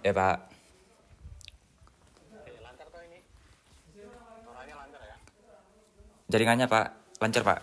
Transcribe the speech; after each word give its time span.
Ya 0.00 0.12
Pak. 0.16 0.36
Lancar 2.64 2.88
ini? 3.04 3.20
Lancar 4.48 5.02
ya? 5.04 5.16
Jaringannya 6.32 6.66
Pak. 6.66 6.86
Lancar 7.20 7.42
Pak. 7.44 7.60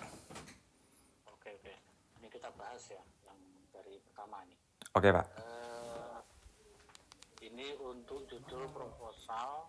Oke, 1.34 1.50
oke. 1.50 1.74
Ini 2.22 2.28
kita 2.30 2.54
bahas 2.54 2.84
ya, 2.94 3.02
yang 3.26 3.40
dari 3.74 3.98
pertama 4.06 4.46
ini. 4.46 4.54
Oke 4.94 5.10
Pak. 5.10 5.26
Eh, 5.42 6.18
ini 7.50 7.74
untuk 7.82 8.22
judul 8.30 8.70
proposal. 8.70 9.66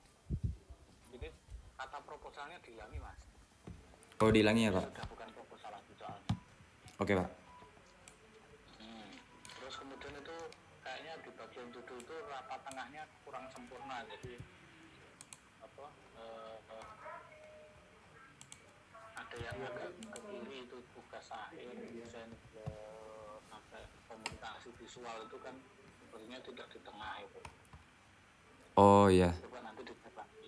Ini 1.17 1.29
kata 1.73 1.99
proposalnya 2.05 2.61
dihilangi 2.61 3.01
mas. 3.01 3.17
Oh 4.21 4.29
dihilangi 4.29 4.69
ya 4.69 4.71
Ini 4.71 4.77
Pak. 4.77 4.85
sudah 4.93 5.07
bukan 5.09 5.29
proposal 5.33 5.71
lagi 5.73 5.93
soalnya. 5.97 6.33
Oke 7.01 7.13
Pak. 7.17 7.29
Hmm. 8.77 9.09
Terus 9.57 9.75
kemudian 9.81 10.13
itu 10.21 10.37
kayaknya 10.89 11.21
di 11.21 11.31
bagian 11.37 11.69
judul 11.69 12.01
itu 12.01 12.15
rapat 12.33 12.65
tengahnya 12.65 13.05
kurang 13.21 13.45
sempurna 13.53 14.09
jadi 14.09 14.41
apa 15.61 15.85
eh, 16.17 16.57
eh, 16.73 16.89
ada 19.21 19.37
yang 19.37 19.57
agak 19.69 19.93
ke 19.93 20.19
kiri 20.33 20.57
itu 20.65 20.77
tugas 20.97 21.29
akhir 21.29 21.69
desain 21.93 22.33
ke 22.57 22.65
apa 23.53 23.79
komunikasi 24.09 24.69
visual 24.81 25.17
itu 25.29 25.37
kan 25.45 25.53
sebenarnya 26.01 26.41
tidak 26.41 26.67
di 26.73 26.81
tengah 26.81 27.15
itu 27.21 27.41
Oh 28.79 29.13
iya. 29.13 29.37
coba 29.45 29.61
nanti 29.61 29.85
lagi 30.17 30.47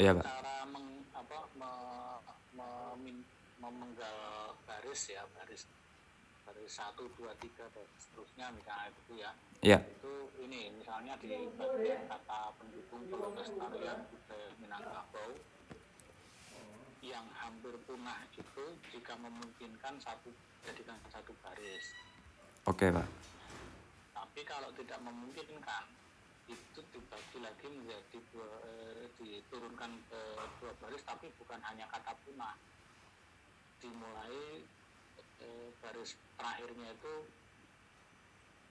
Iya 0.00 0.16
Pak. 0.16 0.24
cara 0.24 0.56
meng, 0.72 1.04
apa 1.12 1.38
me, 1.60 1.70
memin- 2.56 3.28
memenggal 3.60 4.16
baris 4.64 5.12
ya 5.12 5.28
baris 5.36 5.68
baris 6.44 6.70
satu 6.70 7.08
dua 7.16 7.32
tiga 7.36 7.64
dan 7.72 7.86
seterusnya 7.96 8.46
misalnya 8.52 8.88
itu 8.90 9.12
ya 9.16 9.30
Iya. 9.64 9.78
itu 9.80 10.12
ini 10.44 10.68
misalnya 10.76 11.16
di 11.16 11.48
bagian 11.56 12.04
kata 12.04 12.52
pendukung 12.56 13.02
pelestarian 13.08 13.98
budaya 14.04 14.48
Minangkabau 14.60 15.30
yang 17.00 17.26
hampir 17.36 17.72
punah 17.84 18.20
itu 18.32 18.64
jika 18.88 19.12
memungkinkan 19.16 19.94
satu 20.00 20.28
jadikan 20.64 20.96
satu 21.08 21.32
baris 21.40 21.84
Oke 22.64 22.88
Pak. 22.88 23.08
tapi 24.12 24.40
kalau 24.44 24.72
tidak 24.72 25.00
memungkinkan 25.00 25.84
itu 26.44 26.80
dibagi 26.92 27.40
lagi 27.40 27.66
menjadi 27.68 28.18
dua, 28.28 28.48
eh, 28.68 29.04
diturunkan 29.16 29.90
ke 30.08 30.20
dua 30.60 30.72
baris 30.76 31.00
tapi 31.04 31.28
bukan 31.40 31.60
hanya 31.60 31.88
kata 31.88 32.12
punah 32.24 32.52
dimulai 33.80 34.64
eh, 35.44 35.68
baris 35.78 36.10
terakhirnya 36.34 36.88
itu 36.90 37.14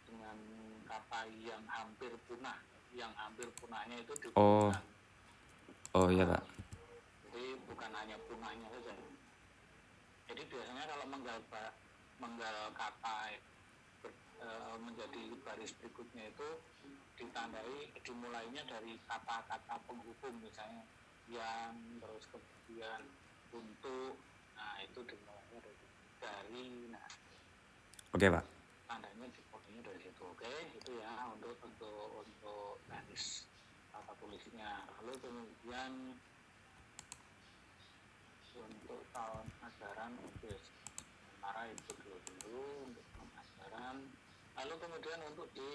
dengan 0.04 0.38
kata 0.84 1.20
yang 1.42 1.64
hampir 1.66 2.12
punah 2.26 2.58
yang 2.94 3.14
hampir 3.14 3.50
punahnya 3.58 3.98
itu 3.98 4.14
Oh. 4.34 4.70
diturunkan 4.70 4.86
Oh 5.94 6.10
iya 6.10 6.26
Pak. 6.26 6.42
jadi 7.30 7.46
bukan 7.66 7.92
hanya 7.94 8.18
punahnya 8.26 8.68
saja 8.70 8.94
jadi 10.26 10.42
biasanya 10.46 10.84
kalau 10.90 11.06
menggal 11.08 11.38
menggal 12.18 12.58
kata 12.74 13.18
ber- 14.02 14.22
eh, 14.40 14.76
menjadi 14.82 15.24
baris 15.42 15.72
berikutnya 15.78 16.30
itu 16.30 16.50
ditandai 17.14 17.78
dimulainya 18.02 18.66
dari 18.66 18.98
kata-kata 19.06 19.76
penghubung 19.86 20.36
misalnya 20.42 20.82
yang 21.30 21.74
terus 22.02 22.26
kemudian 22.28 23.02
untuk 23.54 24.18
nah 24.54 24.82
itu 24.82 25.00
dimulainya 25.02 25.60
dari 25.62 25.86
dari 26.24 26.88
nah 26.88 27.04
Oke 28.16 28.28
Pak. 28.32 28.46
tandanya 28.88 29.26
dimulainya 29.28 29.82
dari 29.84 30.00
situ. 30.06 30.22
Oke 30.24 30.48
itu 30.72 30.92
ya 31.02 31.14
untuk 31.34 31.58
untuk 31.66 32.24
untuk 32.24 32.78
teknis 32.88 33.44
kata 33.90 34.14
tulisnya. 34.22 34.86
Lalu 35.02 35.14
kemudian 35.20 35.92
untuk 38.54 39.02
tahun 39.12 39.46
ajaran 39.66 40.14
oke 40.14 40.52
sementara 40.54 41.62
itu 41.74 41.92
dulu 42.00 42.18
dulu 42.22 42.66
untuk 42.86 43.06
tahun 43.18 43.30
ajaran. 43.42 43.98
Lalu 44.54 44.74
kemudian 44.78 45.20
untuk 45.34 45.48
di 45.58 45.74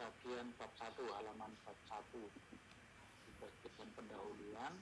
bagian 0.00 0.46
bab 0.56 0.72
1 0.80 0.96
halaman 1.20 1.52
bab 1.68 1.78
1 1.92 2.16
di 2.16 3.30
bagian 3.44 3.88
pendahuluan. 3.92 4.72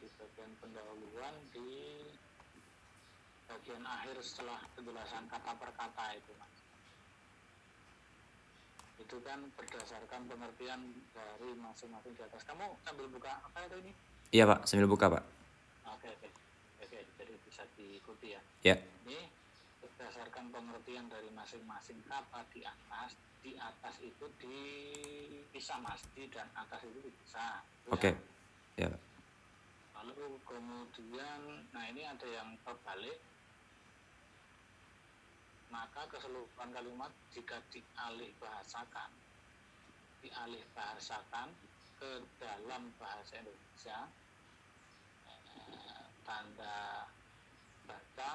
Di 0.00 0.08
bagian 0.16 0.52
pendahuluan 0.64 1.34
di 1.52 1.68
bagian 3.52 3.84
akhir 3.84 4.16
setelah 4.18 4.56
penjelasan 4.72 5.28
kata 5.28 5.52
per 5.54 5.70
kata 5.72 6.04
itu 6.16 6.32
mas 6.40 6.48
itu 8.96 9.16
kan 9.20 9.44
berdasarkan 9.52 10.24
pengertian 10.24 10.80
dari 11.12 11.50
masing-masing 11.54 12.12
di 12.14 12.22
atas 12.22 12.40
kamu 12.42 12.64
sambil 12.80 13.06
buka 13.08 13.32
apa 13.42 13.68
itu 13.68 13.76
ini 13.82 13.92
Iya 14.32 14.48
Pak. 14.48 14.64
Sambil 14.64 14.88
buka 14.88 15.12
Pak. 15.12 15.24
oke 15.86 16.08
oke 16.08 16.28
oke 16.80 16.98
jadi 17.18 17.34
bisa 17.44 17.62
diikuti 17.76 18.32
ya 18.32 18.40
Ya. 18.64 18.76
ini 19.04 19.28
berdasarkan 19.78 20.48
pengertian 20.48 21.04
dari 21.06 21.28
masing-masing 21.30 22.00
kata 22.06 22.40
di 22.48 22.64
atas 22.64 23.12
di 23.42 23.52
atas 23.54 23.94
itu 24.00 24.24
dipisah 24.38 25.76
mas 25.76 26.00
di 26.14 26.24
dan 26.30 26.48
atas 26.54 26.80
itu 26.80 26.98
dipisah 27.02 27.60
Itu 27.82 27.90
Oke. 27.92 28.10
ya. 28.78 28.86
Ya 28.86 28.88
Pak. 28.88 29.02
lalu 30.00 30.14
kemudian 30.42 31.40
nah 31.70 31.84
ini 31.84 32.02
ada 32.02 32.24
yang 32.24 32.54
terbalik 32.62 33.18
maka 35.72 36.04
keseluruhan 36.12 36.68
kalimat 36.76 37.08
jika 37.32 37.56
dialih 37.72 38.28
bahasakan 38.36 39.08
dialih 40.20 40.60
bahasakan 40.76 41.48
ke 41.96 42.20
dalam 42.36 42.92
bahasa 43.00 43.40
Indonesia 43.40 43.98
eh, 45.26 46.04
tanda 46.28 47.08
baca 47.88 48.30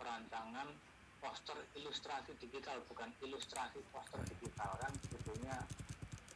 perancangan 0.00 0.68
poster 1.20 1.54
ilustrasi 1.78 2.34
digital 2.40 2.80
bukan 2.88 3.12
ilustrasi 3.22 3.78
poster 3.92 4.18
digital 4.34 4.74
kan 4.80 4.90
sebetulnya 5.06 5.62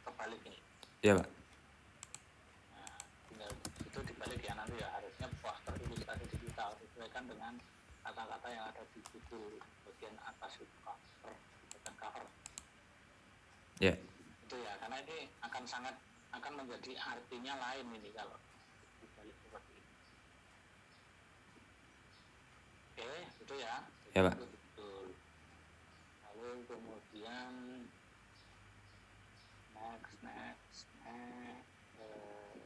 kebalik 0.05 0.39
ini 0.47 0.59
Iya 1.03 1.13
Pak. 1.21 1.29
Nah, 2.73 2.97
tinggal 3.29 3.51
itu 3.85 3.99
dibalik 4.01 4.41
ya 4.41 4.53
nanti 4.57 4.75
ya 4.81 4.89
harusnya 4.97 5.27
poster 5.43 5.73
ilustrasi 5.83 6.25
digital 6.31 6.73
disesuaikan 6.79 7.25
dengan 7.27 7.53
kata-kata 8.07 8.47
yang 8.47 8.65
ada 8.71 8.83
di 8.95 8.99
judul 9.11 9.59
bagian 9.83 10.15
atas 10.23 10.55
itu 10.63 10.77
cover 10.79 11.35
bagian 11.75 11.95
cover 11.99 12.25
Ya. 13.77 13.93
itu 14.47 14.55
ya 14.57 14.73
karena 14.79 14.97
ini 15.03 15.27
akan 15.43 15.63
sangat 15.67 15.93
akan 16.31 16.53
menjadi 16.63 16.95
artinya 16.97 17.53
lain 17.59 17.85
ini 17.93 18.09
kalau 18.15 18.39
dibalik 18.97 19.35
seperti 19.43 19.71
ini 19.75 19.91
oke 22.95 23.11
itu 23.43 23.55
ya 23.59 23.75
Ya, 24.17 24.25
Pak. 24.25 24.33
Lalu 26.25 26.49
kemudian 26.65 27.53
next 29.77 30.13
next 30.25 30.79
next 31.05 31.61
eh, 32.01 32.65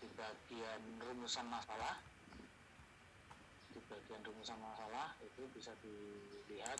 di 0.00 0.08
bagian 0.28 0.82
rumusan 1.00 1.48
masalah. 1.48 1.96
Di 3.72 3.80
bagian 3.88 4.20
rumusan 4.20 4.60
masalah 4.60 5.16
itu 5.24 5.48
bisa 5.56 5.72
dilihat. 5.80 6.76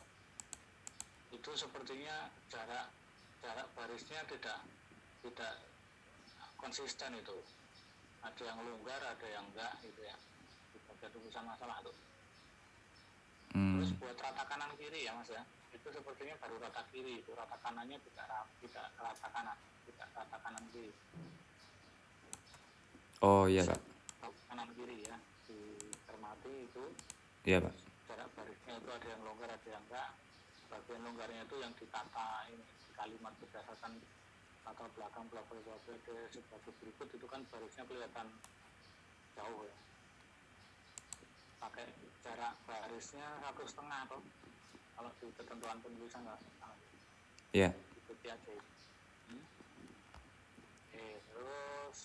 Itu 1.33 1.51
sepertinya 1.57 2.29
jarak 2.53 2.93
jarak 3.41 3.67
barisnya 3.73 4.21
tidak 4.29 4.61
tidak 5.25 5.55
konsisten 6.61 7.17
itu. 7.17 7.41
Ada 8.21 8.53
yang 8.53 8.59
longgar 8.61 9.01
ada 9.01 9.27
yang 9.33 9.45
enggak 9.49 9.73
gitu 9.81 10.05
ya. 10.05 10.17
Di 10.77 10.79
bagian 10.85 11.13
rumusan 11.17 11.45
masalah 11.49 11.81
tuh 11.81 11.97
Hmm. 13.49 13.81
terus 13.81 13.97
buat 13.97 14.13
rata 14.21 14.45
kanan 14.45 14.69
kiri 14.77 15.09
ya 15.09 15.17
mas 15.17 15.33
ya. 15.33 15.41
Itu 15.73 15.89
sepertinya 15.89 16.37
baru 16.37 16.61
rata 16.61 16.85
kiri 16.93 17.25
itu 17.25 17.33
rata 17.33 17.57
kanannya 17.65 17.97
tidak 17.97 18.45
tidak 18.61 18.93
rata 19.01 19.29
kanan 19.33 19.57
tidak 19.89 20.09
rata 20.13 20.37
kanan 20.45 20.65
kiri 20.69 20.93
Oh 23.21 23.45
iya 23.45 23.67
Pak. 23.67 23.81
Kanan 24.47 24.69
kiri 24.73 25.03
ya 25.03 25.17
dicermati 25.45 26.53
itu 26.65 26.85
Iya 27.45 27.59
Pak. 27.61 27.75
jarak 28.07 28.29
barisnya 28.33 28.75
itu 28.79 28.89
ada 28.89 29.07
yang 29.07 29.23
longgar 29.23 29.51
ada 29.51 29.69
yang 29.69 29.83
enggak 29.85 30.11
bagian 30.69 31.01
longgarnya 31.03 31.43
itu 31.43 31.57
yang 31.59 31.73
ditata 31.75 32.29
ini 32.49 32.61
kalimat 32.93 33.33
berdasarkan 33.37 33.93
latar 34.65 34.89
belakang 34.93 35.25
bla 35.29 35.41
bla 35.45 35.59
bla 35.61 35.77
bla 35.77 35.95
bla, 35.97 36.21
sebagai 36.29 36.73
berikut 36.81 37.09
itu 37.11 37.27
kan 37.27 37.41
barisnya 37.49 37.85
kelihatan 37.85 38.29
jauh 39.33 39.63
ya 39.65 39.77
pakai 41.59 41.87
jarak 42.23 42.55
barisnya 42.65 43.27
satu 43.43 43.63
setengah 43.65 44.01
tuh 44.07 44.23
kalau 44.95 45.11
di 45.19 45.27
ketentuan 45.35 45.79
penulisan 45.81 46.23
nggak 46.23 46.39
setengah 46.39 46.77
Iya. 47.49 47.71
ikuti 47.97 48.29
aja. 48.29 48.53
Hmm? 49.27 49.41
Oke, 50.85 51.07
terus 51.33 51.99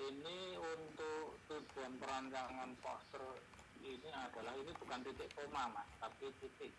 ini 0.00 0.56
untuk 0.56 1.36
tujuan 1.48 1.92
perancangan 2.00 2.72
poster 2.80 3.24
ini 3.84 4.08
adalah 4.12 4.56
ini 4.56 4.72
bukan 4.80 5.00
titik 5.04 5.28
koma 5.36 5.68
mas 5.72 5.88
tapi 6.00 6.32
titik 6.40 6.72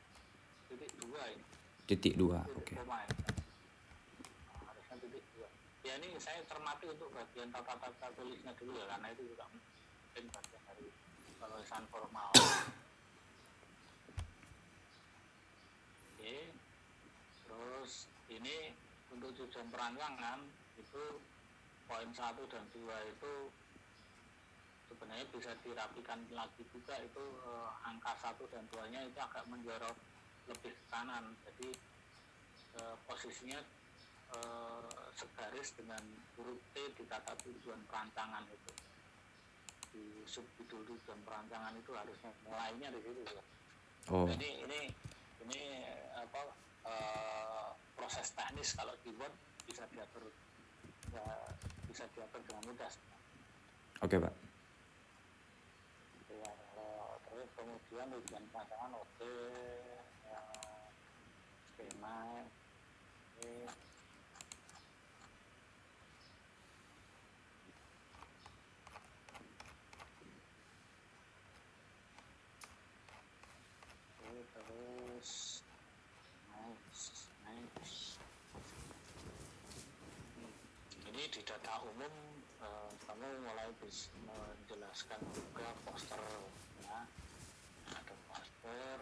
titik 0.69 0.91
dua 1.01 1.23
ini 1.29 1.45
Titik 1.89 2.15
dua. 2.15 2.39
Oke. 2.55 2.77
koma 2.77 3.03
ya. 3.03 3.09
Nah, 3.11 4.59
harusnya 4.69 4.95
titik 5.05 5.25
dua 5.37 5.49
ya 5.81 5.93
ini 5.97 6.13
saya 6.17 6.41
cermati 6.45 6.85
untuk 6.89 7.09
bagian 7.13 7.49
tata 7.53 7.73
tata 7.77 8.07
tulisnya 8.17 8.53
dulu 8.57 8.77
ya 8.77 8.85
karena 8.89 9.07
itu 9.13 9.21
juga 9.33 9.45
mungkin 9.49 10.23
bagian 10.29 10.61
dari 10.69 10.87
penulisan 11.41 11.83
formal 11.89 12.29
oke 16.21 16.35
terus 17.49 17.91
ini 18.29 18.71
untuk 19.11 19.29
tujuan 19.35 19.67
perancangan 19.73 20.39
itu 20.79 21.03
poin 21.91 22.07
satu 22.15 22.47
dan 22.47 22.63
dua 22.71 22.95
itu 23.03 23.51
sebenarnya 24.87 25.27
bisa 25.35 25.51
dirapikan 25.59 26.23
lagi 26.31 26.63
juga 26.71 26.95
itu 27.03 27.23
eh, 27.43 27.69
angka 27.83 28.15
satu 28.23 28.47
dan 28.47 28.63
duanya 28.71 29.03
itu 29.03 29.19
agak 29.19 29.43
menjorok 29.51 29.95
lebih 30.47 30.71
ke 30.71 30.83
kanan 30.87 31.35
jadi 31.43 31.69
eh, 32.79 32.95
posisinya 33.03 33.59
eh, 34.39 35.03
segaris 35.19 35.75
dengan 35.75 35.99
huruf 36.39 36.59
T 36.71 36.79
di 36.95 37.03
tata 37.11 37.35
tujuan 37.43 37.83
perancangan 37.91 38.47
itu 38.47 38.71
di 39.91 40.23
subjudul 40.23 40.87
tujuan 40.87 41.19
perancangan 41.27 41.75
itu 41.75 41.91
harusnya 41.91 42.31
mulainya 42.47 42.87
di 42.95 42.99
situ 43.03 43.21
ya. 43.27 43.43
Oh. 44.07 44.23
Jadi 44.31 44.63
ini 44.63 44.81
ini 45.43 45.61
apa 46.15 46.41
eh, 46.87 47.67
proses 47.99 48.31
teknis 48.31 48.71
kalau 48.79 48.95
di 49.03 49.11
Word 49.19 49.35
bisa 49.67 49.83
diatur 49.91 50.31
ya, 51.11 51.27
bisa 51.91 52.07
diatur 52.15 52.39
dengan 52.47 52.63
mudah. 52.71 52.91
Oke, 53.99 54.15
Pak. 54.15 54.33
Ya, 56.31 56.51
terus 57.27 57.49
kemudian 57.59 58.07
tujuan 58.15 58.43
oke 58.95 59.35
ya, 60.23 60.41
skema. 61.75 62.47
Oke, 63.35 63.67
terus 74.55 75.59
next 76.55 77.27
next 77.43 78.15
ini 81.11 81.27
di 81.27 81.43
data 81.43 81.83
umum 81.83 82.13
eh, 82.63 82.89
kamu 83.21 83.37
mulai 83.45 83.69
bisa 83.77 84.09
menjelaskan 84.25 85.21
juga 85.29 85.67
poster 85.85 86.17
ya 86.81 86.99
ada 87.93 88.13
poster. 88.25 88.97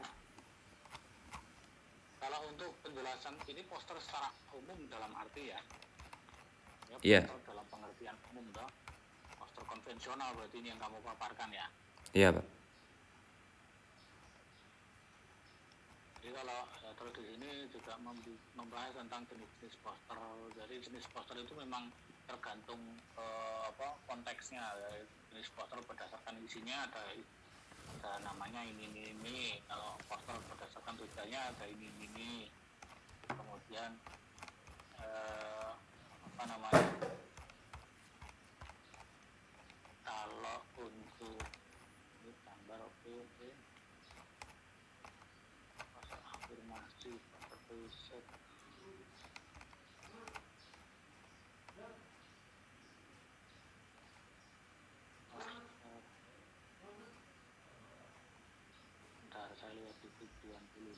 Kalau 2.19 2.39
untuk 2.51 2.71
penjelasan 2.83 3.39
ini 3.47 3.63
poster 3.63 3.95
secara 4.03 4.27
umum 4.51 4.75
dalam 4.91 5.07
arti 5.15 5.55
ya? 5.55 5.59
Ya 6.91 6.97
Iya. 6.99 7.21
poster 7.31 7.39
dalam 7.47 7.65
pengertian 7.71 8.15
umum 8.35 8.45
toh. 8.51 8.67
Poster 9.39 9.63
konvensional 9.63 10.35
berarti 10.35 10.57
ini 10.59 10.67
yang 10.75 10.81
kamu 10.83 10.99
paparkan 10.99 11.49
ya? 11.55 11.65
Iya, 12.11 12.35
Pak. 12.35 12.45
Jadi 16.19 16.29
kalau 16.35 16.59
ya, 16.83 16.91
juga 17.67 17.99
membahas 18.55 18.95
tentang 18.95 19.27
jenis-jenis 19.27 19.75
poster. 19.83 20.15
Jadi 20.55 20.75
jenis 20.79 21.05
poster 21.11 21.35
itu 21.35 21.53
memang 21.59 21.91
tergantung 22.29 22.79
eh, 23.19 23.61
apa 23.67 23.99
konteksnya. 24.07 24.63
Ya. 24.63 25.03
Jenis 25.33 25.51
poster 25.51 25.81
berdasarkan 25.83 26.39
isinya 26.47 26.87
ada 26.87 27.01
ada 27.99 28.11
namanya 28.23 28.63
ini 28.63 28.87
ini 28.87 29.01
ini. 29.11 29.39
Kalau 29.67 29.99
poster 30.07 30.37
berdasarkan 30.47 30.95
tujuannya 31.03 31.39
ada 31.39 31.65
ini 31.67 31.85
ini 31.89 32.05
ini. 32.15 32.31
Kemudian 33.27 33.91
eh, 35.03 35.71
apa 36.23 36.43
namanya? 36.47 36.87
Kalau 40.07 40.59
untuk 40.79 41.41
ini 42.23 42.31
gambar 42.45 42.79
oke 42.81 43.11
oke 43.13 43.49
pasal 45.93 46.19
afirmasi 46.33 47.13
pasal 47.29 47.59
riset 47.69 48.25
Lihat 59.59 59.95
di 59.99 60.09
tujuan 60.15 60.63
dulu 60.73 60.93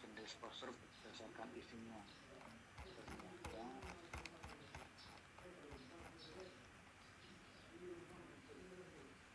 jenis 0.00 0.32
poster 0.40 0.70
berdasarkan 0.72 1.48
isinya 1.54 2.00
Ternyata 2.80 3.62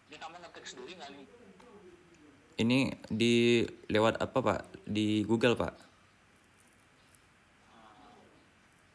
ini 0.10 0.16
kamu 0.18 0.36
ngetik 0.40 0.66
sendiri 0.66 0.92
nggak 0.96 1.10
nih 1.12 1.26
Ini 2.60 2.80
di 3.08 3.64
lewat 3.88 4.20
apa, 4.20 4.36
Pak? 4.44 4.60
Di 4.84 5.24
Google, 5.24 5.56
Pak. 5.56 5.72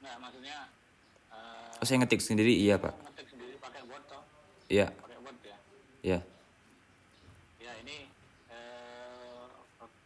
nggak 0.05 0.16
maksudnya 0.20 0.69
eh, 1.32 1.81
Oh, 1.81 1.87
saya 1.88 2.05
ngetik 2.05 2.20
sendiri, 2.20 2.52
iya, 2.52 2.76
Pak. 2.76 2.93
ngetik 2.93 3.25
sendiri 3.32 3.56
pakai 3.56 3.81
word 3.88 4.05
toh 4.05 4.20
Iya, 4.69 4.93
pakai 4.93 5.16
word 5.25 5.38
ya 5.40 5.56
iya. 6.05 6.20
ya 7.56 7.72
ini 7.81 8.05
eh, 8.52 9.49
per- 9.81 9.96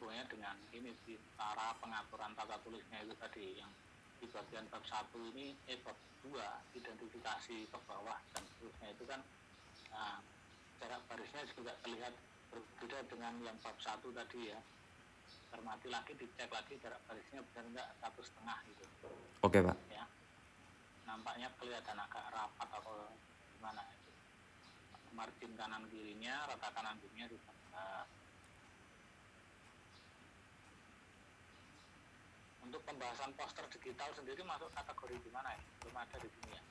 hubungannya 0.00 0.24
dengan 0.32 0.56
ini 0.72 0.96
di 1.04 1.12
cara 1.36 1.76
pengaturan 1.76 2.32
tata 2.32 2.56
tulisnya 2.64 3.04
itu 3.04 3.12
tadi 3.20 3.60
yang 3.60 3.68
di 4.16 4.24
bagian 4.32 4.64
bab 4.72 4.80
satu 4.88 5.20
ini 5.36 5.52
eh 5.68 5.76
bab 5.84 5.92
dua 6.24 6.56
identifikasi 6.72 7.68
ke 7.68 7.78
bawah 7.84 8.16
dan 8.32 8.40
seterusnya 8.48 8.96
itu 8.96 9.04
kan 9.04 9.20
nah, 9.92 10.24
jarak 10.80 11.04
barisnya 11.04 11.44
juga 11.52 11.76
terlihat 11.84 12.16
berbeda 12.48 12.98
dengan 13.12 13.44
yang 13.44 13.56
bab 13.60 13.76
satu 13.84 14.08
tadi 14.16 14.48
ya 14.48 14.56
cermati 15.52 15.92
lagi 15.92 16.16
dicek 16.16 16.48
lagi 16.48 16.80
jarak 16.80 17.00
barisnya 17.04 17.44
benar 17.52 17.64
enggak 17.68 17.88
satu 18.00 18.20
setengah 18.24 18.56
gitu 18.72 18.84
Oke, 19.44 19.60
Pak. 19.60 19.76
ya 19.92 20.04
nampaknya 21.04 21.52
kelihatan 21.60 22.00
agak 22.00 22.24
rapat 22.32 22.68
atau 22.72 23.04
gimana 23.52 23.84
itu 23.84 24.10
margin 25.12 25.52
kanan 25.60 25.84
kirinya 25.92 26.48
rata 26.48 26.72
kanan 26.72 26.96
kirinya 27.04 27.28
juga 27.28 27.52
enggak. 27.52 28.04
Untuk 32.70 32.86
pembahasan 32.86 33.34
poster 33.34 33.66
digital 33.74 34.08
sendiri 34.14 34.46
masuk 34.46 34.70
kategori 34.70 35.14
gimana 35.26 35.50
ya 35.50 35.60
belum 35.82 35.96
ada 35.98 36.16
di 36.22 36.30
sini 36.30 36.50
ya 36.54 36.62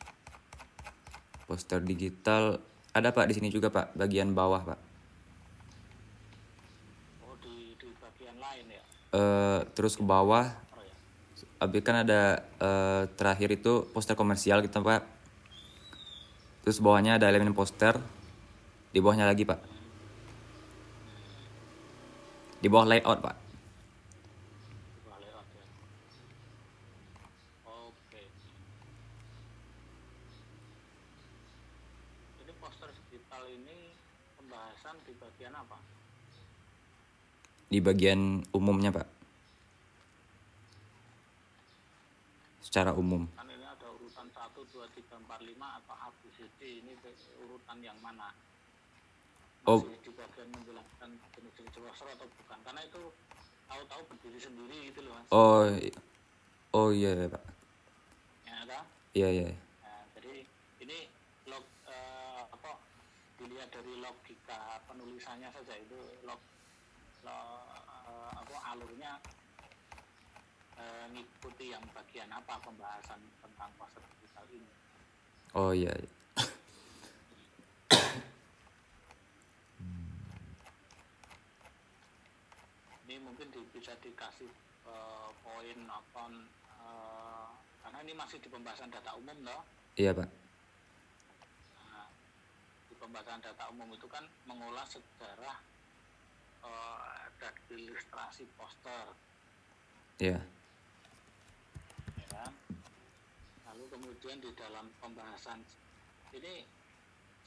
Poster 1.44 1.80
digital 1.84 2.44
ada, 2.90 3.10
Pak, 3.14 3.26
di 3.30 3.34
sini 3.38 3.50
juga, 3.54 3.70
Pak. 3.70 3.94
Bagian 3.94 4.34
bawah, 4.34 4.66
Pak. 4.66 4.80
oh 7.26 7.38
di 7.42 7.78
di 7.78 7.90
bagian 8.02 8.38
lain 8.38 8.66
ya 8.70 8.84
Eh, 9.10 9.60
terus 9.74 9.98
ke 9.98 10.06
bawah 10.06 10.46
oh 10.78 10.84
ya 10.86 10.96
Habis 11.58 11.82
kan 11.82 12.06
ada 12.06 12.46
eh, 12.62 13.04
terakhir 13.18 13.50
itu 13.58 13.90
poster 13.90 14.14
komersial 14.14 14.62
gitu 14.62 14.86
pak. 14.86 15.02
Terus 16.62 16.78
bawahnya 16.78 17.18
ada 17.18 17.26
elemen 17.26 17.58
poster. 17.58 17.98
Di 18.94 19.02
bawahnya 19.02 19.26
lagi 19.26 19.50
pak. 19.50 19.58
Di 22.62 22.70
bawah 22.70 22.86
layout 22.86 23.20
pak. 23.26 23.36
Coba 25.02 25.18
lewat 25.26 25.48
ya 25.58 25.66
oke 27.66 28.22
ini 32.46 32.54
poster 32.62 32.90
digital 32.94 33.44
ini 33.50 33.98
pembahasan 34.38 35.02
di 35.02 35.18
bagian 35.18 35.58
apa 35.58 35.82
Di 37.70 37.78
bagian 37.78 38.42
umumnya 38.50 38.90
pak. 38.90 39.06
Secara 42.60 42.94
umum. 42.94 43.26
kan 43.34 43.46
ini 43.46 43.62
ada 43.62 43.88
urutan 43.94 44.26
1, 44.26 44.62
2, 44.62 44.86
3, 44.90 45.22
4, 45.22 45.42
5 45.42 45.68
atau 45.78 45.94
A, 45.96 46.10
B, 46.12 46.30
C, 46.34 46.46
D 46.58 46.82
ini 46.82 46.94
be- 46.98 47.14
urutan 47.40 47.78
yang 47.80 47.98
mana 48.00 48.30
Oh. 49.64 49.82
masih 49.82 50.02
di 50.02 50.12
bagian 50.12 50.50
menjelaskan 50.50 51.10
jenis-jenis 51.30 51.74
poster 51.76 52.08
atau 52.10 52.26
bukan 52.32 52.60
karena 52.64 52.82
itu 52.82 53.02
tahu-tahu 53.68 54.02
berdiri 54.08 54.40
sendiri 54.40 54.78
gitu 54.90 55.00
loh 55.04 55.14
mas 55.14 55.26
Oh, 55.30 55.62
oh 56.74 56.90
iya 56.90 57.12
iya, 57.14 57.28
pak. 57.28 57.44
ya 58.42 58.56
kan? 58.66 58.84
Iya 59.14 59.28
iya. 59.30 59.46
Nah, 59.84 60.02
jadi 60.16 60.34
ini 60.80 60.98
log 61.46 61.62
eh, 61.86 62.42
apa 62.50 62.72
dilihat 63.38 63.70
dari 63.70 63.94
logika 64.00 64.60
penulisannya 64.86 65.50
saja 65.52 65.74
itu 65.76 65.98
log, 66.24 66.40
Eh, 67.20 67.28
lo 67.28 67.36
uh, 67.36 68.32
aku 68.40 68.56
alurnya 68.56 69.20
uh, 70.80 71.06
ngikuti 71.12 71.76
yang 71.76 71.84
bagian 71.92 72.32
apa 72.32 72.56
pembahasan 72.64 73.20
tentang 73.44 73.72
pasar 73.76 74.00
digital 74.16 74.48
ini? 74.48 74.72
Oh 75.52 75.76
iya, 75.76 75.92
iya. 75.92 76.12
ini 83.10 83.18
mungkin 83.26 83.50
di, 83.50 83.60
bisa 83.74 83.98
dikasih 84.00 84.48
uh, 84.88 85.34
poin 85.44 85.80
apa 85.90 86.24
uh, 86.78 87.50
karena 87.82 88.00
ini 88.06 88.14
masih 88.14 88.38
di 88.38 88.48
pembahasan 88.48 88.94
data 88.94 89.18
umum 89.18 89.34
loh 89.42 89.66
iya 89.98 90.14
pak. 90.14 90.30
Nah, 91.90 92.06
di 92.86 92.94
pembahasan 93.02 93.42
data 93.42 93.66
umum 93.74 93.90
itu 93.98 94.06
kan 94.06 94.22
mengolah 94.46 94.86
sejarah 94.86 95.58
uh, 96.64 97.24
dan 97.40 97.54
ilustrasi 97.72 98.48
poster. 98.60 99.06
Iya. 100.20 100.40
Ya. 102.20 102.28
Kan? 102.30 102.54
lalu 103.70 103.86
kemudian 103.94 104.42
di 104.42 104.52
dalam 104.58 104.90
pembahasan 105.00 105.62
ini 106.36 106.68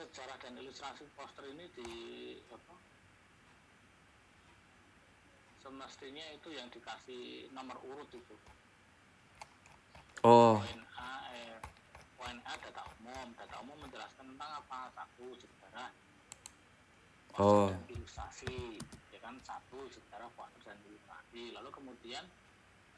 sejarah 0.00 0.38
dan 0.40 0.56
ilustrasi 0.56 1.04
poster 1.18 1.44
ini 1.50 1.66
di 1.76 1.90
apa? 2.48 2.74
Semestinya 5.62 6.26
itu 6.34 6.48
yang 6.56 6.66
dikasih 6.72 7.52
nomor 7.54 7.78
urut 7.86 8.08
itu. 8.10 8.36
Oh. 10.22 10.58
Poin 10.62 10.82
A 10.98 11.10
eh, 11.34 11.58
poin 12.18 12.38
A 12.46 12.54
data 12.58 12.82
umum. 12.98 13.28
Data 13.34 13.56
umum 13.62 13.76
menjelaskan 13.82 14.26
tentang 14.34 14.52
apa? 14.62 14.90
Satu 14.94 15.36
sejarah 15.38 15.90
Oh. 17.40 17.72
dan 17.72 17.80
ilustrasi 17.88 18.76
ya 19.08 19.18
kan? 19.24 19.34
Satu 19.40 19.88
sejarah 19.88 20.28
poster 20.36 20.60
dan 20.68 20.78
ilustrasi. 20.84 21.56
Lalu 21.56 21.68
kemudian 21.72 22.24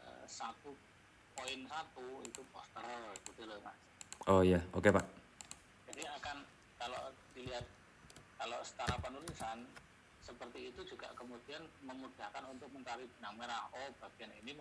eh, 0.02 0.24
satu 0.26 0.74
poin 1.38 1.60
satu 1.70 2.06
itu 2.26 2.42
poster 2.50 2.86
gitu 3.30 3.42
loh 3.46 3.58
mas. 3.62 3.78
Oh 4.26 4.42
iya. 4.42 4.58
Oke 4.74 4.90
pak. 4.90 5.06
Jadi 5.90 6.02
akan 6.18 6.42
kalau 6.78 7.14
dilihat 7.38 7.66
kalau 8.34 8.58
secara 8.66 8.98
penulisan 8.98 9.62
seperti 10.24 10.72
itu 10.72 10.80
juga 10.88 11.12
kemudian 11.14 11.62
memudahkan 11.86 12.42
untuk 12.50 12.66
mencari 12.74 13.06
benang 13.18 13.38
merah. 13.38 13.70
Oh 13.70 13.88
bagian 14.02 14.34
ini 14.42 14.56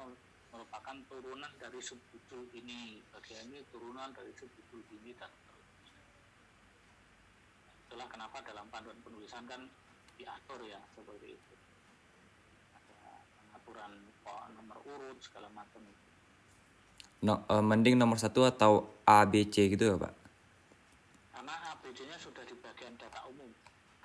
merupakan 0.53 0.95
turunan 1.09 1.49
dari 1.57 1.81
subjudul 1.81 2.45
ini. 2.53 3.01
Bagian 3.09 3.49
ini 3.49 3.65
turunan 3.73 4.13
dari 4.13 4.29
subjudul 4.37 4.85
ini 5.01 5.17
dan 5.17 5.31
itulah 8.03 8.19
kenapa 8.19 8.43
dalam 8.43 8.67
panduan 8.67 8.99
penulisan 8.99 9.47
kan 9.47 9.63
diatur 10.19 10.59
ya 10.67 10.75
seperti 10.91 11.39
itu. 11.39 11.53
Ada 12.75 12.99
pengaturan 13.39 13.91
nomor 14.59 14.77
urut 14.83 15.15
segala 15.23 15.47
macam 15.55 15.79
itu. 15.87 16.03
No, 17.23 17.47
eh, 17.47 17.63
mending 17.63 17.95
nomor 17.95 18.19
satu 18.19 18.43
atau 18.43 18.83
A 19.07 19.23
B 19.23 19.47
C 19.47 19.71
gitu 19.71 19.87
ya 19.87 19.95
pak? 19.95 20.11
Karena 21.31 21.55
ABD-nya 21.71 22.19
sudah 22.19 22.43
di 22.43 22.51
bagian 22.59 22.91
data 22.99 23.23
umum. 23.31 23.47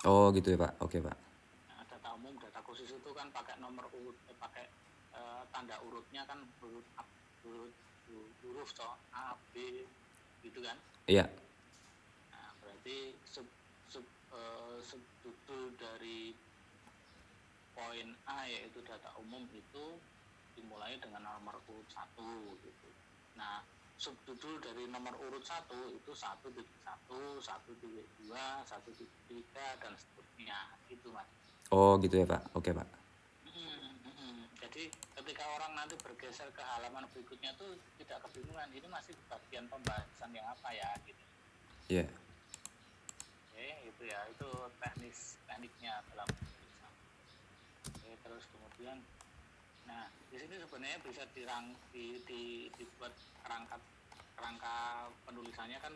Oh 0.07 0.31
gitu 0.31 0.55
ya 0.55 0.63
pak. 0.63 0.79
Oke 0.79 1.03
pak. 1.03 1.19
Nah, 1.67 1.83
data 1.83 2.15
umum, 2.15 2.39
data 2.39 2.63
khusus 2.63 2.87
itu 2.95 3.09
kan 3.11 3.27
pakai 3.35 3.59
nomor 3.59 3.83
urut, 3.91 4.15
eh, 4.31 4.37
pakai 4.39 4.63
eh, 5.11 5.43
tanda 5.51 5.75
urutnya 5.83 6.23
kan 6.23 6.39
huruf 6.63 6.87
huruf, 7.43 7.75
huruf 8.47 8.69
toh 8.71 8.95
A, 9.11 9.35
B, 9.51 9.83
gitu 10.47 10.63
kan. 10.63 10.79
iya. 11.03 11.27
Nah, 12.31 12.55
berarti 12.63 13.19
eh, 14.33 14.77
subjudul 14.83 15.75
dari 15.77 16.33
poin 17.73 18.09
A 18.27 18.43
yaitu 18.45 18.83
data 18.83 19.13
umum 19.19 19.47
itu 19.55 19.85
dimulai 20.57 20.99
dengan 20.99 21.23
nomor 21.23 21.55
urut 21.71 21.87
satu 21.87 22.57
gitu. 22.59 22.89
Nah, 23.39 23.63
subjudul 23.99 24.63
dari 24.63 24.87
nomor 24.87 25.11
urut 25.27 25.43
satu 25.43 25.91
itu 25.91 26.11
satu 26.15 26.47
titik 26.55 26.71
satu, 26.87 27.39
satu 27.43 27.71
titik 27.83 28.07
dua, 28.23 28.63
satu 28.63 28.95
titik 28.95 29.11
tiga 29.27 29.75
dan 29.83 29.91
seterusnya 29.99 30.59
itu 30.87 31.07
mas. 31.11 31.27
oh 31.69 31.99
gitu 31.99 32.23
ya 32.23 32.25
pak 32.25 32.41
oke 32.55 32.71
pak 32.71 32.87
Hmm, 33.43 33.91
hmm. 34.07 34.39
Jadi 34.63 34.87
ketika 34.89 35.43
orang 35.59 35.75
nanti 35.75 35.99
bergeser 35.99 36.47
ke 36.55 36.63
halaman 36.63 37.03
berikutnya 37.11 37.51
tuh 37.59 37.75
tidak 37.99 38.23
kebingungan 38.23 38.71
ini 38.71 38.87
masih 38.87 39.11
bagian 39.27 39.67
pembahasan 39.67 40.31
yang 40.31 40.47
apa 40.47 40.69
ya 40.71 40.89
gitu. 41.03 41.23
iya 41.91 42.05
Oke, 42.07 42.28
itu 43.99 44.07
ya. 44.07 44.23
Itu 44.31 44.47
teknis 44.79 45.35
tekniknya 45.43 45.99
dalam. 46.15 46.29
Oke, 47.91 48.11
terus 48.23 48.47
kemudian 48.47 48.95
nah 49.83 50.07
di 50.31 50.39
sini 50.39 50.55
sebenarnya 50.55 51.03
bisa 51.03 51.27
dirang 51.35 51.75
di, 51.91 52.15
di, 52.23 52.71
dibuat 52.79 53.11
kerangka 53.43 53.75
kerangka 54.39 55.11
penulisannya 55.27 55.83
kan 55.83 55.91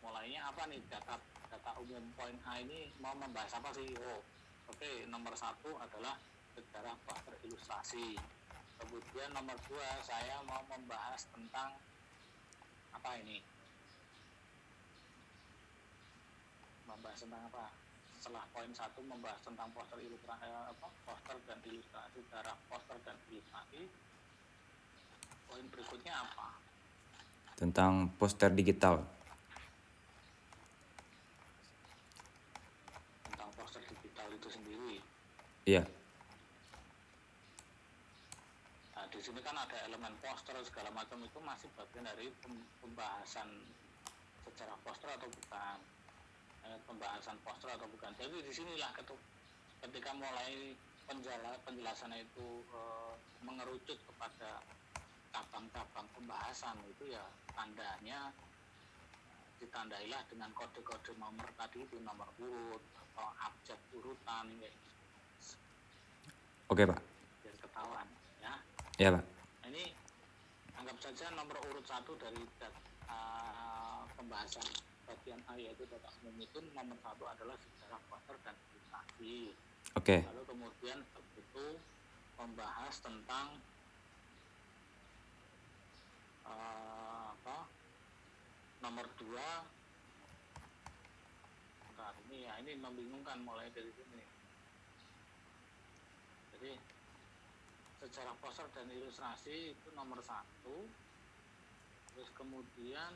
mulainya 0.00 0.48
apa 0.48 0.64
nih? 0.72 0.80
Data 0.88 1.20
data 1.52 1.70
umum 1.76 2.00
poin 2.16 2.32
A 2.48 2.64
ini 2.64 2.88
mau 2.96 3.12
membahas 3.12 3.60
apa 3.60 3.76
sih? 3.76 3.92
Oh 4.00 4.24
oke 4.72 4.90
nomor 5.12 5.36
satu 5.36 5.76
adalah 5.76 6.16
sejarah 6.56 6.96
poster 7.04 7.36
ilustrasi. 7.44 8.16
Kemudian 8.80 9.36
nomor 9.36 9.60
dua 9.68 10.00
saya 10.00 10.40
mau 10.48 10.64
membahas 10.64 11.28
tentang 11.28 11.76
apa 12.96 13.10
ini 13.20 13.44
membahas 16.98 17.22
tentang 17.22 17.42
apa? 17.46 17.64
Setelah 18.18 18.44
poin 18.50 18.70
satu 18.74 19.00
membahas 19.06 19.38
tentang 19.46 19.70
poster 19.70 20.02
ilustrasi 20.02 20.50
apa 20.50 20.88
poster 21.06 21.36
dan 21.46 21.58
ilustrasi 21.62 22.18
sejarah 22.26 22.58
poster 22.66 22.98
dan 23.06 23.14
ilustrasi. 23.30 23.86
Poin 25.46 25.64
berikutnya 25.70 26.14
apa? 26.26 26.58
Tentang 27.54 28.10
poster 28.18 28.50
digital. 28.50 29.06
Tentang 33.30 33.50
poster 33.54 33.82
digital 33.86 34.26
itu 34.34 34.48
sendiri? 34.50 34.98
Iya. 35.62 35.86
Nah, 38.98 39.06
di 39.06 39.22
sini 39.22 39.38
kan 39.46 39.54
ada 39.54 39.78
elemen 39.86 40.18
poster 40.18 40.58
segala 40.66 40.90
macam 40.90 41.22
itu 41.22 41.38
masih 41.46 41.70
bagian 41.78 42.10
dari 42.10 42.26
pem- 42.42 42.66
pembahasan 42.82 43.46
secara 44.42 44.74
poster 44.82 45.06
atau 45.14 45.30
bukan, 45.30 45.78
Eh, 46.68 46.80
pembahasan 46.84 47.40
poster 47.40 47.72
atau 47.72 47.88
bukan. 47.88 48.12
Jadi 48.20 48.44
di 48.44 48.52
sinilah 48.52 48.92
ketika 49.80 50.10
mulai 50.12 50.76
penjala, 51.08 51.56
penjelasannya 51.64 52.20
itu 52.20 52.60
eh, 52.76 53.14
mengerucut 53.40 53.96
kepada 54.04 54.60
cabang-cabang 55.32 56.08
pembahasan 56.12 56.76
itu 56.92 57.08
ya 57.08 57.24
tandanya 57.56 58.32
ditandailah 59.64 60.20
dengan 60.28 60.52
kode-kode 60.52 61.16
nomor 61.16 61.48
tadi 61.56 61.84
itu 61.84 61.96
nomor 62.04 62.28
urut 62.36 62.80
atau 62.80 63.28
abjad 63.42 63.80
urutan 63.92 64.46
ya, 64.62 64.70
oke 66.70 66.82
pak 66.86 67.00
biar 67.42 67.56
ketahuan 67.58 68.08
ya. 68.40 68.54
iya 68.96 69.08
pak 69.18 69.24
ini 69.68 69.84
anggap 70.78 70.96
saja 71.02 71.26
nomor 71.34 71.58
urut 71.68 71.84
satu 71.84 72.14
dari 72.22 72.40
uh, 73.10 74.06
pembahasan 74.16 74.64
bagian 75.08 75.40
A 75.48 75.56
yaitu 75.56 75.88
data 75.88 76.12
umum 76.20 76.36
itu 76.44 76.60
nomor 76.76 76.96
satu 77.00 77.24
adalah 77.24 77.56
sejarah 77.56 78.00
poster 78.12 78.36
dan 78.44 78.52
ilustrasi. 78.52 79.56
oke 79.96 80.16
Lalu 80.28 80.42
kemudian 80.44 80.98
itu 81.40 81.66
membahas 82.36 82.94
tentang 83.00 83.56
uh, 86.44 87.32
apa 87.32 87.58
nomor 88.84 89.08
dua 89.16 89.64
Bentar, 91.82 92.14
ini 92.30 92.46
ya 92.46 92.54
ini 92.62 92.78
membingungkan 92.78 93.42
mulai 93.42 93.66
dari 93.74 93.90
sini. 93.90 94.22
Jadi 96.54 96.72
secara 97.98 98.30
poster 98.38 98.70
dan 98.70 98.86
ilustrasi 98.86 99.74
itu 99.74 99.88
nomor 99.98 100.22
satu 100.22 100.86
terus 102.14 102.30
kemudian 102.38 103.14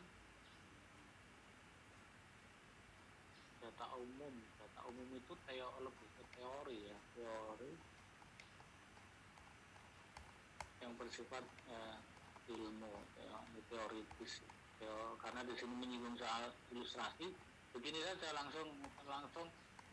data 3.62 3.87
umum. 3.95 4.35
Data 4.59 4.81
umum 4.90 5.09
itu 5.14 5.33
teo 5.47 5.71
lebih 5.78 6.09
ke 6.19 6.23
teori 6.35 6.78
ya. 6.90 6.99
Teori. 7.14 7.73
Yang 10.83 10.92
bersifat 10.99 11.45
eh, 11.71 11.97
ilmu 12.50 12.95
ya, 13.23 13.38
teoritis. 13.71 14.42
Teo- 14.83 15.16
karena 15.23 15.47
di 15.47 15.54
sini 15.54 15.75
menyinggung 15.78 16.19
soal 16.19 16.50
ilustrasi. 16.75 17.31
Begini 17.73 18.02
saja 18.02 18.35
langsung 18.35 18.69
langsung 19.07 19.47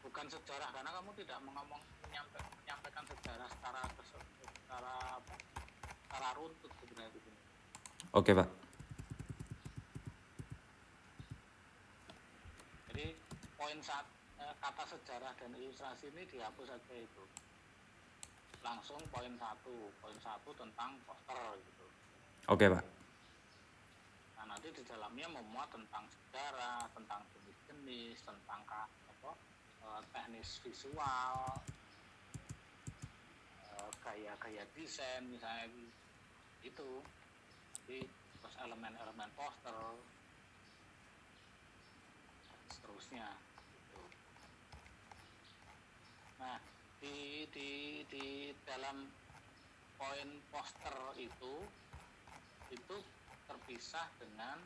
bukan 0.04 0.26
sejarah 0.28 0.74
karena 0.74 0.90
kamu 0.90 1.12
tidak 1.22 1.38
mengomong 1.46 1.80
menyampa- 2.08 2.50
menyampaikan 2.64 3.06
sejarah 3.08 3.48
secara 3.54 3.82
secara 4.42 4.94
apa 5.22 5.36
secara 6.08 6.30
runtut 6.36 6.72
sebenarnya 6.82 7.12
di 7.14 7.22
sini. 7.22 7.40
Oke 8.16 8.34
pak 8.34 8.50
jadi 12.90 13.16
poin 13.60 13.76
saat 13.84 14.08
eh, 14.40 14.56
kata 14.64 14.84
sejarah 14.88 15.36
dan 15.36 15.52
ilustrasi 15.52 16.08
ini 16.16 16.24
dihapus 16.32 16.72
saja 16.72 16.96
itu. 16.96 17.24
Langsung 18.64 19.04
poin 19.12 19.36
satu 19.36 19.92
poin 20.00 20.16
satu 20.24 20.56
tentang 20.56 20.96
poster 21.04 21.60
gitu. 21.60 21.86
Oke 22.48 22.66
pak. 22.72 22.84
Nah 24.40 24.46
nanti 24.56 24.72
di 24.72 24.84
dalamnya 24.88 25.28
memuat 25.28 25.68
tentang 25.76 26.08
sejarah, 26.08 26.88
tentang 26.96 27.20
jenis-jenis, 27.36 28.24
tentang 28.24 28.64
apa, 28.64 29.32
eh, 29.84 30.02
teknis 30.16 30.64
visual, 30.64 31.36
eh, 33.60 33.90
gaya-gaya 34.00 34.64
desain 34.72 35.28
misalnya 35.28 35.68
itu 36.64 36.90
jadi 37.84 38.04
terus 38.40 38.56
elemen-elemen 38.64 39.30
poster 39.36 39.76
seterusnya 42.70 43.28
gitu. 43.90 44.02
nah 46.40 46.58
di 47.00 47.48
di 47.56 48.04
di 48.12 48.52
dalam 48.68 49.08
poin 49.96 50.30
poster 50.52 50.96
itu 51.20 51.54
itu 52.72 52.96
terpisah 53.48 54.08
dengan 54.20 54.60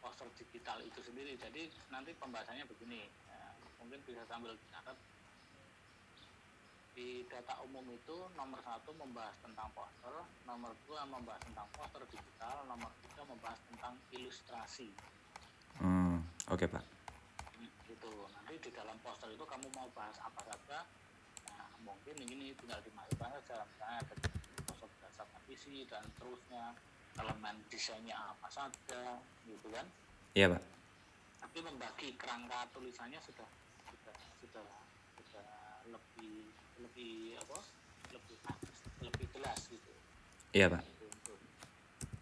poster 0.00 0.28
digital 0.40 0.80
itu 0.80 1.00
sendiri 1.04 1.36
jadi 1.36 1.68
nanti 1.92 2.16
pembahasannya 2.16 2.64
begini 2.66 3.04
ya, 3.04 3.42
mungkin 3.80 4.00
bisa 4.08 4.24
sambil 4.28 4.56
catat 4.72 4.96
di 7.00 7.24
data 7.30 7.54
umum 7.64 7.86
itu 7.94 8.16
nomor 8.34 8.58
satu 8.60 8.90
membahas 8.98 9.32
tentang 9.40 9.70
poster, 9.72 10.14
nomor 10.44 10.74
dua 10.84 11.06
membahas 11.06 11.40
tentang 11.46 11.64
poster 11.72 12.02
digital, 12.10 12.66
nomor 12.66 12.90
tiga 13.00 13.22
membahas 13.24 13.56
tentang 13.70 13.94
ilustrasi. 14.12 14.90
Hmm, 15.78 16.20
oke 16.50 16.66
pak. 16.66 16.84
Hmm, 17.56 17.70
gitu. 17.88 18.12
Nanti 18.34 18.54
di 18.58 18.70
dalam 18.74 18.98
poster 19.00 19.30
itu 19.30 19.44
kamu 19.46 19.70
mau 19.72 19.88
bahas 19.96 20.18
apa 20.20 20.44
saja, 20.44 20.82
mungkin 21.90 22.14
ini 22.22 22.54
tinggal 22.54 22.78
dimasukkan 22.86 23.30
saja, 23.42 23.66
misalnya 23.66 23.98
ada 24.06 24.14
poster 24.70 24.86
berdasarkan 24.86 25.40
visi 25.50 25.82
dan 25.90 26.06
terusnya, 26.14 26.64
elemen 27.18 27.56
desainnya 27.66 28.14
apa 28.14 28.46
saja, 28.46 29.18
gitu 29.42 29.68
kan? 29.74 29.86
Iya 30.38 30.54
pak. 30.54 30.62
Tapi 31.42 31.58
membagi 31.66 32.08
kerangka 32.14 32.70
tulisannya 32.70 33.18
sudah 33.26 33.48
sudah 33.90 34.16
sudah 34.38 34.66
sudah 35.18 35.50
lebih 35.90 36.54
lebih 36.78 37.34
apa? 37.42 37.58
Lebih 38.14 38.36
lebih 39.02 39.26
jelas 39.34 39.58
gitu. 39.66 39.90
Iya 40.54 40.70
pak. 40.70 40.82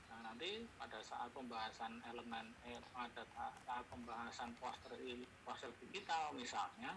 Nah 0.09 0.21
nanti 0.33 0.65
pada 0.81 0.99
saat 1.05 1.29
pembahasan 1.37 2.01
elemen 2.09 2.57
eh, 2.65 2.81
pada 2.97 3.23
saat 3.37 3.85
pembahasan 3.93 4.57
poster 4.57 4.97
poster 5.45 5.71
digital 5.85 6.33
misalnya 6.33 6.97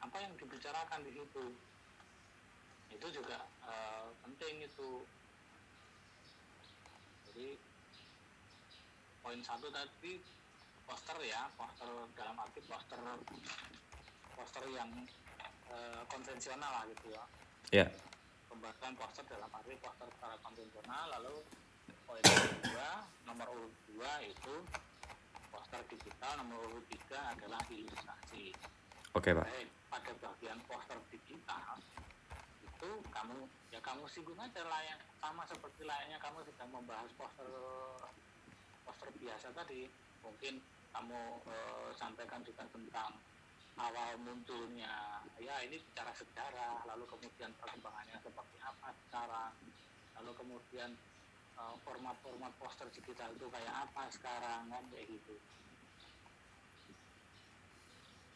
apa 0.00 0.16
yang 0.20 0.32
dibicarakan 0.36 1.00
di 1.04 1.12
situ 1.12 1.44
itu 2.96 3.06
juga 3.12 3.44
uh, 3.68 4.08
penting 4.24 4.64
itu 4.64 4.88
jadi 7.30 7.60
poin 9.20 9.40
satu 9.44 9.68
tadi 9.68 10.16
poster 10.88 11.18
ya 11.20 11.46
poster 11.60 11.88
dalam 12.16 12.36
arti 12.40 12.60
poster 12.64 12.98
poster 14.36 14.64
yang 14.72 14.88
Eh, 15.66 16.02
konvensional 16.06 16.70
lah 16.70 16.84
gitu 16.94 17.10
ya. 17.10 17.24
Yeah. 17.74 17.88
Pembahasan 18.46 18.94
poster 18.94 19.26
dalam 19.26 19.50
arti 19.50 19.74
poster 19.82 20.06
secara 20.14 20.38
konvensional 20.40 21.04
lalu 21.18 21.42
poin 22.06 22.22
kedua 22.22 23.02
nomor 23.26 23.50
urut 23.50 23.74
dua 23.90 24.12
itu 24.22 24.54
poster 25.50 25.82
digital 25.90 26.38
nomor 26.38 26.70
urut 26.70 26.86
tiga 26.86 27.34
adalah 27.34 27.58
ilustrasi. 27.66 28.54
Oke 29.18 29.34
okay, 29.34 29.42
pak. 29.42 29.46
Baik, 29.50 29.68
pada 29.90 30.12
bagian 30.22 30.58
poster 30.70 30.98
digital 31.10 31.76
itu 32.76 32.92
kamu 33.08 33.48
ya 33.72 33.80
kamu 33.80 34.04
singgung 34.12 34.36
aja 34.36 34.60
layak 34.68 35.00
sama 35.16 35.48
seperti 35.48 35.88
layaknya 35.88 36.20
kamu 36.20 36.44
sedang 36.44 36.70
membahas 36.76 37.08
poster 37.16 37.48
poster 38.84 39.08
biasa 39.16 39.48
tadi. 39.56 39.88
Mungkin 40.20 40.60
kamu 40.92 41.20
uh, 41.48 41.90
sampaikan 41.96 42.44
juga 42.44 42.68
tentang 42.68 43.16
awal 43.76 44.16
munculnya 44.24 45.20
ya 45.36 45.60
ini 45.60 45.76
bicara 45.76 46.08
sejarah 46.16 46.80
lalu 46.88 47.04
kemudian 47.12 47.52
perkembangannya 47.60 48.16
seperti 48.24 48.56
apa 48.64 48.88
sekarang 49.04 49.52
lalu 50.16 50.32
kemudian 50.32 50.90
eh, 51.60 51.74
format-format 51.84 52.52
uh, 52.52 52.56
poster 52.56 52.88
digital 52.88 53.28
itu 53.36 53.46
kayak 53.52 53.74
apa 53.84 54.08
sekarang 54.08 54.72
kan 54.72 54.84
kayak 54.88 55.12
gitu. 55.12 55.36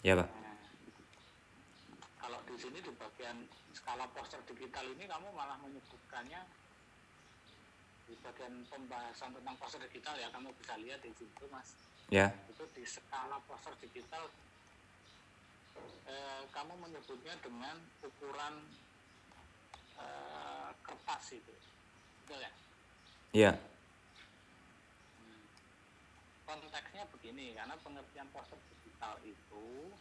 Ya 0.05 0.13
pak. 0.17 0.29
Nah, 0.29 0.50
kalau 2.21 2.39
di 2.45 2.55
sini 2.61 2.79
di 2.85 2.93
bagian 2.95 3.49
skala 3.73 4.05
poster 4.13 4.39
digital 4.45 4.85
ini 4.85 5.09
kamu 5.09 5.33
malah 5.33 5.57
menyebutkannya 5.65 6.41
di 8.05 8.15
bagian 8.21 8.55
pembahasan 8.69 9.33
tentang 9.33 9.57
poster 9.57 9.81
digital 9.89 10.15
ya 10.21 10.29
kamu 10.29 10.53
bisa 10.61 10.77
lihat 10.77 11.01
di 11.01 11.11
situ 11.17 11.45
mas 11.49 11.73
ya 12.13 12.29
itu 12.53 12.65
di 12.77 12.85
skala 12.85 13.41
poster 13.49 13.73
digital 13.81 14.29
eh, 16.11 16.43
kamu 16.53 16.75
menyebutnya 16.83 17.35
dengan 17.41 17.77
ukuran 18.03 18.55
eh, 20.01 20.71
kertas 20.83 21.25
itu, 21.35 21.55
betul 22.25 22.41
ya? 22.43 22.53
Iya. 23.31 23.53
Hmm. 25.19 25.43
Konteksnya 26.47 27.07
begini, 27.15 27.55
karena 27.55 27.75
pengertian 27.79 28.29
poster 28.35 28.59
digital 28.75 29.15
itu 29.23 29.95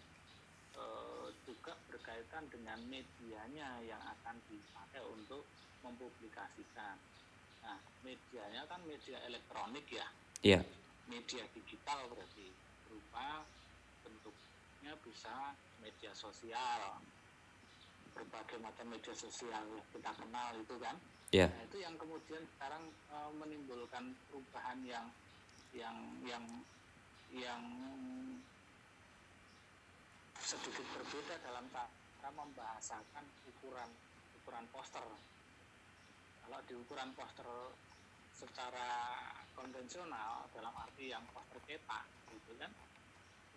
eh, 0.80 1.28
juga 1.44 1.76
berkaitan 1.92 2.48
dengan 2.48 2.80
medianya 2.88 3.84
yang 3.84 4.00
akan 4.00 4.36
dipakai 4.48 5.04
untuk 5.04 5.44
mempublikasikan. 5.84 6.96
Nah, 7.60 7.78
medianya 8.08 8.64
kan 8.72 8.80
media 8.88 9.20
elektronik 9.28 9.86
ya. 9.92 10.08
Iya. 10.42 10.60
Media 11.12 11.44
digital 11.52 12.08
berarti 12.08 12.48
berupa 12.88 13.44
bentuknya 14.02 14.94
bisa 15.04 15.54
media 15.84 16.12
sosial 16.16 17.00
berbagai 18.14 18.58
macam 18.60 18.86
media 18.92 19.16
sosial 19.16 19.64
kita 19.96 20.12
kenal 20.12 20.52
itu 20.58 20.76
kan 20.82 20.96
yeah. 21.32 21.48
nah, 21.48 21.64
itu 21.64 21.78
yang 21.80 21.96
kemudian 21.96 22.44
sekarang 22.58 22.84
uh, 23.14 23.32
menimbulkan 23.38 24.12
perubahan 24.28 24.80
yang 24.84 25.06
yang 25.72 25.98
yang 26.26 26.44
yang 27.30 27.62
sedikit 30.50 30.82
berbeda 30.98 31.38
dalam 31.46 31.70
cara 31.70 32.30
membahasakan 32.34 33.22
ukuran 33.54 33.90
ukuran 34.42 34.66
poster 34.74 35.06
kalau 36.42 36.60
di 36.66 36.74
ukuran 36.74 37.14
poster 37.14 37.46
secara 38.34 39.14
konvensional 39.54 40.50
dalam 40.50 40.74
arti 40.74 41.14
yang 41.14 41.22
poster 41.30 41.62
cetak 41.70 42.02
gitu 42.34 42.58
kan 42.58 42.74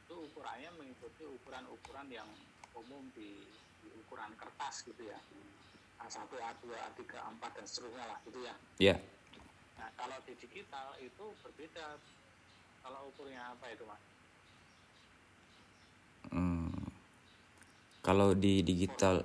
itu 0.04 0.14
ukurannya 0.28 0.68
mengikuti 0.76 1.24
ukuran-ukuran 1.24 2.12
yang 2.12 2.28
umum 2.76 3.08
di, 3.16 3.40
di 3.80 3.88
ukuran 4.04 4.36
kertas 4.36 4.84
gitu 4.84 5.08
ya 5.08 5.16
A1, 6.02 6.28
A2, 6.28 6.64
A3, 6.66 7.00
A4 7.14 7.42
dan 7.54 7.64
seterusnya 7.64 8.04
lah 8.10 8.18
gitu 8.26 8.42
ya. 8.42 8.54
Iya. 8.82 8.90
Yeah. 8.90 8.98
Nah 9.78 9.88
kalau 9.94 10.18
di 10.26 10.34
digital 10.34 10.98
itu 10.98 11.24
berbeda. 11.46 11.94
Kalau 12.82 13.06
ukurnya 13.14 13.54
apa 13.54 13.70
itu 13.70 13.86
mas? 13.86 14.02
Kalau 18.12 18.36
di 18.36 18.60
digital. 18.60 19.24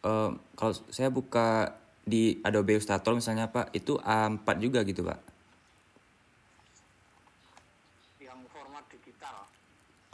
Uh, 0.00 0.32
kalau 0.56 0.72
saya 0.88 1.12
buka 1.12 1.76
di 2.00 2.40
Adobe 2.40 2.80
Illustrator 2.80 3.12
misalnya 3.12 3.52
pak, 3.52 3.68
itu 3.76 4.00
A4 4.00 4.48
juga 4.56 4.80
gitu 4.88 5.04
pak? 5.04 5.20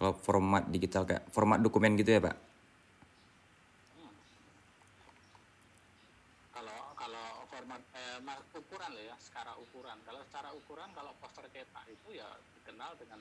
kalau 0.00 0.16
format 0.16 0.64
digital 0.72 1.04
kayak 1.04 1.28
format 1.28 1.60
dokumen 1.60 1.92
gitu 2.00 2.16
ya 2.16 2.24
pak 2.24 2.32
hmm. 2.32 4.12
kalau 6.56 6.80
kalau 6.96 7.44
format 7.52 7.84
eh, 7.92 8.16
ukuran 8.56 8.96
ya 8.96 9.12
secara 9.20 9.52
ukuran 9.60 10.00
kalau 10.08 10.24
secara 10.24 10.56
ukuran 10.56 10.88
kalau 10.96 11.12
poster 11.20 11.44
cetak 11.52 11.84
itu 11.92 12.16
ya 12.16 12.24
dikenal 12.56 12.96
dengan 12.96 13.20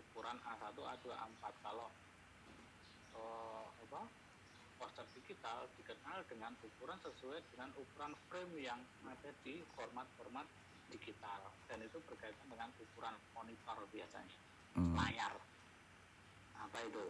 ukuran 0.00 0.40
A1 0.48 0.72
A2 0.72 1.12
A4 1.12 1.44
kalau 1.60 1.92
oh, 3.18 3.66
apa 3.70 4.00
poster 4.78 5.06
digital 5.16 5.66
dikenal 5.80 6.18
dengan 6.28 6.52
ukuran 6.60 6.98
sesuai 7.00 7.40
dengan 7.54 7.70
ukuran 7.78 8.12
frame 8.28 8.54
yang 8.60 8.80
ada 9.06 9.30
di 9.46 9.62
format-format 9.74 10.46
digital. 10.92 11.40
Dan 11.66 11.82
itu 11.82 11.98
berkaitan 12.06 12.46
dengan 12.50 12.70
ukuran 12.78 13.14
monitor 13.34 13.78
biasanya. 13.90 14.36
Hmm. 14.74 14.98
layar. 14.98 15.30
Apa 16.58 16.78
itu? 16.82 17.04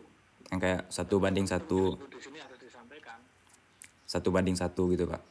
Yang 0.52 0.60
kayak 0.60 0.82
satu 0.92 1.14
banding 1.16 1.48
satu. 1.48 1.96
Di 1.96 2.20
sini 2.20 2.38
disampaikan. 2.60 3.18
Satu 4.04 4.28
banding 4.28 4.56
satu 4.56 4.92
gitu 4.92 5.08
pak? 5.08 5.22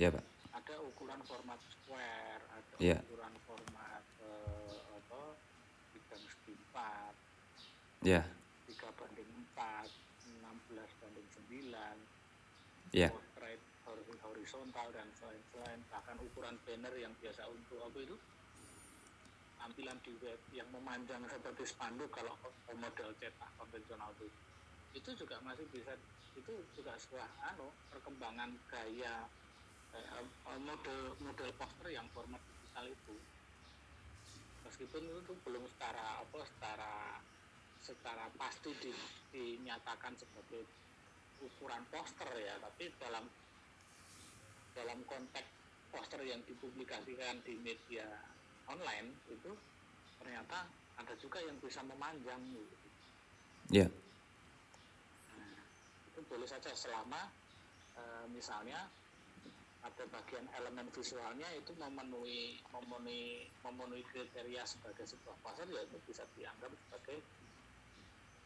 Iya 0.00 0.16
pak. 0.16 0.24
Ada 0.56 0.74
ukuran 0.80 1.20
format 1.28 1.60
square 1.60 2.40
ada 2.48 2.76
ya. 2.80 2.96
ukuran 3.04 3.34
format 3.44 4.02
uh, 4.24 4.96
apa 4.96 5.20
tiga 5.92 6.16
segi 6.16 6.56
empat 6.56 7.12
ya. 8.00 8.24
Tiga 8.64 8.88
banding 8.96 9.28
empat 9.28 9.88
enam 10.40 10.56
belas 10.72 10.90
banding 11.04 11.28
sembilan 11.36 11.96
ya. 12.96 13.08
portrait 13.12 13.60
horizontal 14.24 14.88
dan 14.94 15.08
selain-selain 15.20 15.80
bahkan 15.92 16.16
ukuran 16.22 16.56
banner 16.64 16.94
yang 16.96 17.12
biasa 17.20 17.44
untuk 17.52 17.78
apa 17.84 17.98
itu? 18.00 18.16
Tampilan 19.60 19.98
di 20.00 20.12
web 20.24 20.40
yang 20.56 20.68
memanjang 20.72 21.20
seperti 21.28 21.68
spanduk 21.68 22.08
kalau 22.08 22.32
model 22.72 23.12
cetak 23.20 23.50
konvensional 23.60 24.08
itu. 24.16 24.28
Itu 24.96 25.10
juga 25.20 25.36
masih 25.44 25.68
bisa 25.68 25.92
itu 26.32 26.54
juga 26.72 26.96
sebuah 26.96 27.28
anu 27.52 27.68
perkembangan 27.92 28.48
gaya 28.72 29.28
eh, 29.92 30.24
model 30.64 31.12
model 31.20 31.50
poster 31.60 31.88
yang 31.92 32.08
format 32.16 32.40
digital 32.40 32.88
itu. 32.88 33.14
Meskipun 34.64 35.02
itu 35.04 35.32
belum 35.44 35.64
secara 35.76 36.24
apa 36.24 36.40
secara 36.48 37.20
secara 37.80 38.28
pasti 38.36 38.70
di, 38.80 38.92
dinyatakan 39.32 40.12
sebagai 40.16 40.62
ukuran 41.40 41.82
poster 41.88 42.28
ya 42.36 42.54
tapi 42.60 42.92
dalam 43.00 43.24
dalam 44.76 44.98
konteks 45.08 45.48
poster 45.90 46.22
yang 46.22 46.38
dipublikasikan 46.46 47.42
di 47.42 47.58
media 47.58 48.06
online 48.70 49.10
itu 49.26 49.50
ternyata 50.20 50.68
ada 51.00 51.14
juga 51.16 51.40
yang 51.42 51.56
bisa 51.58 51.80
memanjang 51.82 52.38
gitu. 52.52 52.88
Ya. 53.72 53.88
Nah, 55.34 55.58
itu 56.12 56.20
boleh 56.28 56.46
saja 56.46 56.70
selama 56.76 57.32
e, 57.96 58.02
misalnya 58.30 58.86
ada 59.80 60.04
bagian 60.12 60.44
elemen 60.60 60.92
visualnya 60.92 61.48
itu 61.56 61.72
memenuhi 61.80 62.60
memenuhi 62.68 63.48
memenuhi 63.64 64.04
kriteria 64.12 64.62
sebagai 64.68 65.08
sebuah 65.08 65.36
poster 65.40 65.66
ya 65.72 65.80
itu 65.80 65.96
bisa 66.04 66.22
dianggap 66.36 66.68
sebagai 66.68 67.24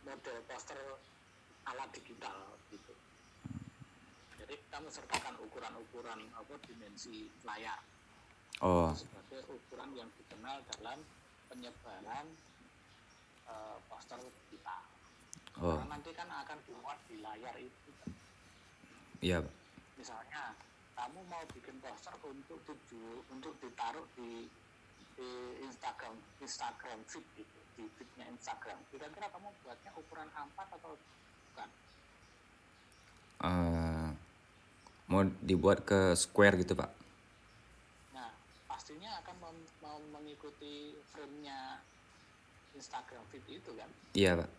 model 0.04 0.38
poster 0.44 0.80
ala 1.64 1.84
digital 1.90 2.36
gitu. 2.68 2.94
Jadi 4.36 4.54
kita 4.60 4.78
mensertakan 4.78 5.34
ukuran-ukuran 5.40 6.20
apa 6.36 6.54
dimensi 6.68 7.32
layar 7.42 7.80
Oh, 8.62 8.94
sebagai 8.94 9.42
ukuran 9.50 9.90
yang 9.98 10.06
dikenal 10.14 10.62
dalam 10.78 11.02
penyebaran 11.50 12.26
uh, 13.50 13.76
poster 13.90 14.20
kita. 14.46 14.78
oh, 15.58 15.74
Karena 15.74 15.98
nanti 15.98 16.10
kan 16.14 16.30
akan 16.30 16.58
dimuat 16.62 16.98
di 17.10 17.18
layar 17.18 17.56
itu. 17.58 17.90
iya, 19.18 19.42
Pak. 19.42 19.54
Misalnya 19.98 20.54
kamu 20.94 21.18
mau 21.26 21.42
bikin 21.50 21.82
poster 21.82 22.14
untuk 22.22 22.62
tuju 22.62 23.26
untuk 23.34 23.58
ditaruh 23.58 24.06
di 24.14 24.46
di 25.14 25.30
Instagram 25.66 26.14
Instagram 26.38 26.98
feed 27.10 27.26
gitu 27.38 27.60
di 27.74 27.84
feednya 27.98 28.26
Instagram. 28.30 28.78
Kira-kira 28.90 29.26
kamu 29.30 29.48
buatnya 29.62 29.90
ukuran 29.98 30.28
A4 30.30 30.58
atau 30.78 30.94
bukan? 31.50 31.68
Eh, 33.44 34.08
mau 35.10 35.22
dibuat 35.42 35.82
ke 35.82 36.14
square 36.14 36.56
gitu, 36.62 36.78
Pak. 36.78 36.90
Nah, 38.14 38.30
pastinya 38.70 39.18
akan 39.20 39.34
mem- 39.42 39.72
mau 39.82 39.98
mengikuti 40.14 40.94
frame-nya 41.12 41.82
Instagram 42.74 43.22
feed 43.30 43.62
itu 43.62 43.70
kan. 43.74 43.90
Iya, 44.14 44.42
Pak. 44.42 44.50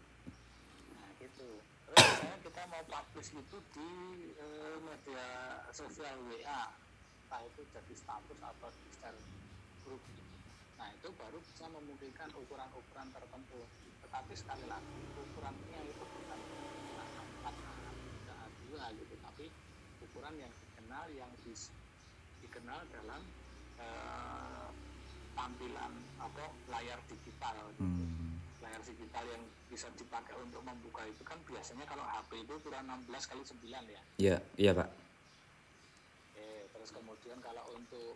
Nah, 0.95 1.09
gitu. 1.19 1.49
Terus 1.85 1.97
misalnya 2.03 2.37
kita 2.43 2.61
mau 2.67 2.83
publish 2.83 3.31
itu 3.31 3.57
di 3.73 3.89
eh, 4.35 4.75
media 4.83 5.27
sosial 5.71 6.15
WA, 6.27 6.61
entah 7.25 7.41
itu 7.43 7.61
jadi 7.71 7.93
status 7.95 8.39
atau 8.39 8.69
di 8.69 8.89
share 8.99 9.19
grup. 9.87 10.01
Nah, 10.85 10.93
itu 10.93 11.09
baru 11.17 11.41
bisa 11.41 11.65
memungkinkan 11.65 12.29
ukuran-ukuran 12.37 13.09
tertentu. 13.09 13.57
Tetapi 14.05 14.33
sekali 14.37 14.69
lagi, 14.69 14.93
ukurannya 15.17 15.81
itu 15.81 15.97
bukan 16.05 16.39
A4, 17.01 17.45
A3, 17.49 18.05
A2 18.29 18.69
gitu, 19.01 19.15
tapi 19.17 19.45
ukuran 20.05 20.37
yang 20.37 20.53
dikenal 20.53 21.05
yang 21.09 21.31
dis- 21.41 21.73
dikenal 22.37 22.85
dalam 22.93 23.17
eh, 23.75 24.67
tampilan 25.33 25.91
apa 26.15 26.45
layar 26.69 27.01
digital 27.09 27.57
gitu 27.73 27.83
Hmm. 27.83 28.37
layar 28.61 28.79
digital 28.85 29.25
yang 29.25 29.41
bisa 29.67 29.89
dipakai 29.91 30.37
untuk 30.37 30.61
membuka 30.61 31.01
itu 31.03 31.25
kan 31.25 31.41
biasanya 31.43 31.83
kalau 31.83 32.05
HP 32.05 32.45
itu 32.45 32.55
ukuran 32.55 32.85
16 32.85 33.25
kali 33.25 33.41
9 33.41 33.83
ya. 33.89 34.01
Iya, 34.15 34.37
iya, 34.55 34.71
Pak. 34.71 34.89
Eh, 36.37 36.63
terus 36.69 36.93
kemudian 36.93 37.41
kalau 37.41 37.65
untuk 37.73 38.15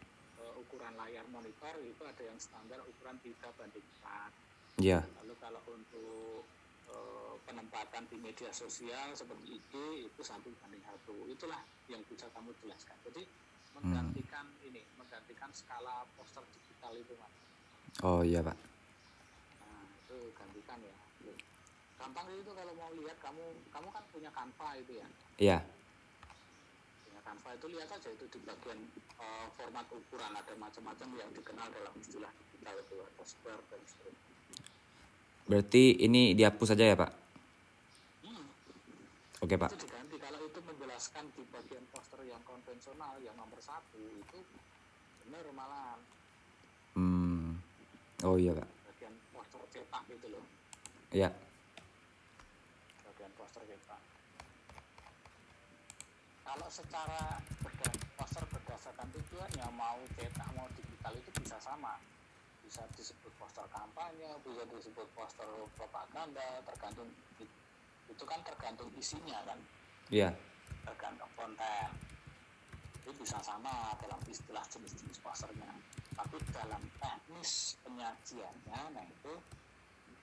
ukuran 0.60 0.94
layar 1.00 1.26
monitor 1.32 1.74
itu 1.82 2.04
ada 2.04 2.24
yang 2.24 2.38
standar 2.38 2.80
ukuran 2.84 3.18
3 3.24 3.58
banding 3.58 3.88
4. 4.04 4.84
Iya. 4.84 5.00
Lalu 5.24 5.34
kalau 5.40 5.62
untuk 5.72 6.44
eh, 6.92 7.34
penempatan 7.48 8.04
di 8.12 8.18
media 8.20 8.52
sosial 8.52 9.16
seperti 9.16 9.60
IG 9.60 9.74
itu 10.08 10.22
satu 10.22 10.52
banding 10.60 10.84
satu. 10.84 11.16
Itulah 11.32 11.60
yang 11.88 12.04
bisa 12.08 12.28
kamu 12.36 12.52
jelaskan. 12.64 12.96
Jadi 13.08 13.24
menggantikan 13.80 14.46
ini, 14.68 14.84
menggantikan 15.00 15.50
skala 15.56 16.04
poster 16.20 16.44
digital 16.52 16.94
itu 16.96 17.14
mas. 17.16 17.34
Oh, 18.04 18.22
iya, 18.24 18.44
Pak. 18.44 18.56
Nah, 19.64 19.84
itu 20.06 20.18
gantikan 20.36 20.80
ya. 20.84 20.96
Gampang 22.00 22.32
itu 22.32 22.52
kalau 22.56 22.74
mau 22.80 22.92
lihat 22.96 23.18
kamu 23.20 23.44
kamu 23.76 23.88
kan 23.92 24.04
punya 24.08 24.32
Canva 24.32 24.70
itu 24.80 24.92
ya. 25.04 25.08
Iya. 25.36 25.58
Punya 25.60 25.79
Canva 27.30 27.54
itu 27.54 27.68
lihat 27.70 27.94
aja 27.94 28.10
itu 28.10 28.26
di 28.26 28.42
bagian 28.42 28.80
eh, 29.22 29.48
format 29.54 29.86
ukuran 29.94 30.34
ada 30.34 30.50
macam-macam 30.58 31.08
yang 31.14 31.30
dikenal 31.30 31.70
dalam 31.70 31.94
istilah 32.02 32.34
digital 32.42 32.74
itu 32.74 32.96
ada 32.98 33.22
square 33.22 33.62
dan 33.70 33.82
seterusnya. 33.86 34.34
Berarti 35.46 35.84
ini 36.02 36.34
dihapus 36.34 36.74
saja 36.74 36.90
ya, 36.90 36.98
Pak? 36.98 37.12
Hmm, 38.26 38.46
Oke, 39.46 39.62
Pak. 39.62 39.70
itu 39.70 39.86
diganti 39.86 40.18
kalau 40.18 40.42
itu 40.42 40.58
menjelaskan 40.58 41.24
di 41.38 41.46
bagian 41.54 41.86
poster 41.94 42.18
yang 42.26 42.42
konvensional 42.42 43.14
yang 43.22 43.38
nomor 43.38 43.62
satu 43.62 44.02
itu 44.02 44.40
benar 45.22 45.46
malahan 45.54 46.02
Hmm. 46.98 47.62
Oh, 48.26 48.42
iya, 48.42 48.58
Pak. 48.58 48.66
bagian 48.90 49.14
poster 49.30 49.62
cetak 49.70 50.02
gitu 50.10 50.34
loh 50.34 50.46
Iya. 51.14 51.30
bagian 53.06 53.32
poster 53.38 53.62
cetak 53.70 54.02
kalau 56.50 56.66
secara 56.74 57.38
berda- 57.62 58.02
poster 58.18 58.42
berdasarkan 58.50 59.06
tujuannya 59.14 59.68
mau 59.78 60.02
cetak 60.18 60.50
mau 60.58 60.66
digital 60.74 61.14
itu 61.14 61.30
bisa 61.38 61.62
sama. 61.62 61.94
Bisa 62.66 62.82
disebut 62.98 63.30
poster 63.38 63.66
kampanye 63.70 64.34
bisa 64.42 64.66
disebut 64.66 65.06
poster 65.14 65.46
propaganda 65.78 66.66
tergantung 66.66 67.06
itu 68.10 68.24
kan 68.26 68.42
tergantung 68.42 68.90
isinya 68.98 69.38
kan. 69.46 69.60
Iya. 70.10 70.34
tergantung 70.90 71.30
konten. 71.38 71.90
Itu 73.06 73.14
bisa 73.22 73.38
sama 73.46 73.94
dalam 74.02 74.18
istilah 74.26 74.66
jenis-jenis 74.74 75.22
posternya. 75.22 75.70
Tapi 76.18 76.42
dalam 76.50 76.82
teknis 76.98 77.78
penyajiannya 77.86 78.82
nah 78.98 79.06
itu 79.06 79.34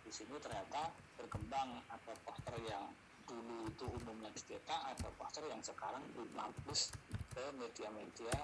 di 0.02 0.10
sini 0.10 0.34
ternyata 0.42 0.90
berkembang 1.14 1.86
ada 1.86 2.12
poster 2.26 2.58
yang 2.66 2.82
dulu 3.26 3.66
itu 3.66 3.84
umumnya 3.90 4.30
dicetak 4.32 4.80
ada 4.86 5.08
poster 5.18 5.44
yang 5.50 5.58
sekarang 5.60 6.02
dipublish 6.14 6.94
ke 7.34 7.44
media-media 7.58 8.38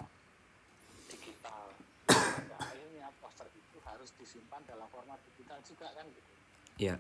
digital 1.07 1.71
Pada 2.11 2.57
akhirnya 2.59 3.09
poster 3.23 3.47
itu 3.55 3.79
harus 3.87 4.11
disimpan 4.19 4.61
dalam 4.67 4.91
format 4.91 5.19
digital 5.31 5.59
juga 5.63 5.87
kan 5.95 6.07
gitu 6.11 6.33
Iya. 6.81 6.97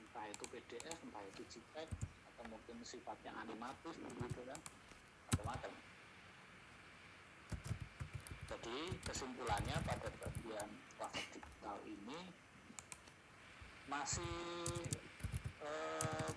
entah 0.00 0.26
itu 0.32 0.44
PDF, 0.48 0.96
entah 1.04 1.20
itu 1.28 1.44
JPEG, 1.44 1.88
atau 2.32 2.44
mungkin 2.48 2.80
sifatnya 2.88 3.36
animatif 3.36 3.92
begitu 4.00 4.40
kan, 4.48 4.56
macam-macam. 5.28 5.72
Jadi 8.48 8.76
kesimpulannya 9.04 9.76
pada 9.84 10.08
bagian 10.08 10.68
proses 10.96 11.26
digital 11.36 11.76
ini 11.84 12.20
masih 13.92 14.34
eh, 15.66 16.30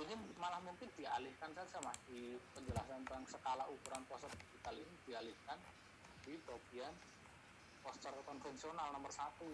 ini 0.00 0.14
malah 0.36 0.60
mungkin 0.60 0.88
dialihkan 0.94 1.50
saja 1.52 1.78
mas 1.80 1.98
di 2.06 2.34
penjelasan 2.52 3.02
tentang 3.02 3.22
skala 3.26 3.64
ukuran 3.66 4.02
poster 4.06 4.30
digital 4.32 4.74
ini 4.74 4.94
dialihkan 5.04 5.58
di 6.22 6.34
bagian 6.42 6.92
poster 7.80 8.14
konvensional 8.22 8.90
nomor 8.90 9.10
satu 9.10 9.50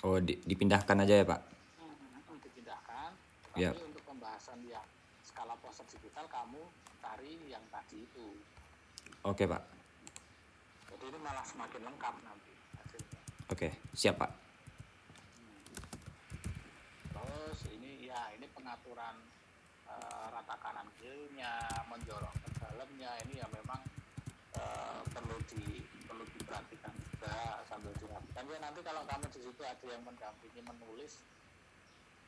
Oh, 0.00 0.16
di- 0.16 0.40
dipindahkan 0.40 0.96
aja 1.04 1.12
ya, 1.12 1.24
Pak? 1.28 1.40
Hmm, 1.76 2.40
dipindahkan. 2.40 3.12
Tapi 3.52 3.60
Yap. 3.60 3.76
untuk 3.84 4.00
pembahasan 4.00 4.56
yang 4.64 4.86
skala 5.20 5.52
poster 5.60 5.84
digital 5.92 6.24
kamu 6.24 6.56
cari 7.04 7.36
yang 7.44 7.60
tadi 7.68 8.00
itu. 8.00 8.40
Oke, 9.20 9.44
Pak. 9.44 9.60
Jadi 10.88 11.04
ini 11.04 11.18
malah 11.20 11.44
semakin 11.44 11.84
lengkap 11.84 12.14
nanti 12.24 12.52
hasilnya. 12.80 13.20
Oke, 13.52 13.68
siap, 13.92 14.16
Pak. 14.16 14.32
Terus 17.20 17.58
ini 17.76 18.08
ya 18.08 18.32
ini 18.34 18.46
pengaturan 18.56 19.16
eh, 19.86 20.26
rata 20.32 20.56
kanan 20.64 20.88
kirinya, 20.96 21.60
menjorok 21.92 22.32
ke 22.40 22.48
dalamnya 22.58 23.10
ini 23.28 23.38
ya 23.38 23.46
memang 23.52 23.80
eh, 24.56 25.00
perlu 25.12 25.36
di 25.52 25.84
perlu 26.08 26.24
diperhatikan 26.32 26.94
juga 26.96 27.60
sambil 27.68 27.92
dirapikan. 28.00 28.44
Ya 28.48 28.58
nanti 28.64 28.80
kalau 28.80 29.02
kamu 29.04 29.26
di 29.30 29.40
situ 29.44 29.62
ada 29.62 29.86
yang 29.86 30.02
mendampingi 30.02 30.62
menulis, 30.64 31.20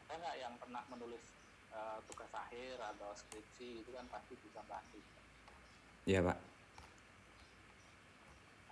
ada 0.07 0.14
nggak 0.20 0.37
yang 0.38 0.55
pernah 0.61 0.83
menulis 0.92 1.24
eh, 1.72 1.98
tugas 2.07 2.33
akhir 2.37 2.76
atau 2.78 3.11
skripsi 3.16 3.83
itu 3.83 3.90
kan 3.90 4.05
pasti 4.12 4.37
bisa 4.38 4.61
bantu. 4.68 5.00
Iya, 6.02 6.18
Pak. 6.18 6.38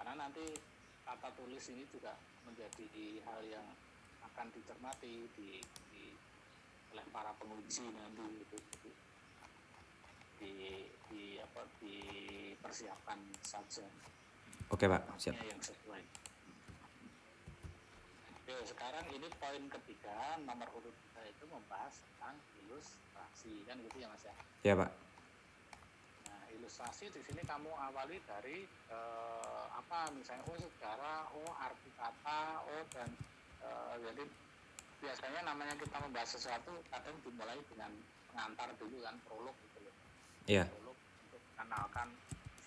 Karena 0.01 0.27
nanti 0.27 0.43
kata 1.07 1.31
tulis 1.39 1.63
ini 1.71 1.87
juga 1.95 2.11
menjadi 2.43 3.23
hal 3.23 3.41
yang 3.47 3.67
akan 4.27 4.47
dicermati 4.51 5.31
di, 5.39 5.63
di 5.90 5.90
oleh 6.91 7.07
para 7.15 7.31
penguji 7.39 7.87
nanti 7.95 8.23
gitu 8.43 8.57
Jadi, 8.59 8.91
di 10.41 10.53
di 11.11 11.23
apa 11.39 11.63
dipersiapkan 11.79 13.19
saja 13.45 13.87
Oke 14.71 14.87
pak, 14.87 15.03
siap. 15.19 15.35
yang 15.43 15.59
sesuai. 15.59 15.99
Oke, 18.39 18.55
sekarang 18.71 19.03
ini 19.11 19.27
poin 19.35 19.65
ketiga 19.67 20.39
nomor 20.47 20.71
urut 20.79 20.95
tiga 20.95 21.27
itu 21.27 21.43
membahas 21.51 21.91
tentang 21.99 22.39
ilustrasi 22.63 23.67
kan 23.67 23.75
gitu 23.83 23.97
ya 23.99 24.07
mas 24.07 24.23
ya. 24.23 24.35
Ya 24.63 24.75
pak. 24.79 24.95
Nah, 26.31 26.43
ilustrasi 26.55 27.11
di 27.11 27.19
sini 27.27 27.43
kamu 27.43 27.67
awali 27.75 28.23
dari 28.23 28.63
eh, 28.95 29.65
apa 29.75 30.15
misalnya 30.15 30.47
oh 30.47 30.55
sejarah, 30.55 31.35
oh 31.35 31.51
arti 31.59 31.91
kata, 31.99 32.63
oh 32.63 32.83
dan 32.95 33.11
eh, 33.67 33.95
jadi 34.07 34.23
biasanya 35.01 35.41
namanya 35.49 35.75
kita 35.81 35.97
membahas 35.97 36.31
sesuatu 36.37 36.77
kadang 36.93 37.17
dimulai 37.25 37.57
dengan 37.73 37.91
pengantar 38.31 38.69
dulu 38.77 39.01
kan 39.01 39.17
prolog 39.25 39.57
gitu 39.57 39.79
loh. 39.83 39.95
Iya. 40.47 40.65
Prolog 40.69 40.97
untuk 41.27 41.43
mengenalkan 41.57 42.09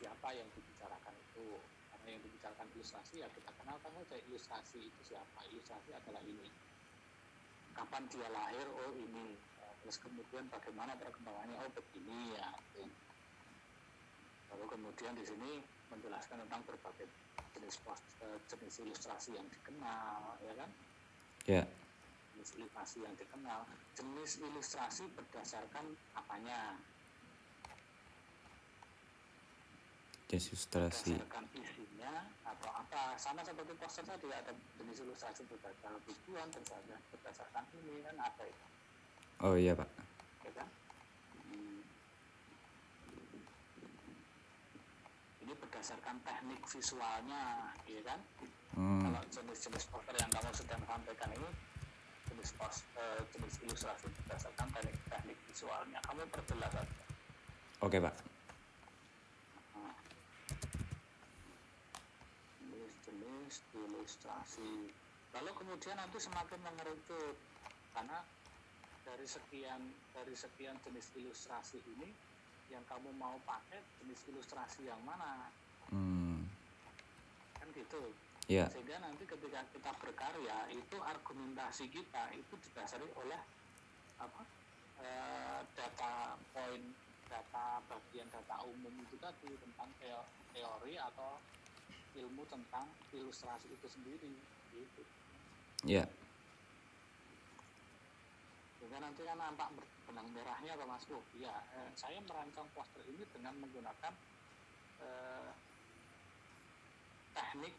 siapa 0.02 0.28
yang 0.34 0.48
dibicarakan 0.58 1.14
itu. 1.14 1.48
Karena 1.94 2.08
yang 2.18 2.22
dibicarakan 2.26 2.68
ilustrasi 2.76 3.16
ya 3.22 3.28
kita 3.32 3.52
kenalkan 3.62 3.92
saja 4.02 4.18
ilustrasi 4.28 4.80
itu 4.82 5.02
siapa. 5.08 5.40
Ilustrasi 5.54 5.90
adalah 5.94 6.22
ini. 6.26 6.50
Kapan 7.78 8.04
dia 8.10 8.28
lahir? 8.34 8.66
Oh 8.68 8.92
ini. 8.98 9.38
Terus 9.86 9.98
kemudian 10.02 10.50
bagaimana 10.50 10.98
perkembangannya? 10.98 11.56
Oh 11.62 11.70
begini 11.72 12.34
ya. 12.34 12.50
Lalu 14.54 14.66
kemudian 14.70 15.14
di 15.18 15.26
sini 15.26 15.62
menjelaskan 15.90 16.42
tentang 16.46 16.62
berbagai 16.66 17.10
jenis 17.58 17.78
eh, 18.22 18.38
jenis 18.50 18.76
ilustrasi 18.86 19.34
yang 19.38 19.46
dikenal, 19.50 20.38
ya 20.42 20.54
kan? 20.58 20.70
Ya. 21.50 21.64
Jenis 22.44 22.60
ilustrasi 22.60 23.00
yang 23.08 23.16
dikenal. 23.16 23.64
Jenis 23.96 24.32
ilustrasi 24.44 25.08
berdasarkan 25.16 25.96
apanya? 26.12 26.76
Jenis 30.28 30.52
ilustrasi. 30.52 31.16
Berdasarkan 31.24 31.48
isinya 31.56 32.28
atau 32.44 32.68
apa? 32.76 33.16
Sama 33.16 33.48
seperti 33.48 33.72
poster 33.80 34.04
tadi 34.04 34.28
ada 34.28 34.52
jenis 34.76 35.08
ilustrasi 35.08 35.48
berdasarkan 35.48 36.04
tujuan, 36.04 36.48
berdasarkan 36.52 37.00
berdasarkan 37.16 37.64
ini 37.80 38.04
kan 38.12 38.16
ada 38.20 38.44
itu, 38.44 38.66
Oh 39.40 39.56
iya 39.56 39.72
pak. 39.80 39.88
ya 40.44 40.52
kan? 40.52 40.68
Hmm. 41.48 41.80
Ini 45.48 45.54
berdasarkan 45.64 46.16
teknik 46.28 46.62
visualnya, 46.68 47.72
ya 47.88 48.04
kan? 48.04 48.20
Hmm. 48.76 49.00
kalau 49.08 49.24
jenis-jenis 49.32 49.88
poster 49.88 50.16
yang 50.20 50.28
kamu 50.28 50.52
sedang 50.52 50.84
sampaikan 50.84 51.32
ini 51.40 51.50
jenis 52.44 52.60
pos, 52.60 52.84
eh, 53.00 53.24
jenis 53.32 53.56
ilustrasi 53.64 54.12
berdasarkan 54.20 54.68
teknik 54.76 55.00
teknik 55.08 55.40
visualnya. 55.48 55.96
Kamu 56.04 56.28
perjelas 56.28 56.76
saja 56.76 57.04
Oke 57.80 58.04
pak. 58.04 58.12
jenis-jenis 62.68 63.56
ilustrasi. 63.80 64.92
Lalu 65.40 65.52
kemudian 65.56 65.96
nanti 65.96 66.20
semakin 66.20 66.60
mengerucut 66.68 67.40
karena 67.96 68.20
dari 69.08 69.24
sekian 69.24 69.80
dari 70.12 70.36
sekian 70.36 70.76
jenis 70.84 71.16
ilustrasi 71.16 71.80
ini 71.96 72.12
yang 72.68 72.84
kamu 72.92 73.08
mau 73.16 73.40
pakai 73.48 73.80
jenis 74.04 74.20
ilustrasi 74.36 74.84
yang 74.92 75.00
mana? 75.08 75.48
Hmm. 75.96 76.44
kan 77.56 77.72
gitu 77.72 78.12
Ya. 78.52 78.68
sehingga 78.68 79.00
nanti 79.00 79.24
ketika 79.24 79.64
kita 79.72 79.92
berkarya 80.04 80.68
itu 80.76 80.98
argumentasi 81.00 81.88
kita 81.88 82.28
itu 82.36 82.54
didasari 82.60 83.08
oleh 83.16 83.40
apa 84.20 84.44
eh, 85.00 85.60
data 85.80 86.36
poin 86.52 86.84
data 87.32 87.80
bagian 87.88 88.28
data 88.28 88.56
umum 88.68 88.92
itu 89.00 89.16
tadi 89.16 89.48
tentang 89.48 89.88
teo- 89.96 90.28
teori 90.52 91.00
atau 91.00 91.40
ilmu 92.20 92.44
tentang 92.52 92.86
ilustrasi 93.16 93.72
itu 93.72 93.88
sendiri 93.88 94.32
gitu 94.76 95.04
Ya. 95.88 96.04
sehingga 98.78 99.08
nanti 99.08 99.24
kan 99.24 99.40
nampak 99.40 99.72
benang 100.04 100.28
merahnya 100.36 100.76
Pak 100.76 100.88
Mas 100.92 101.08
Bob 101.08 101.24
ya 101.40 101.56
eh, 101.80 101.90
saya 101.96 102.20
merancang 102.28 102.68
poster 102.76 103.08
ini 103.08 103.24
dengan 103.32 103.56
menggunakan 103.56 104.14
eh, 105.00 105.52
teknik 107.34 107.74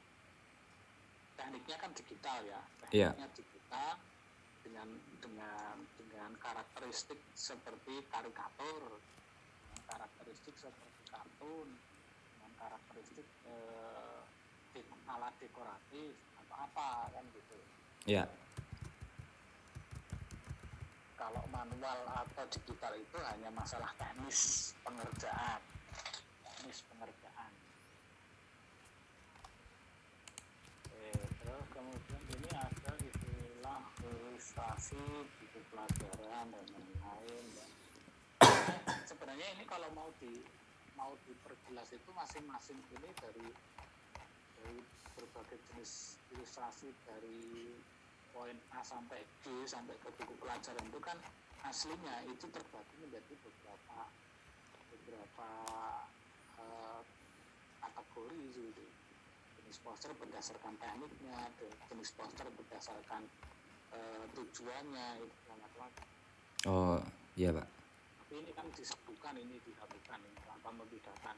tekniknya 1.34 1.76
kan 1.78 1.90
digital 1.94 2.38
ya. 2.46 2.60
Iya. 2.94 3.08
tekniknya 3.14 3.28
digital 3.34 3.90
dengan 4.64 4.88
dengan 5.20 5.74
dengan 6.00 6.30
karakteristik 6.40 7.20
seperti 7.34 8.04
karikatur. 8.08 8.82
Dengan 8.94 9.82
karakteristik 9.90 10.54
seperti 10.56 11.00
kartun. 11.10 11.68
Dengan 12.34 12.52
karakteristik 12.58 13.28
eh, 13.46 15.04
alat 15.04 15.34
dekoratif 15.38 16.16
atau 16.42 16.56
apa 16.58 16.88
kan 17.12 17.24
gitu. 17.36 17.58
Ya. 18.04 18.24
kalau 21.14 21.40
manual 21.48 22.04
atau 22.20 22.44
digital 22.52 22.92
itu 23.00 23.16
hanya 23.24 23.48
masalah 23.56 23.88
teknis 23.96 24.74
pengerjaan. 24.84 25.60
Teknis 26.44 26.84
pengerjaan 26.92 27.52
Oke, 30.84 31.10
terus 31.40 31.66
kemudian 31.72 32.22
ini 32.28 32.50
ada 32.52 32.92
istilah 33.00 33.82
ilustrasi 34.54 35.02
buku 35.42 35.60
pelajaran 35.74 36.46
dan 36.46 36.66
lain-lain 36.70 37.44
ya. 37.58 37.66
sebenarnya 39.10 39.50
ini 39.58 39.66
kalau 39.66 39.90
mau 39.98 40.06
di 40.22 40.30
mau 40.94 41.10
diperjelas 41.26 41.90
itu 41.90 42.10
masing-masing 42.14 42.78
ini 42.94 43.10
dari 43.18 43.50
dari 44.54 44.78
berbagai 45.18 45.58
jenis 45.58 46.14
ilustrasi 46.30 46.86
dari 47.02 47.74
poin 48.30 48.54
A 48.78 48.86
sampai 48.86 49.26
D 49.42 49.66
sampai 49.66 49.98
ke 49.98 50.06
buku 50.22 50.38
pelajaran 50.38 50.86
itu 50.86 51.02
kan 51.02 51.18
aslinya 51.66 52.22
itu 52.30 52.46
terbagi 52.46 52.94
menjadi 53.02 53.34
beberapa 53.34 54.06
beberapa 54.94 55.50
eh, 56.62 57.02
kategori 57.82 58.42
gitu 58.54 58.86
jenis 59.58 59.82
poster 59.82 60.14
berdasarkan 60.14 60.78
tekniknya 60.78 61.42
jenis 61.90 62.14
poster 62.14 62.46
berdasarkan 62.54 63.26
eh, 63.94 64.24
tujuannya 64.34 65.06
itu 65.22 65.38
macam-macam 65.48 66.06
Oh 66.64 66.96
iya 67.36 67.52
pak. 67.52 67.68
tapi 68.24 68.34
ini 68.40 68.50
kan 68.56 68.66
disebutkan 68.72 69.34
ini 69.36 69.60
disebutkan 69.62 70.18
ini 70.24 70.38
tanpa 70.42 70.72
membedakan 70.72 71.36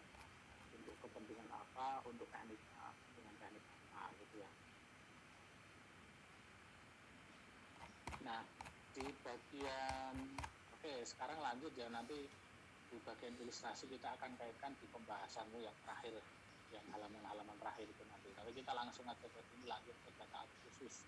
untuk 0.71 0.95
kepentingan 1.03 1.51
apa 1.51 1.99
untuk 2.07 2.31
teknik 2.31 2.61
A 2.79 2.95
dengan 3.19 3.35
teknik 3.43 3.65
A 3.91 4.07
gitu 4.23 4.37
ya. 4.39 4.51
Nah 8.23 8.41
di 8.95 9.05
bagian 9.27 10.15
oke 10.79 10.93
sekarang 11.05 11.39
lanjut 11.43 11.73
ya 11.75 11.91
nanti 11.91 12.17
di 12.87 12.97
bagian 13.03 13.35
ilustrasi 13.43 13.91
kita 13.91 14.15
akan 14.15 14.31
kaitkan 14.39 14.73
di 14.79 14.87
pembahasanmu 14.95 15.59
yang 15.59 15.75
terakhir 15.83 16.15
yang 16.71 16.87
halaman-halaman 16.95 17.57
terakhir 17.59 17.87
itu 17.91 18.03
nanti. 18.07 18.31
Tapi 18.31 18.51
kita 18.55 18.73
langsung 18.73 19.05
aja 19.11 19.27
ke 19.27 19.41
sini 19.51 19.67
lanjut 19.67 19.97
ke 20.07 20.11
data 20.15 20.47
khusus 20.63 21.03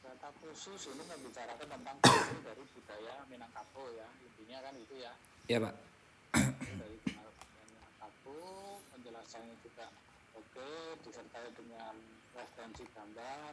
data 0.00 0.28
khusus 0.40 0.90
ini 0.90 1.02
membicarakan 1.04 1.68
tentang 1.68 1.96
khusus 2.04 2.40
dari 2.40 2.64
budaya 2.72 3.14
Minangkabau 3.28 3.86
ya. 3.94 4.08
Intinya 4.24 4.58
kan 4.64 4.74
itu 4.76 4.94
ya. 5.00 5.12
Iya 5.46 5.58
pak. 5.68 5.74
dari 6.80 6.96
Minangkabau 7.04 8.80
penjelasannya 8.96 9.54
juga 9.60 9.86
oke 10.36 10.70
disertai 11.04 11.48
dengan 11.52 11.94
referensi 12.32 12.84
gambar 12.96 13.52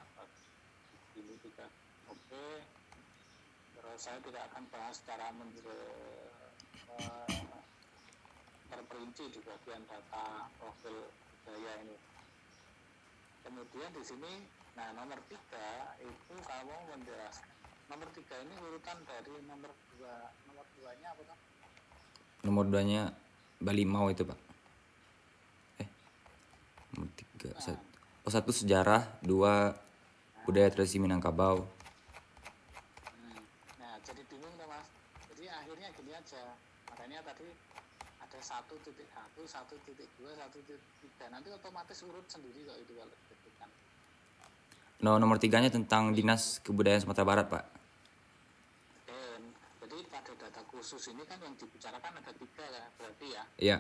ini 1.17 1.36
juga 1.43 1.65
oke. 2.07 2.47
Terus 3.77 3.99
saya 4.01 4.19
tidak 4.21 4.43
akan 4.53 4.63
bahas 4.73 4.95
secara 4.97 5.29
menjadi 5.33 5.77
terperinci 8.67 9.25
di 9.33 9.39
bagian 9.41 9.83
data 9.89 10.49
profil 10.57 10.97
budaya 11.45 11.73
ini. 11.86 11.97
Kemudian 13.45 13.91
di 13.95 14.03
sini 14.03 14.33
nah 14.77 14.93
nomor 14.93 15.17
tiga 15.25 15.67
itu 15.97 16.33
kamu 16.37 16.75
menjelaskan 16.93 17.49
nomor 17.89 18.07
tiga 18.13 18.35
ini 18.45 18.53
urutan 18.61 18.97
dari 19.09 19.33
nomor 19.49 19.73
dua 19.97 20.29
nomor 20.45 20.65
duanya 20.77 21.09
apa 21.17 21.23
kan 21.25 21.39
Nomor 22.45 22.69
duanya 22.69 23.01
Bali 23.57 23.81
Mau 23.83 24.07
itu 24.13 24.21
pak. 24.21 24.37
Eh. 25.81 25.89
Nomor 26.93 27.09
tiga. 27.17 27.49
Sat- 27.57 27.81
Oh 28.21 28.31
satu 28.31 28.51
sejarah, 28.51 29.07
dua 29.23 29.71
budaya 30.43 30.67
tradisi 30.67 30.99
Minangkabau. 30.99 31.63
Hmm. 31.63 33.39
Nah, 33.81 33.95
jadi 34.03 34.19
bingung 34.27 34.51
tuh 34.53 34.67
mas. 34.67 34.83
Jadi 35.33 35.47
akhirnya 35.47 35.89
gini 35.95 36.11
aja. 36.11 36.43
Makanya 36.91 37.23
tadi 37.23 37.47
ada 38.19 38.39
satu 38.39 38.75
titik 38.83 39.07
satu, 39.09 39.41
satu 39.47 39.75
titik 39.87 40.07
dua, 40.19 40.35
satu 40.35 40.59
titik 40.67 40.83
tiga. 40.99 41.31
Nanti 41.31 41.49
otomatis 41.49 42.03
urut 42.03 42.27
sendiri 42.27 42.67
kok 42.67 42.77
itu 42.79 42.93
kalau 42.99 43.15
ditentukan. 43.15 43.66
No, 44.97 45.21
nomor 45.21 45.38
tiganya 45.38 45.69
tentang 45.69 46.10
Dinas 46.17 46.57
Kebudayaan 46.65 47.05
Sumatera 47.05 47.25
Barat 47.27 47.47
pak. 47.47 47.65
kursus 50.67 51.10
ini 51.10 51.25
kan 51.25 51.41
yang 51.41 51.57
dibicarakan 51.57 52.21
ada 52.21 52.31
tiga 52.38 52.62
ya 52.69 52.86
berarti 53.01 53.27
ya 53.33 53.43
Iya. 53.57 53.77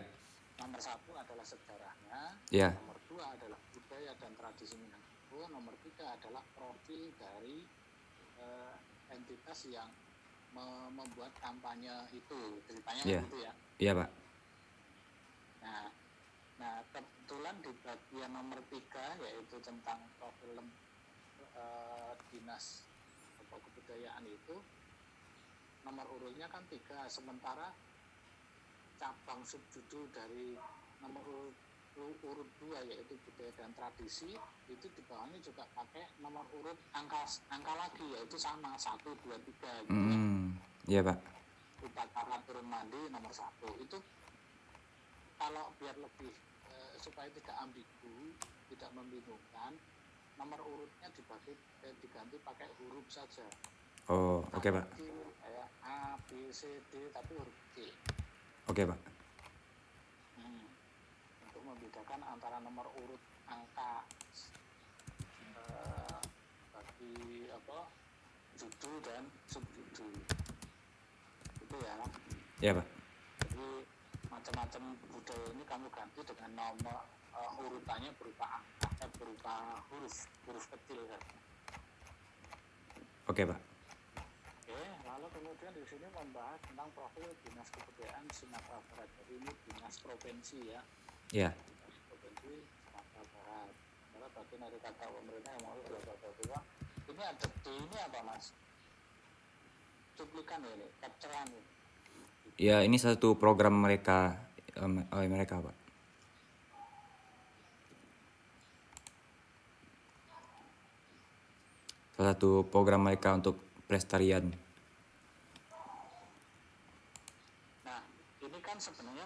nomor 0.57 0.81
satu 0.81 1.13
adalah 1.13 1.45
sejarahnya 1.45 2.33
Iya. 2.49 2.73
nomor 2.73 2.97
dua 3.05 3.37
adalah 3.37 3.59
budaya 3.69 4.11
dan 4.17 4.33
tradisi 4.33 4.73
Minangkabau 4.75 5.45
nomor 5.53 5.77
tiga 5.85 6.17
adalah 6.17 6.41
profil 6.57 7.13
dari 7.21 7.61
eh, 8.41 8.73
entitas 9.13 9.69
yang 9.69 9.85
me- 10.57 10.89
membuat 10.89 11.29
kampanye 11.37 11.93
itu 12.11 12.39
ceritanya 12.65 13.03
Iya. 13.05 13.21
gitu 13.29 13.37
ya 13.45 13.51
Iya, 13.77 13.91
Pak. 13.93 14.09
nah 15.61 15.85
nah 16.57 16.75
kebetulan 16.91 17.55
di 17.61 17.71
bagian 17.85 18.31
nomor 18.33 18.59
tiga 18.73 19.05
yaitu 19.21 19.57
tentang 19.61 20.01
profil 20.17 20.65
eh, 21.57 22.13
dinas 22.29 22.85
atau 23.41 23.57
kebudayaan 23.57 24.23
itu 24.29 24.55
nomor 25.83 26.05
urutnya 26.19 26.45
kan 26.51 26.61
tiga 26.69 27.07
sementara 27.07 27.71
cabang 28.97 29.41
subjudul 29.45 30.09
dari 30.09 30.57
nomor 30.99 31.23
urut, 31.23 31.55
urut 32.25 32.49
dua 32.57 32.81
yaitu 32.85 33.13
budaya 33.23 33.51
dan 33.57 33.71
tradisi 33.77 34.33
itu 34.67 34.85
di 34.89 35.01
bawahnya 35.05 35.37
juga 35.41 35.63
pakai 35.77 36.05
nomor 36.19 36.43
urut 36.57 36.77
angka 36.91 37.23
angka 37.53 37.73
lagi 37.77 38.05
yaitu 38.17 38.35
sama 38.35 38.73
satu 38.75 39.13
dua 39.23 39.37
tiga 39.45 39.71
gitu. 39.85 40.13
Iya, 40.87 41.03
Pak. 41.03 41.19
upacara 41.77 42.41
turun 42.49 42.65
mandi 42.65 42.97
nomor 43.13 43.29
satu 43.29 43.69
itu 43.77 44.01
kalau 45.37 45.69
biar 45.77 45.93
lebih 45.93 46.33
eh, 46.73 46.93
supaya 46.97 47.29
tidak 47.29 47.53
ambigu 47.61 48.33
tidak 48.73 48.89
membingungkan 48.97 49.77
nomor 50.37 50.59
urutnya 50.61 51.09
dibagi 51.11 51.53
eh, 51.81 51.93
diganti 51.99 52.37
pakai 52.41 52.67
huruf 52.79 53.05
saja 53.09 53.45
Oh, 54.07 54.39
oke, 54.55 54.71
Pak. 54.71 54.87
Kecil, 54.95 55.19
kayak 55.43 55.67
A 55.83 56.15
B 56.23 56.47
C 56.49 56.63
D 56.87 57.11
tapi 57.11 57.35
huruf 57.35 57.57
C 57.75 57.91
Oke, 58.71 58.87
Pak. 58.87 58.99
Hmm. 60.39 60.63
untuk 61.43 61.61
membedakan 61.61 62.23
antara 62.23 62.63
nomor 62.63 62.87
urut 62.95 63.19
angka 63.45 64.07
eh, 65.59 66.19
bagi 66.71 67.15
apa 67.51 67.77
judul 68.55 68.95
dan 69.03 69.23
subjudul 69.51 70.13
itu 71.57 71.77
ya 71.83 71.95
Iya, 72.57 72.71
Pak. 72.79 72.87
jadi 73.43 73.67
macam-macam 74.31 74.81
budaya 75.11 75.45
ini 75.51 75.63
kamu 75.67 75.87
ganti 75.91 76.21
dengan 76.23 76.51
nomor 76.55 76.97
eh, 77.35 77.59
urutannya 77.59 78.09
berupa 78.15 78.45
angka 78.55 78.76
berupa 79.17 79.53
huruf 79.89 80.15
huruf 80.45 80.65
kecil 80.71 81.01
kan 81.09 81.21
Oke, 83.27 83.43
Pak. 83.43 83.59
oke 84.63 84.79
lalu 85.03 85.27
kemudian 85.35 85.71
di 85.75 85.83
sini 85.83 86.07
membahas 86.09 86.59
tentang 86.63 86.87
profil 86.95 87.27
dinas 87.43 87.67
kebudayaan 87.69 88.23
Sumatera 88.31 88.79
Barat 88.87 89.09
jadi 89.19 89.33
ini 89.35 89.51
dinas 89.67 89.95
provinsi 89.99 90.57
ya 90.63 90.81
Iya. 91.35 91.49
dinas 91.51 91.95
provinsi 92.07 92.51
Sumatera 92.87 93.23
Barat 93.35 93.69
karena 94.07 94.27
bagian 94.31 94.59
dari 94.63 94.77
kata 94.79 95.03
pemerintah 95.05 95.51
yang 95.51 95.63
mau 95.63 95.75
bla 95.83 95.99
bla. 95.99 96.59
ini 97.07 97.23
ada 97.23 97.45
D 97.51 97.65
ini 97.67 97.97
apa 97.99 98.19
mas 98.23 98.45
cuplikan 100.15 100.61
ini 100.65 100.87
capturean 100.97 101.47
ini 101.51 101.75
Ya, 102.57 102.81
ini 102.81 102.97
satu 102.97 103.37
program 103.37 103.77
mereka 103.77 104.33
em, 104.73 105.05
oleh 105.13 105.29
mereka, 105.29 105.61
Pak. 105.61 105.77
Salah 112.17 112.33
satu 112.33 112.65
program 112.65 113.05
mereka 113.05 113.37
untuk 113.37 113.61
pelestarian. 113.85 114.41
Nah, 117.85 118.01
ini 118.41 118.57
kan 118.57 118.81
sebenarnya 118.81 119.21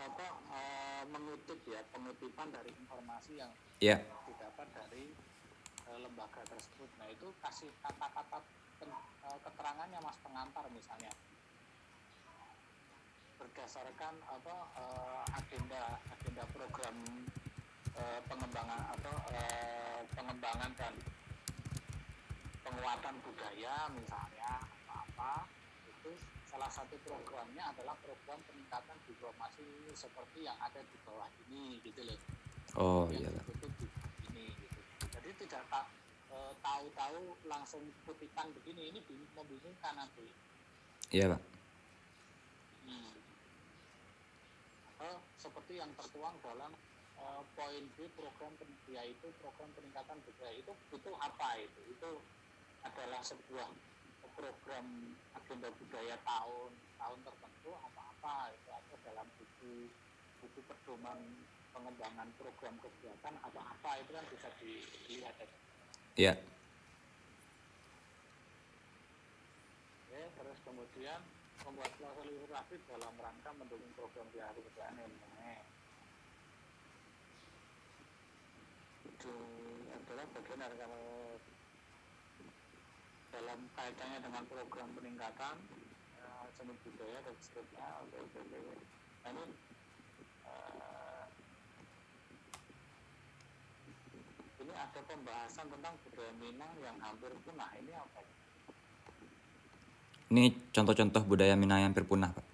apa, 0.00 0.26
eh, 0.48 1.02
mengutip 1.12 1.60
ya, 1.68 1.84
pengutipan 1.92 2.48
dari 2.48 2.72
informasi 2.72 3.36
yang 3.36 3.52
Iya. 3.84 4.00
didapat 4.24 4.64
dari 4.72 5.12
eh, 5.84 5.98
lembaga 6.00 6.40
tersebut. 6.48 6.88
Nah, 6.96 7.08
itu 7.12 7.28
kasih 7.44 7.68
kata-kata 7.84 8.40
eh, 8.80 9.38
keterangannya 9.44 10.00
Mas 10.00 10.16
pengantar 10.24 10.64
misalnya. 10.72 11.12
Berdasarkan 13.36 14.14
apa 14.24 14.54
eh, 14.80 15.22
agenda 15.36 16.00
agenda 16.08 16.48
program 16.48 16.96
eh, 17.92 18.20
pengembangan 18.24 18.80
atau 18.96 19.14
eh, 19.36 20.00
pengembangan 20.16 20.72
dan 20.80 20.96
penguatan 22.64 23.14
budaya 23.20 23.74
misalnya 23.92 24.52
apa-apa 24.88 25.44
itu 25.86 26.10
salah 26.48 26.68
satu 26.68 26.96
programnya 27.02 27.68
adalah 27.68 27.92
program 28.00 28.40
peningkatan 28.42 28.96
diplomasi 29.04 29.64
seperti 29.92 30.38
yang 30.42 30.56
ada 30.58 30.80
di 30.80 30.96
bawah 31.04 31.28
ini 31.46 31.78
gitu 31.82 32.02
loh 32.02 32.18
Oh, 32.74 33.06
iya, 33.06 33.30
ini 34.26 34.50
gitu. 34.50 34.78
jadi 35.06 35.30
tidak 35.38 35.62
ta- 35.70 35.86
eh, 36.28 36.52
tahu-tahu 36.58 37.20
langsung 37.44 37.78
kutipan 38.02 38.50
begini 38.52 38.90
ini 38.90 38.98
bing- 39.00 39.30
membingungkan 39.32 39.94
nanti 39.94 40.26
Iya, 41.14 41.30
Pak. 41.30 41.42
Hmm. 42.82 43.14
Atau 44.90 45.12
seperti 45.38 45.78
yang 45.78 45.94
tertuang 45.94 46.34
dalam 46.42 46.74
eh, 47.14 47.42
poin 47.54 47.84
B 47.94 48.10
program 48.18 48.50
yaitu 48.90 49.30
program 49.38 49.70
peningkatan 49.72 50.18
budaya 50.20 50.54
itu 50.54 50.72
itu 50.90 51.10
apa 51.14 51.48
itu 51.56 51.80
itu 51.88 52.10
adalah 52.84 53.20
sebuah 53.24 53.68
program 54.34 54.86
agenda 55.38 55.68
budaya 55.78 56.16
tahun 56.26 56.70
tahun 56.98 57.18
tertentu 57.22 57.70
apa-apa 57.72 58.50
itu 58.52 58.68
atau 58.70 58.96
dalam 59.06 59.26
buku 59.38 59.88
buku 60.42 60.60
pedoman 60.68 61.18
pengembangan 61.74 62.28
program 62.38 62.74
kegiatan 62.78 63.34
apa-apa 63.42 63.90
itu 63.98 64.10
kan 64.14 64.24
bisa 64.30 64.48
dilihat 64.62 65.34
ya. 65.38 65.48
Iya. 66.14 66.34
Oke, 70.06 70.20
terus 70.38 70.58
kemudian 70.62 71.20
membuat 71.66 71.90
klausul 71.98 72.30
dalam 72.86 73.14
rangka 73.18 73.50
mendukung 73.58 73.92
program 73.98 74.26
kebudayaan 74.30 74.94
yang 75.02 75.10
lain. 75.10 75.64
Itu 79.10 79.34
adalah 79.90 80.26
bagian 80.38 80.60
dari 80.62 80.76
kalau 80.78 81.04
dalam 83.34 83.58
kaitannya 83.74 84.18
dengan 84.22 84.42
program 84.46 84.88
peningkatan 84.94 85.54
eh, 86.22 86.44
seni 86.54 86.74
budaya 86.86 87.18
dan 87.26 87.34
seterusnya. 87.42 87.86
Oke, 88.06 88.16
oke. 88.22 88.40
Nah, 89.26 89.30
ini 89.34 89.44
eh, 90.46 91.24
ini 94.62 94.72
ada 94.72 95.00
pembahasan 95.02 95.66
tentang 95.66 95.94
budaya 96.06 96.32
Minang 96.38 96.72
yang 96.78 96.96
hampir 97.02 97.30
punah. 97.42 97.70
Ini 97.74 97.92
apa? 97.98 98.20
Ini 100.30 100.42
contoh-contoh 100.70 101.22
budaya 101.26 101.54
Minang 101.58 101.78
yang 101.82 101.90
hampir 101.90 102.06
punah, 102.06 102.30
Pak. 102.30 102.46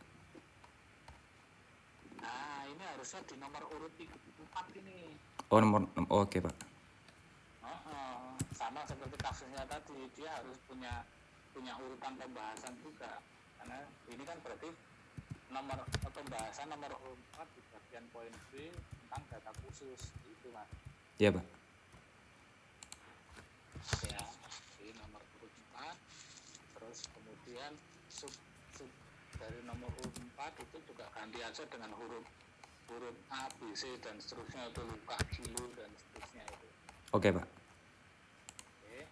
Nah, 2.24 2.64
ini 2.66 2.82
harusnya 2.96 3.20
di 3.28 3.36
nomor 3.36 3.62
urut 3.76 3.92
4 3.94 4.80
ini. 4.80 5.12
Oh, 5.52 5.60
nomor 5.60 5.84
nom- 5.92 6.08
oh, 6.08 6.24
oke, 6.24 6.40
Pak. 6.40 6.56
Sama 8.70 8.86
seperti 8.86 9.18
kasusnya 9.18 9.66
tadi, 9.66 9.98
dia 10.14 10.30
harus 10.30 10.54
punya 10.70 11.02
punya 11.50 11.74
urutan 11.74 12.14
pembahasan 12.14 12.70
juga. 12.86 13.18
Karena 13.58 13.82
ini 14.06 14.22
kan 14.22 14.38
berarti 14.46 14.70
nomor 15.50 15.82
pembahasan 16.14 16.70
nomor 16.70 16.94
urut 17.02 17.18
4 17.34 17.50
di 17.50 17.60
bagian 17.74 18.06
poin 18.14 18.30
B 18.54 18.70
tentang 18.70 19.26
data 19.26 19.50
khusus 19.66 20.14
itu 20.22 20.48
mas. 20.54 20.70
Iya, 21.18 21.34
Pak. 21.34 21.46
Ya, 24.06 24.22
di 24.78 24.94
nomor 25.02 25.18
urut 25.18 25.54
4 25.74 25.98
terus 26.78 26.98
kemudian 27.10 27.74
sub 28.06 28.30
sub 28.78 28.90
dari 29.42 29.58
nomor 29.66 29.90
urut 29.98 30.14
4 30.14 30.62
itu 30.62 30.78
juga 30.86 31.10
ganti 31.10 31.42
aja 31.42 31.66
dengan 31.66 31.90
huruf 31.98 32.22
huruf 32.86 33.18
A, 33.34 33.50
B, 33.58 33.74
C 33.74 33.98
dan 33.98 34.14
seterusnya 34.22 34.70
itu 34.70 34.82
luka, 34.86 35.18
kilo 35.34 35.66
dan 35.74 35.90
seterusnya 35.90 36.46
itu. 36.54 36.66
Oke, 37.10 37.34
Pak. 37.34 37.46
Oke. 37.46 39.06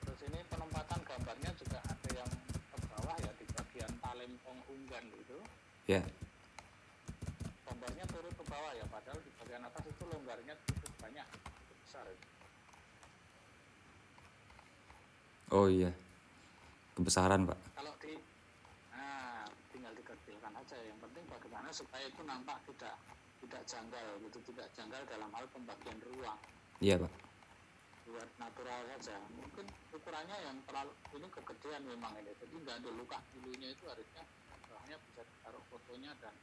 Terus 0.00 0.20
ini 0.32 0.40
penempatan 0.48 1.00
gambarnya 1.30 1.54
juga 1.62 1.78
ada 1.86 2.08
yang 2.10 2.30
ke 2.74 2.78
bawah 2.90 3.16
ya 3.22 3.30
di 3.38 3.46
bagian 3.54 3.92
Talempong 4.02 4.60
Unggan 4.66 5.04
itu. 5.14 5.38
Ya. 5.86 6.02
Gambarnya 7.70 8.02
turun 8.10 8.34
ke 8.34 8.44
bawah 8.50 8.74
ya, 8.74 8.82
padahal 8.90 9.22
di 9.22 9.30
bagian 9.38 9.62
atas 9.62 9.84
itu 9.86 10.02
longgarnya 10.10 10.58
cukup 10.66 10.90
banyak, 10.98 11.22
cukup 11.30 11.78
besar. 11.86 12.06
Oh 15.54 15.70
iya. 15.70 15.94
Kebesaran, 16.98 17.46
Pak. 17.46 17.58
Kalau 17.78 17.94
di, 18.02 18.18
nah 18.90 19.46
tinggal 19.70 19.94
dikecilkan 19.94 20.50
aja. 20.50 20.76
Yang 20.82 20.98
penting 20.98 21.24
bagaimana 21.30 21.70
supaya 21.70 22.10
itu 22.10 22.26
nampak 22.26 22.58
tidak 22.74 22.98
tidak 23.46 23.62
janggal 23.70 24.06
gitu, 24.26 24.38
tidak 24.50 24.66
janggal 24.74 25.02
dalam 25.06 25.30
hal 25.30 25.46
pembagian 25.54 25.94
ruang. 26.10 26.38
Iya, 26.82 27.06
Pak. 27.06 27.29
Luar 28.10 28.28
natural 28.42 28.80
saja. 28.98 29.16
Mungkin 29.38 29.66
ukurannya 29.94 30.36
yang 30.42 30.58
terlalu 30.66 30.92
ini 31.14 31.26
kegedean 31.30 31.82
memang 31.86 32.12
ini. 32.18 32.34
Jadi 32.42 32.54
nggak 32.58 32.76
ada 32.82 32.90
luka 32.98 33.18
dulunya 33.32 33.70
itu 33.70 33.84
harusnya 33.86 34.22
bawahnya 34.66 34.96
bisa 35.06 35.22
ditaruh 35.22 35.64
fotonya 35.70 36.10
dan 36.18 36.34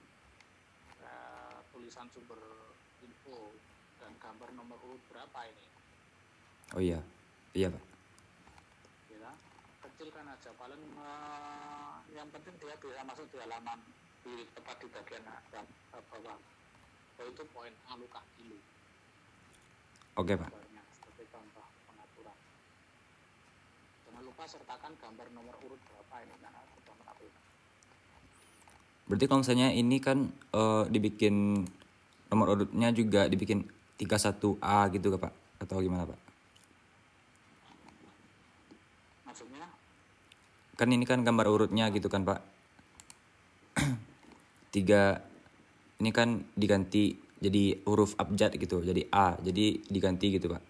uh, 1.03 1.59
tulisan 1.75 2.07
sumber 2.15 2.39
info 3.03 3.51
dan 3.99 4.11
gambar 4.23 4.49
nomor 4.55 4.79
urut 4.87 5.03
berapa 5.11 5.39
ini. 5.51 5.65
Oh 6.75 6.81
iya. 6.81 6.99
Iya 7.51 7.67
pak. 7.69 7.83
Ya 9.11 9.31
kecilkan 9.83 10.25
aja. 10.31 10.49
Paling 10.55 10.83
uh, 10.95 11.99
yang 12.15 12.31
penting 12.31 12.55
dia 12.63 12.75
bisa 12.79 13.03
masuk 13.03 13.27
di 13.27 13.37
halaman 13.43 13.79
di 14.23 14.47
tepat 14.55 14.75
di 14.79 14.87
bagian 14.87 15.23
bawah. 16.11 16.39
Oh 17.17 17.25
itu 17.25 17.43
poin 17.49 17.73
A 17.89 17.97
luka 17.97 18.21
kilo 18.37 18.61
oke 20.17 20.33
pak 20.37 20.49
contoh 21.31 21.65
pengaturan. 21.87 22.37
Jangan 24.07 24.21
lupa 24.25 24.43
sertakan 24.47 24.91
gambar 24.99 25.27
nomor 25.33 25.55
urut 25.65 25.81
berapa 25.81 26.15
ini 26.23 26.35
karena 26.39 26.61
sudah 26.75 26.95
menampilkan 27.01 27.43
berarti 29.07 29.23
kalau 29.23 29.39
misalnya 29.39 29.69
ini 29.71 29.97
kan 30.03 30.27
eh, 30.31 30.83
dibikin 30.91 31.63
nomor 32.27 32.47
urutnya 32.59 32.91
juga 32.91 33.31
dibikin 33.31 33.63
31A 33.97 34.91
gitu 34.93 35.15
pak? 35.15 35.33
Atau 35.63 35.79
gimana 35.79 36.05
pak? 36.05 36.19
Maksudnya? 39.25 39.65
Kan 40.75 40.91
ini 40.91 41.07
kan 41.07 41.23
gambar 41.23 41.47
urutnya 41.47 41.87
gitu 41.89 42.11
kan 42.11 42.27
pak? 42.27 42.43
Tiga 44.75 45.23
ini 45.97 46.11
kan 46.13 46.45
diganti 46.53 47.17
jadi 47.37 47.77
huruf 47.85 48.17
abjad 48.17 48.53
gitu 48.57 48.81
jadi 48.81 49.05
A 49.13 49.37
jadi 49.41 49.81
diganti 49.89 50.37
gitu 50.37 50.53
pak 50.53 50.61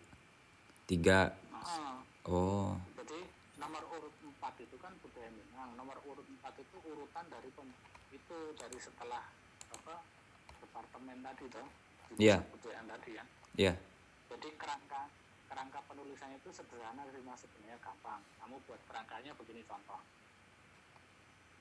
tiga. 0.87 1.35
Ah, 1.53 1.99
oh. 2.25 2.73
Jadi 2.95 3.19
nomor 3.59 3.83
urut 3.91 4.15
4 4.23 4.65
itu 4.65 4.75
kan 4.79 4.95
budaya 5.03 5.29
Minang. 5.35 5.75
Nomor 5.75 5.99
urut 6.07 6.25
4 6.25 6.63
itu 6.63 6.77
urutan 6.87 7.25
dari 7.27 7.51
pem, 7.51 7.67
itu 8.15 8.37
dari 8.55 8.79
setelah 8.79 9.23
apa 9.67 9.95
departemen 10.63 11.19
tadi 11.21 11.45
toh. 11.51 11.67
Iya. 12.15 12.39
budayaan 12.55 12.87
tadi 12.87 13.19
ya. 13.19 13.25
Ya 13.59 13.73
jadi 14.27 14.53
kerangka 14.59 15.01
kerangka 15.47 15.79
penulisannya 15.87 16.37
itu 16.43 16.51
sederhana 16.51 17.07
terima 17.07 17.33
sebenarnya 17.39 17.79
gampang. 17.79 18.19
Kamu 18.43 18.59
buat 18.67 18.81
kerangkanya 18.85 19.31
begini 19.39 19.63
contoh. 19.63 19.97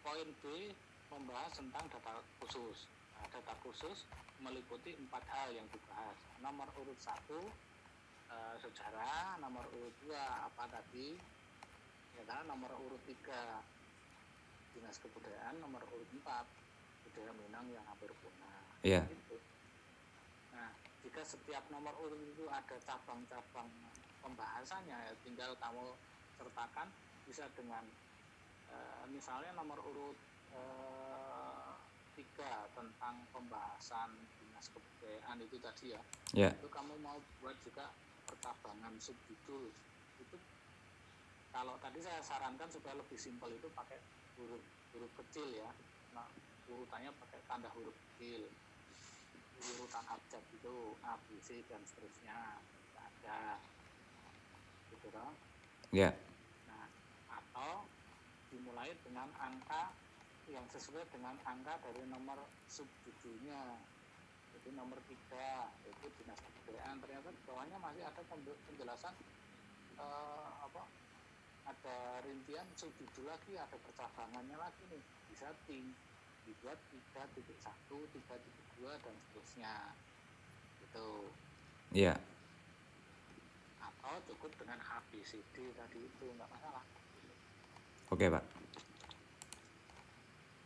Poin 0.02 0.28
B 0.42 0.74
membahas 1.08 1.54
tentang 1.54 1.86
data 1.86 2.20
khusus. 2.42 2.90
Nah, 3.16 3.26
data 3.30 3.54
khusus 3.62 4.04
meliputi 4.42 4.92
empat 4.98 5.24
hal 5.30 5.54
yang 5.54 5.66
dibahas. 5.70 6.18
Nomor 6.42 6.68
urut 6.82 6.98
satu 6.98 7.46
eh, 8.30 8.54
sejarah 8.60 9.38
nomor 9.38 9.64
urut 9.70 9.94
dua 10.02 10.46
apa 10.48 10.66
tadi 10.70 11.14
ya 12.16 12.22
kan 12.24 12.48
nomor 12.48 12.72
urut 12.80 13.02
tiga 13.04 13.60
dinas 14.72 14.96
kebudayaan 15.00 15.60
nomor 15.60 15.84
urut 15.88 16.08
empat 16.12 16.46
budaya 17.06 17.32
Minang 17.38 17.66
yang 17.72 17.84
hampir 17.88 18.10
punah 18.20 18.60
Iya. 18.84 19.02
Gitu. 19.08 19.36
Nah, 20.54 20.70
jika 21.02 21.22
setiap 21.26 21.64
nomor 21.74 21.90
urut 21.98 22.22
itu 22.22 22.46
ada 22.46 22.76
cabang-cabang 22.86 23.66
pembahasannya, 24.22 24.94
ya 24.94 25.12
tinggal 25.26 25.58
kamu 25.58 25.90
sertakan 26.38 26.86
bisa 27.26 27.50
dengan 27.58 27.82
eh, 28.70 29.04
misalnya 29.10 29.50
nomor 29.58 29.80
urut 29.82 30.18
eh, 30.54 31.72
tiga 32.14 32.70
tentang 32.78 33.26
pembahasan 33.34 34.14
dinas 34.38 34.66
kebudayaan 34.70 35.36
itu 35.42 35.56
tadi 35.60 35.86
ya, 35.92 36.00
ya 36.32 36.50
itu 36.54 36.68
kamu 36.72 36.96
mau 37.04 37.18
buat 37.44 37.56
juga 37.60 37.90
percabangan 38.26 38.94
subjudul 38.98 39.70
itu 40.20 40.36
kalau 41.54 41.78
tadi 41.80 42.04
saya 42.04 42.20
sarankan 42.20 42.68
supaya 42.68 42.92
lebih 42.98 43.16
simpel 43.16 43.48
itu 43.48 43.70
pakai 43.72 43.96
huruf 44.36 44.60
huruf 44.92 45.12
kecil 45.24 45.48
ya. 45.56 45.70
Nah 46.12 46.28
urutannya 46.68 47.08
pakai 47.16 47.40
tanda 47.48 47.72
huruf 47.72 47.96
kecil. 47.96 48.44
Urutan 49.56 50.04
abjad 50.04 50.44
itu 50.52 50.74
A, 51.00 51.16
B, 51.16 51.40
C 51.40 51.64
dan 51.64 51.80
seterusnya. 51.88 52.60
Ada. 53.00 53.56
Gitu 54.92 55.08
toh. 55.08 55.32
Ya. 55.96 56.12
Nah 56.68 56.84
atau 57.32 57.88
dimulai 58.52 58.92
dengan 59.00 59.32
angka 59.40 59.96
yang 60.52 60.66
sesuai 60.70 61.08
dengan 61.08 61.40
angka 61.48 61.80
dari 61.82 62.04
nomor 62.06 62.36
subjudulnya 62.68 63.80
jadi 64.66 64.82
nomor 64.82 64.98
tiga 65.06 65.70
itu 65.86 66.10
dinas 66.18 66.42
kebudayaan. 66.42 66.98
Ternyata 66.98 67.30
di 67.30 67.38
bawahnya 67.46 67.78
masih 67.78 68.02
ada 68.02 68.18
penjelasan 68.66 69.14
eh, 69.94 70.50
apa 70.58 70.82
ada 71.70 72.18
rincian 72.26 72.66
subjudul 72.74 73.30
lagi 73.30 73.54
ada 73.54 73.78
percabangannya 73.78 74.58
lagi 74.58 74.82
nih. 74.90 74.98
Bisa 75.30 75.54
ting 75.70 75.94
dibuat 76.50 76.82
3.1, 76.90 77.46
3.2 77.46 79.06
dan 79.06 79.14
seterusnya. 79.14 79.94
Gitu. 80.82 81.06
Ya 81.94 82.18
atau 83.78 84.18
cukup 84.34 84.50
dengan 84.58 84.82
A, 84.82 84.98
B, 85.14 85.22
C, 85.22 85.38
D 85.54 85.62
tadi 85.78 86.02
itu 86.02 86.26
nggak 86.26 86.50
masalah. 86.50 86.82
Oke 88.10 88.26
pak. 88.26 88.42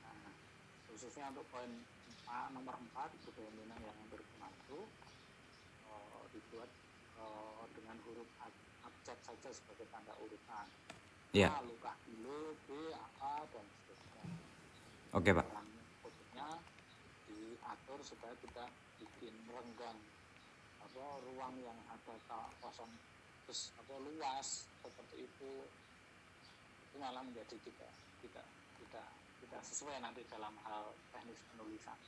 Nah, 0.08 0.32
khususnya 0.88 1.28
untuk 1.28 1.44
poin 1.52 1.68
4, 2.30 2.54
nomor 2.54 2.78
4 2.94 3.10
budaya 3.26 3.50
Minang 3.58 3.82
yang 3.82 3.98
berkembang 4.06 4.54
itu 4.54 4.80
eh, 5.90 6.22
dibuat 6.30 6.70
eh, 7.18 7.62
dengan 7.74 7.96
huruf 8.06 8.30
ab- 8.38 8.66
abjad 8.86 9.18
saja 9.26 9.50
sebagai 9.50 9.90
tanda 9.90 10.14
urutan. 10.22 10.66
Ya 11.34 11.50
A, 11.50 11.62
luka 11.66 11.90
kilo, 12.06 12.54
B, 12.66 12.94
A, 13.18 13.42
dan 13.50 13.66
seterusnya. 13.66 14.24
Oke 15.14 15.30
pak. 15.34 15.46
Dan 15.46 15.66
khususnya 16.02 16.48
diatur 17.26 17.98
supaya 18.06 18.34
tidak 18.46 18.70
bikin 19.02 19.34
renggang 19.50 19.98
apa 20.86 21.04
ruang 21.26 21.54
yang 21.62 21.78
ada 21.90 22.14
kosong 22.62 22.90
terus 23.46 23.74
apa 23.74 23.94
luas 24.06 24.70
seperti 24.86 25.26
itu. 25.26 25.50
Itu 26.90 26.96
malah 26.98 27.26
menjadi 27.26 27.58
tidak 27.58 27.90
tidak 28.22 28.46
tidak 28.78 29.06
tidak 29.42 29.62
sesuai 29.66 29.98
nanti 29.98 30.22
dalam 30.30 30.54
hal 30.66 30.94
teknis 31.14 31.38
penulisan 31.50 31.98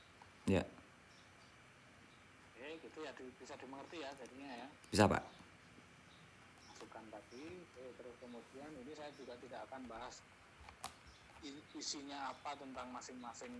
ya. 0.45 0.63
Oke 2.53 2.67
gitu 2.83 2.99
ya 3.03 3.11
di- 3.15 3.35
bisa 3.39 3.55
dimengerti 3.55 3.97
ya 4.03 4.11
jadinya 4.19 4.49
ya. 4.63 4.67
Bisa 4.91 5.03
pak. 5.07 5.23
Masukan 6.67 7.05
tadi 7.07 7.43
oke, 7.63 7.83
terus 7.99 8.15
kemudian 8.19 8.69
ini 8.83 8.91
saya 8.95 9.11
juga 9.15 9.33
tidak 9.39 9.61
akan 9.71 9.81
bahas 9.87 10.15
isinya 11.75 12.31
apa 12.31 12.55
tentang 12.55 12.87
masing-masing 12.95 13.51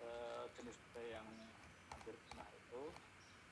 eh, 0.00 0.44
jenis 0.56 0.76
budaya 0.88 1.20
yang 1.20 1.28
hampir 1.92 2.16
punah 2.30 2.48
itu. 2.48 2.82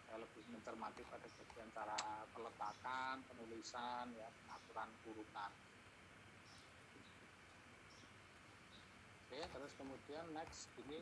Saya 0.08 0.16
lebih 0.20 0.44
mencermati 0.52 1.02
pada 1.08 1.28
bagian 1.28 1.68
cara 1.72 1.96
peletakan 2.32 3.16
penulisan 3.28 4.08
ya 4.16 4.28
pengaturan 4.44 4.88
urutan. 5.08 5.52
Oke 9.28 9.40
terus 9.40 9.72
kemudian 9.80 10.24
next 10.36 10.68
ini 10.84 11.00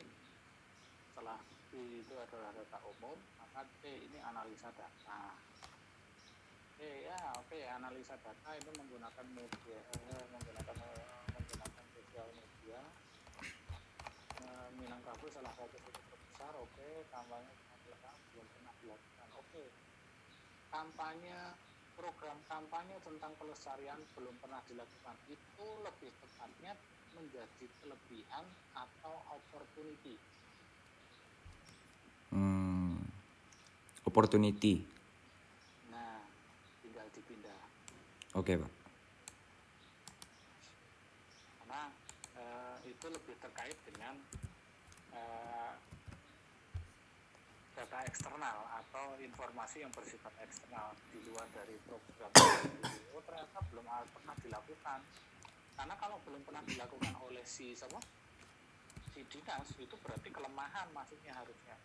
setelah 1.21 1.37
B 1.69 2.01
itu 2.01 2.17
adalah 2.17 2.49
data 2.49 2.81
umum 2.81 3.13
maka 3.37 3.61
T 3.77 3.93
ini 3.93 4.17
analisa 4.25 4.73
data 4.73 5.37
Oke 6.73 7.05
ya, 7.05 7.19
oke 7.37 7.61
analisa 7.77 8.17
data 8.25 8.49
itu 8.57 8.73
menggunakan 8.73 9.25
media, 9.37 9.77
eh, 10.01 10.25
menggunakan 10.33 10.73
menggunakan 11.29 11.85
sosial 11.93 12.25
media. 12.33 12.81
Eh, 14.41 14.67
Minangkabau 14.81 15.29
salah 15.29 15.53
satu 15.53 15.77
situs 15.77 16.01
terbesar, 16.09 16.53
oke. 16.57 16.89
Kampanye 17.13 17.53
belum 18.33 18.47
pernah 18.49 18.73
dilakukan, 18.81 19.29
oke. 19.37 19.63
Kampanye 20.73 21.37
program 22.01 22.37
kampanye 22.49 22.97
tentang 23.05 23.37
pelestarian 23.37 24.01
belum 24.17 24.33
pernah 24.41 24.65
dilakukan. 24.65 25.15
Itu 25.29 25.85
lebih 25.85 26.09
tepatnya 26.17 26.73
menjadi 27.13 27.65
kelebihan 27.77 28.45
atau 28.73 29.15
opportunity. 29.37 30.17
Opportunity. 34.11 34.83
Nah, 35.87 36.19
tinggal 36.83 37.07
dipindah. 37.15 37.55
oke 38.35 38.51
pak. 38.59 38.71
Karena 41.63 41.81
eh, 42.35 42.75
itu 42.91 43.05
lebih 43.07 43.35
terkait 43.39 43.77
dengan 43.87 44.19
eh, 45.15 45.73
data 47.79 47.99
eksternal 48.03 48.67
atau 48.83 49.15
informasi 49.23 49.87
yang 49.87 49.95
bersifat 49.95 50.35
eksternal 50.43 50.91
di 51.15 51.23
luar 51.31 51.47
dari 51.55 51.79
program 51.87 52.35
oh 53.15 53.23
ternyata 53.23 53.63
belum 53.71 53.87
pernah 53.87 54.35
dilakukan. 54.43 54.99
Karena 55.79 55.95
kalau 55.95 56.19
belum 56.27 56.43
pernah 56.43 56.63
dilakukan 56.67 57.15
oleh 57.23 57.47
si 57.47 57.71
siapa? 57.71 58.03
Si 59.15 59.23
dinas 59.31 59.71
itu 59.79 59.95
berarti 60.03 60.27
kelemahan 60.35 60.91
maksudnya 60.91 61.31
harusnya 61.31 61.79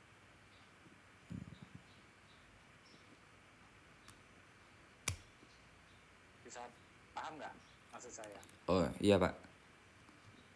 bisa 6.56 6.72
paham 7.12 7.36
nggak 7.36 7.52
maksud 7.92 8.12
saya? 8.16 8.40
Oh 8.72 8.88
iya 8.96 9.20
pak. 9.20 9.36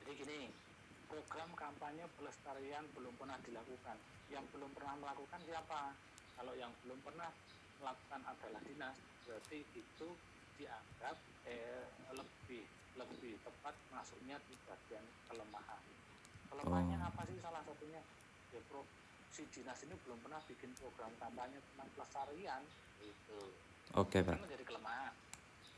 jadi 0.01 0.17
gini 0.17 0.41
program 1.13 1.53
kampanye 1.53 2.09
pelestarian 2.17 2.89
belum 2.97 3.13
pernah 3.21 3.37
dilakukan. 3.45 4.01
Yang 4.33 4.49
belum 4.57 4.73
pernah 4.73 4.97
melakukan 4.97 5.45
siapa? 5.45 5.93
Kalau 6.41 6.57
yang 6.57 6.73
belum 6.89 6.97
pernah 7.05 7.29
melakukan 7.85 8.21
adalah 8.25 8.65
dinas. 8.65 8.97
Berarti 9.29 9.61
itu 9.77 10.09
dianggap 10.57 11.21
eh, 11.45 11.85
lebih 12.17 12.65
lebih 12.97 13.37
tepat 13.45 13.77
masuknya 13.93 14.41
di 14.49 14.57
bagian 14.65 15.05
kelemahan. 15.29 15.85
Kelemahannya 16.49 16.97
Oh. 16.97 17.09
apa 17.13 17.21
sih? 17.29 17.37
Salah 17.45 17.61
satunya 17.61 18.01
ya 18.57 18.61
pro 18.73 18.89
si 19.37 19.45
dinas 19.53 19.77
ini 19.85 19.93
belum 20.09 20.17
pernah 20.25 20.41
bikin 20.49 20.73
program 20.81 21.13
kampanye 21.21 21.61
tentang 21.61 21.89
pelestarian. 21.93 22.65
Itu. 23.05 23.53
Oke 24.01 24.25
kan 24.25 24.41
pak. 24.41 24.49
menjadi 24.49 24.65
kelemahan 24.65 25.13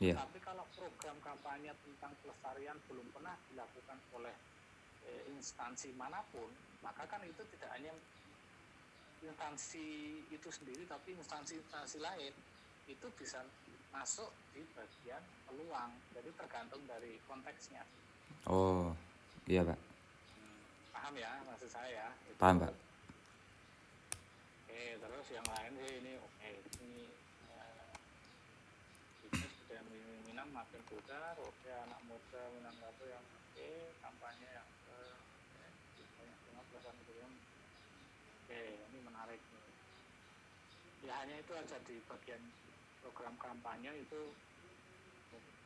Iya. 0.01 0.17
tapi 0.19 0.39
kalau 0.41 0.65
program 0.73 1.15
kampanye 1.21 1.71
tentang 1.85 2.11
pelestarian 2.25 2.75
belum 2.89 3.07
pernah 3.13 3.37
dilakukan 3.51 3.97
oleh 4.17 4.35
eh, 5.05 5.21
instansi 5.31 5.93
mana 5.95 6.19
pun, 6.33 6.49
maka 6.81 7.05
kan 7.07 7.21
itu 7.23 7.39
tidak 7.55 7.71
hanya 7.77 7.93
instansi 9.23 10.19
itu 10.27 10.49
sendiri, 10.51 10.83
tapi 10.83 11.15
instansi-instansi 11.15 11.97
lain 12.03 12.33
itu 12.91 13.07
bisa 13.15 13.39
masuk 13.95 14.27
di 14.51 14.65
bagian 14.75 15.23
peluang. 15.47 15.91
Jadi 16.11 16.29
tergantung 16.35 16.81
dari 16.89 17.15
konteksnya. 17.29 17.85
Oh 18.49 18.91
iya 19.47 19.63
pak. 19.63 19.79
Paham 20.91 21.13
ya 21.15 21.31
maksud 21.47 21.69
saya? 21.71 22.11
Itu. 22.27 22.35
Paham 22.35 22.67
pak. 22.67 22.73
Oke, 24.67 24.97
terus 24.99 25.27
yang 25.31 25.47
lain 25.47 25.71
sih 25.79 25.93
ini 26.03 26.13
oke 26.19 26.43
eh, 26.43 26.57
bisnis 29.23 29.53
budaya 29.63 29.81
Minang 30.27 30.42
makin 30.53 30.81
pudar, 30.85 31.35
oke 31.41 31.69
anak 31.69 32.01
muda 32.05 32.41
Minangkabau 32.53 33.05
yang 33.09 33.25
oke 33.25 33.69
kampanye 34.05 34.49
yang 34.53 34.69
ke 34.85 34.97
banyak 36.21 36.37
banget 36.45 36.65
belasan 36.69 36.95
triliun. 37.03 37.33
Oke, 38.43 38.61
ini 38.93 38.99
menarik 39.01 39.41
nih. 39.41 39.65
Ya 41.09 41.13
hanya 41.25 41.35
itu 41.41 41.53
aja 41.57 41.77
di 41.89 41.95
bagian 42.05 42.43
program 43.01 43.35
kampanye 43.41 43.91
itu 43.97 44.21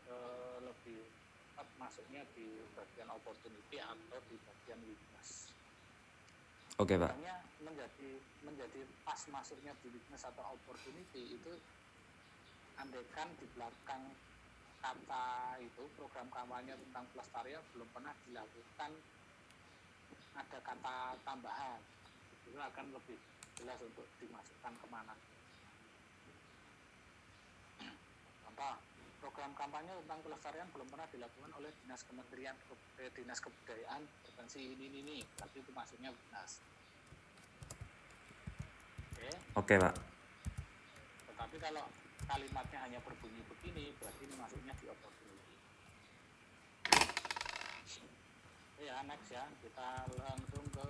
eh, 0.09 0.57
lebih 0.63 0.99
tepat 1.57 1.73
masuknya 1.81 2.21
di 2.37 2.45
bagian 2.77 3.09
opportunity 3.09 3.81
atau 3.81 4.21
di 4.29 4.37
bagian 4.45 4.77
weakness 4.85 5.49
Oke 6.77 6.93
pak. 7.01 7.17
makanya 7.17 7.41
menjadi 7.65 8.09
menjadi 8.45 8.81
pas 9.01 9.17
masuknya 9.33 9.73
di 9.81 9.89
weakness 9.89 10.21
atau 10.29 10.53
opportunity 10.53 11.33
itu 11.33 11.53
andaikan 12.77 13.25
di 13.41 13.49
belakang 13.57 14.05
kata 14.87 15.59
itu 15.59 15.83
program 15.99 16.31
kampanye 16.31 16.71
tentang 16.71 17.03
pelestarian 17.11 17.59
belum 17.75 17.87
pernah 17.91 18.15
dilakukan. 18.23 18.91
Ada 20.37 20.57
kata 20.63 20.95
tambahan 21.27 21.81
itu 22.47 22.55
akan 22.55 22.85
lebih 22.95 23.17
jelas 23.59 23.79
untuk 23.83 24.07
dimasukkan 24.23 24.73
ke 24.79 24.87
mana. 24.87 25.11
Contoh 28.47 28.73
program 29.19 29.51
kampanye 29.59 29.91
tentang 30.07 30.23
pelestarian 30.23 30.67
belum 30.71 30.87
pernah 30.87 31.07
dilakukan 31.11 31.51
oleh 31.59 31.71
dinas 31.83 32.01
kementerian 32.07 32.55
Ke- 32.71 33.03
eh, 33.03 33.11
dinas 33.11 33.43
kebudayaan 33.43 34.01
provinsi 34.23 34.59
ini 34.71 34.85
ini 34.87 34.99
ini. 35.03 35.17
Tapi 35.35 35.59
itu 35.59 35.71
masuknya 35.75 36.15
dinas. 36.15 36.63
Oke? 39.11 39.29
Oke 39.59 39.75
pak. 39.75 39.95
tetapi 41.27 41.61
kalau 41.61 41.85
kalimatnya 42.27 42.79
hanya 42.83 42.99
berbunyi 43.01 43.41
begini 43.47 43.95
berarti 43.97 44.21
ini 44.27 44.35
masuknya 44.35 44.73
di 44.83 44.85
opportunity. 44.91 45.55
Ya 48.83 48.99
next 49.07 49.31
ya. 49.31 49.43
Kita 49.63 49.89
langsung 50.19 50.65
ke 50.75 50.87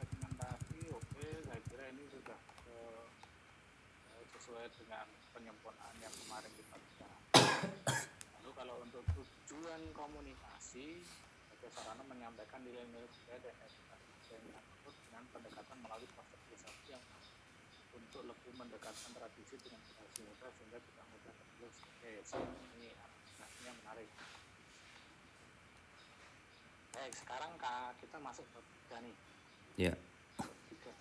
segmentasi. 0.00 0.80
Oke 0.96 1.26
saya 1.44 1.60
kira 1.68 1.84
ini 1.92 2.04
sudah 2.08 2.38
eh, 2.72 3.04
eh, 4.16 4.24
sesuai 4.32 4.66
dengan 4.80 5.06
penyempurnaan 5.36 5.96
yang 6.00 6.14
kemarin 6.24 6.52
kita 6.56 6.76
bicarakan 6.76 7.70
lalu 8.40 8.50
kalau 8.58 8.76
untuk 8.84 9.04
tujuan 9.16 9.80
komunikasi 9.94 11.00
sebagai 11.00 11.70
sarana 11.78 12.02
menyampaikan 12.10 12.60
nilai-nilai 12.66 13.06
dan 13.38 13.54
etika 13.64 13.96
dengan 14.34 15.24
pendekatan 15.30 15.78
melalui 15.84 16.08
konservasi 16.16 16.90
yang 16.90 17.02
untuk 17.92 18.22
lebih 18.24 18.52
mendekatkan 18.56 19.12
tradisi 19.12 19.56
dengan 19.60 19.80
generasi 19.84 20.20
muda 20.24 20.48
sehingga 20.56 20.78
tidak 20.80 21.04
mudah. 21.12 21.34
Oke, 21.62 22.12
so, 22.26 22.38
ini 22.80 22.90
aplikasinya 22.96 23.72
menarik. 23.84 24.08
Baik, 26.92 27.12
sekarang 27.16 27.52
Kak, 27.56 27.96
kita 28.02 28.16
masuk 28.20 28.46
ke 28.52 28.60
tiga 28.60 28.96
nih. 29.00 29.16
Iya. 29.80 29.94
Tiga. 30.68 30.92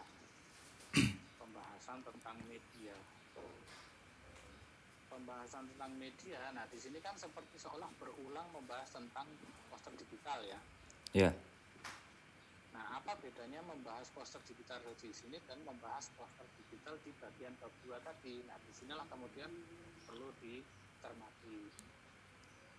Pembahasan 1.42 2.00
tentang 2.06 2.38
media. 2.48 2.96
Pembahasan 5.12 5.64
tentang 5.68 5.92
media, 6.00 6.40
nah 6.56 6.64
di 6.72 6.80
sini 6.80 7.04
kan 7.04 7.14
seperti 7.20 7.60
seolah 7.60 7.92
berulang 8.00 8.48
membahas 8.56 8.88
tentang 8.96 9.28
poster 9.68 9.92
digital 10.00 10.40
ya. 10.48 10.60
Iya. 11.12 11.51
Nah, 12.72 12.86
apa 13.00 13.12
bedanya 13.20 13.60
membahas 13.68 14.08
poster 14.16 14.40
digital 14.48 14.80
di 15.00 15.12
sini 15.12 15.38
dan 15.48 15.60
membahas 15.68 16.08
poster 16.16 16.48
digital 16.60 16.96
di 17.04 17.12
bagian 17.20 17.54
bab 17.60 17.74
dua 17.84 17.98
tadi? 18.04 18.40
Nah, 18.48 18.58
di 18.64 18.72
sinilah 18.72 19.06
kemudian 19.12 19.52
perlu 20.08 20.32
dicermati. 20.40 21.60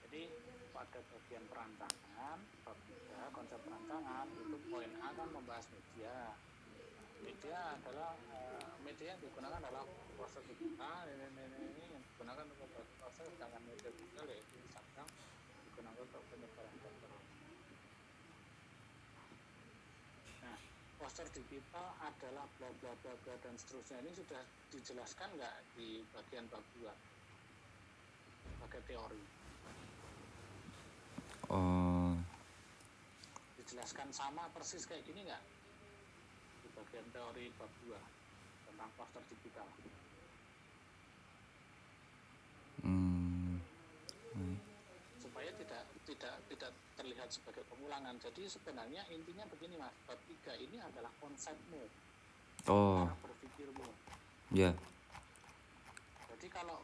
Jadi 0.08 0.22
pada 0.72 1.00
bagian 1.00 1.44
perancangan, 1.48 2.38
bab 2.64 2.78
tiga 2.88 3.20
konsep 3.32 3.60
perancangan 3.64 4.26
itu 4.32 4.56
poin 4.68 4.92
A 5.04 5.08
kan 5.16 5.28
membahas 5.32 5.66
media. 5.72 6.36
Media 7.22 7.58
adalah 7.78 8.12
eh, 8.34 8.72
media 8.82 9.14
yang 9.14 9.20
digunakan 9.22 9.60
adalah 9.62 9.84
poster 10.18 10.42
digital 10.48 11.06
ini, 11.06 11.26
ini, 11.32 11.44
ini, 11.70 11.84
yang 11.94 12.02
digunakan 12.02 12.44
untuk 12.44 12.68
poster 12.98 13.26
sedangkan 13.30 13.62
media 13.62 13.90
digital 13.94 14.26
yaitu 14.28 14.54
Instagram 14.58 15.08
digunakan 15.70 16.02
untuk 16.02 16.22
penyebaran 16.28 16.74
konten. 16.82 17.10
Nah, 20.42 20.58
poster 21.02 21.26
digital 21.34 21.98
adalah 21.98 22.46
bla 22.62 22.70
bla 22.78 22.94
bla 23.02 23.10
bla 23.26 23.34
dan 23.42 23.58
seterusnya. 23.58 23.98
Ini 24.06 24.14
sudah 24.14 24.38
dijelaskan 24.70 25.34
nggak 25.34 25.54
di 25.74 25.98
bagian 26.14 26.46
bab 26.46 26.62
2 26.78 26.86
pakai 28.62 28.80
teori. 28.86 29.22
Oh. 31.50 32.14
Dijelaskan 33.58 34.14
sama 34.14 34.46
persis 34.54 34.86
kayak 34.86 35.02
gini 35.02 35.26
nggak? 35.26 35.42
Di 36.62 36.70
bagian 36.70 37.06
teori 37.10 37.50
bab 37.58 37.72
2 37.82 37.98
tentang 38.70 38.90
poster 38.94 39.26
digital 39.26 39.66
hmm. 42.86 43.58
Supaya 45.42 45.58
tidak 45.58 45.82
tidak 46.06 46.34
tidak 46.46 46.70
terlihat 46.94 47.26
sebagai 47.26 47.66
pengulangan 47.66 48.14
jadi 48.22 48.46
sebenarnya 48.46 49.02
intinya 49.10 49.42
begini 49.50 49.74
mas 49.74 49.90
bab 50.06 50.14
3 50.46 50.54
ini 50.54 50.78
adalah 50.78 51.10
konsepmu 51.18 51.82
Oh 52.70 53.10
cara 53.10 53.18
berpikirmu 53.26 53.90
ya. 54.54 54.70
Jadi 56.30 56.46
kalau 56.46 56.78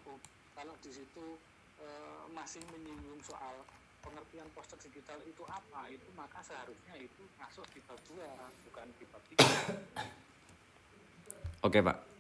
kalau 0.59 0.75
di 0.83 0.91
situ 0.91 1.39
eh, 1.79 2.23
masih 2.35 2.59
menyinggung 2.75 3.23
soal 3.23 3.63
pengertian 4.03 4.51
poster 4.59 4.75
digital 4.83 5.23
itu 5.23 5.47
apa, 5.47 5.87
itu 5.95 6.11
maka 6.19 6.43
seharusnya 6.43 6.99
itu 6.99 7.31
masuk 7.39 7.63
di 7.71 7.79
bab 7.87 8.03
2, 8.11 8.19
bukan 8.67 8.87
di 8.99 9.05
bab 9.07 9.23
3. 11.63 11.63
Oke 11.63 11.79
pak. 11.79 12.18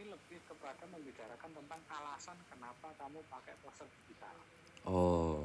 Bab 0.00 0.08
3 0.08 0.16
ini 0.16 0.16
lebih 0.16 0.40
kepada 0.48 0.84
membicarakan 0.88 1.50
tentang 1.60 1.82
alasan 1.92 2.38
kenapa 2.48 2.88
kamu 2.96 3.20
pakai 3.28 3.52
poster 3.60 3.84
digital. 4.00 4.32
Oh 4.88 5.44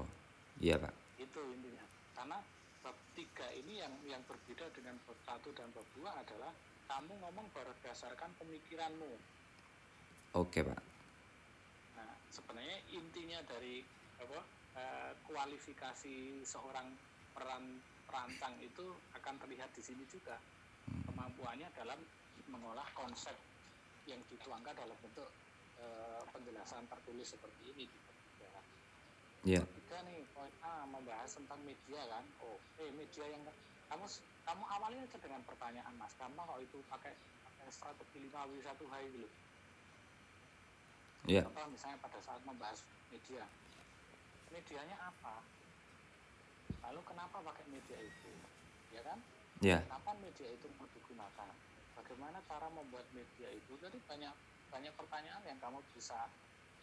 iya 0.63 0.79
pak. 0.79 0.95
Itu 1.19 1.43
intinya. 1.51 1.83
Karena 2.15 2.39
bab 2.79 2.95
3 3.19 3.51
ini 3.59 3.83
yang 3.83 3.91
yang 4.07 4.23
berbeda 4.23 4.71
dengan 4.71 4.95
bab 5.03 5.19
1 5.27 5.59
dan 5.59 5.67
bab 5.75 5.83
2 5.99 6.07
adalah 6.07 6.55
kamu 6.87 7.11
ngomong 7.19 7.47
berdasarkan 7.51 8.31
pemikiranmu. 8.39 9.11
Oke 10.39 10.63
pak. 10.63 10.79
Nah, 11.99 12.15
sebenarnya 12.31 12.79
intinya 12.95 13.43
dari 13.51 13.83
apa 14.23 14.39
eh, 14.79 15.11
kualifikasi 15.27 16.47
seorang 16.47 16.95
peran 17.35 17.83
perancang 18.07 18.55
itu 18.63 18.87
akan 19.19 19.35
terlihat 19.35 19.67
di 19.75 19.83
sini 19.83 20.07
juga 20.07 20.39
kemampuannya 21.11 21.67
dalam 21.75 21.99
mengolah 22.47 22.87
konsep 22.95 23.35
yang 24.05 24.21
dituangkan 24.29 24.73
dalam 24.77 24.97
bentuk 25.01 25.29
eh, 25.81 26.21
penjelasan 26.29 26.85
tertulis 26.89 27.27
seperti 27.33 27.61
ini 27.73 27.83
di 27.89 27.97
bab 28.05 28.17
tiga. 28.21 28.49
Iya. 29.45 29.61
Nih 30.05 30.21
poin 30.33 30.53
A 30.61 30.85
membahas 30.85 31.31
tentang 31.33 31.59
media 31.65 32.01
kan. 32.09 32.25
Oh, 32.45 32.57
eh 32.81 32.91
media 32.93 33.25
yang 33.25 33.41
kamu 33.89 34.05
kamu 34.45 34.63
awalnya 34.65 35.01
aja 35.05 35.17
dengan 35.17 35.41
pertanyaan 35.45 35.93
Mas, 35.97 36.13
kamu 36.17 36.37
kalau 36.37 36.61
itu 36.61 36.77
pakai 36.89 37.13
pakai 37.45 37.67
strategi 37.73 38.29
5W1H 38.29 38.93
itu 39.09 39.17
loh. 39.25 39.33
Iya. 41.25 41.41
Contoh 41.49 41.67
misalnya 41.73 41.97
pada 42.05 42.19
saat 42.21 42.41
membahas 42.45 42.79
media, 43.09 43.41
medianya 44.53 44.97
apa? 45.01 45.41
Lalu 46.85 47.01
kenapa 47.01 47.41
pakai 47.41 47.65
media 47.73 47.97
itu? 47.97 48.31
Ya 48.93 49.01
kan? 49.01 49.17
Ya. 49.63 49.81
Kapan 49.89 50.17
media 50.21 50.47
itu 50.53 50.65
mau 50.77 50.85
digunakan? 50.93 51.53
Bagaimana 51.95 52.43
cara 52.43 52.67
membuat 52.67 53.07
media 53.15 53.47
itu? 53.55 53.79
Jadi 53.79 53.97
banyak 54.03 54.33
banyak 54.67 54.93
pertanyaan 54.99 55.43
yang 55.47 55.59
kamu 55.63 55.79
bisa 55.95 56.27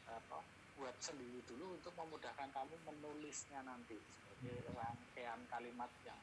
apa, 0.08 0.40
buat 0.80 0.96
sendiri 0.96 1.44
dulu 1.44 1.76
untuk 1.76 1.92
memudahkan 1.92 2.48
kamu 2.48 2.74
menulisnya 2.88 3.60
nanti 3.60 4.00
sebagai 4.00 4.72
rangkaian 4.72 5.40
kalimat 5.52 5.92
yang 6.08 6.16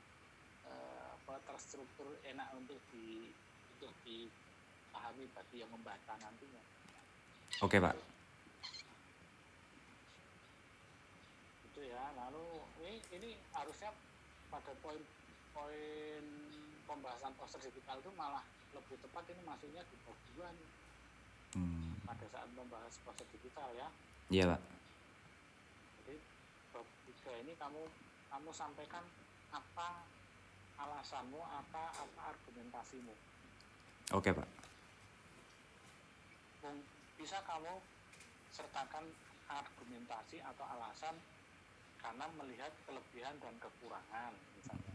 eh, 0.66 1.06
apa, 1.14 1.38
terstruktur 1.46 2.18
enak 2.26 2.50
untuk 2.58 2.82
di 2.90 3.30
untuk 3.78 3.94
dipahami 4.04 5.30
bagi 5.32 5.62
yang 5.62 5.72
membaca 5.72 6.18
nantinya. 6.18 6.64
Oke, 7.62 7.78
Pak. 7.78 7.96
Itu 11.70 11.82
ya. 11.86 12.04
Lalu 12.18 12.46
ini 12.82 12.94
ini 13.14 13.30
harusnya 13.54 13.94
pada 14.50 14.74
poin 14.82 15.00
poin 15.54 16.24
pembahasan 16.90 17.38
poster 17.38 17.62
digital 17.70 18.02
itu 18.02 18.12
malah 18.18 18.42
lebih 18.72 18.98
tepat 19.00 19.24
ini 19.28 19.42
masuknya 19.44 19.84
di 19.84 19.98
nih 20.00 20.70
Hmm. 21.50 21.98
pada 22.06 22.26
saat 22.30 22.46
membahas 22.54 22.94
poster 23.02 23.26
digital 23.34 23.74
ya. 23.74 23.90
Iya, 24.30 24.54
Pak. 24.54 24.62
Jadi 25.98 26.16
bab 26.70 26.86
tiga 27.10 27.34
ini 27.42 27.58
kamu 27.58 27.82
kamu 28.30 28.50
sampaikan 28.54 29.02
apa 29.50 30.06
alasanmu, 30.78 31.42
apa 31.42 31.84
apa 31.90 32.20
argumentasimu. 32.30 33.14
Oke, 34.14 34.30
Pak. 34.30 34.46
Mung- 36.62 36.86
Bisa 37.18 37.42
kamu 37.44 37.82
sertakan 38.50 39.06
argumentasi 39.50 40.40
atau 40.40 40.64
alasan 40.64 41.18
karena 41.98 42.26
melihat 42.38 42.72
kelebihan 42.86 43.36
dan 43.44 43.52
kekurangan 43.60 44.32
misalnya. 44.56 44.94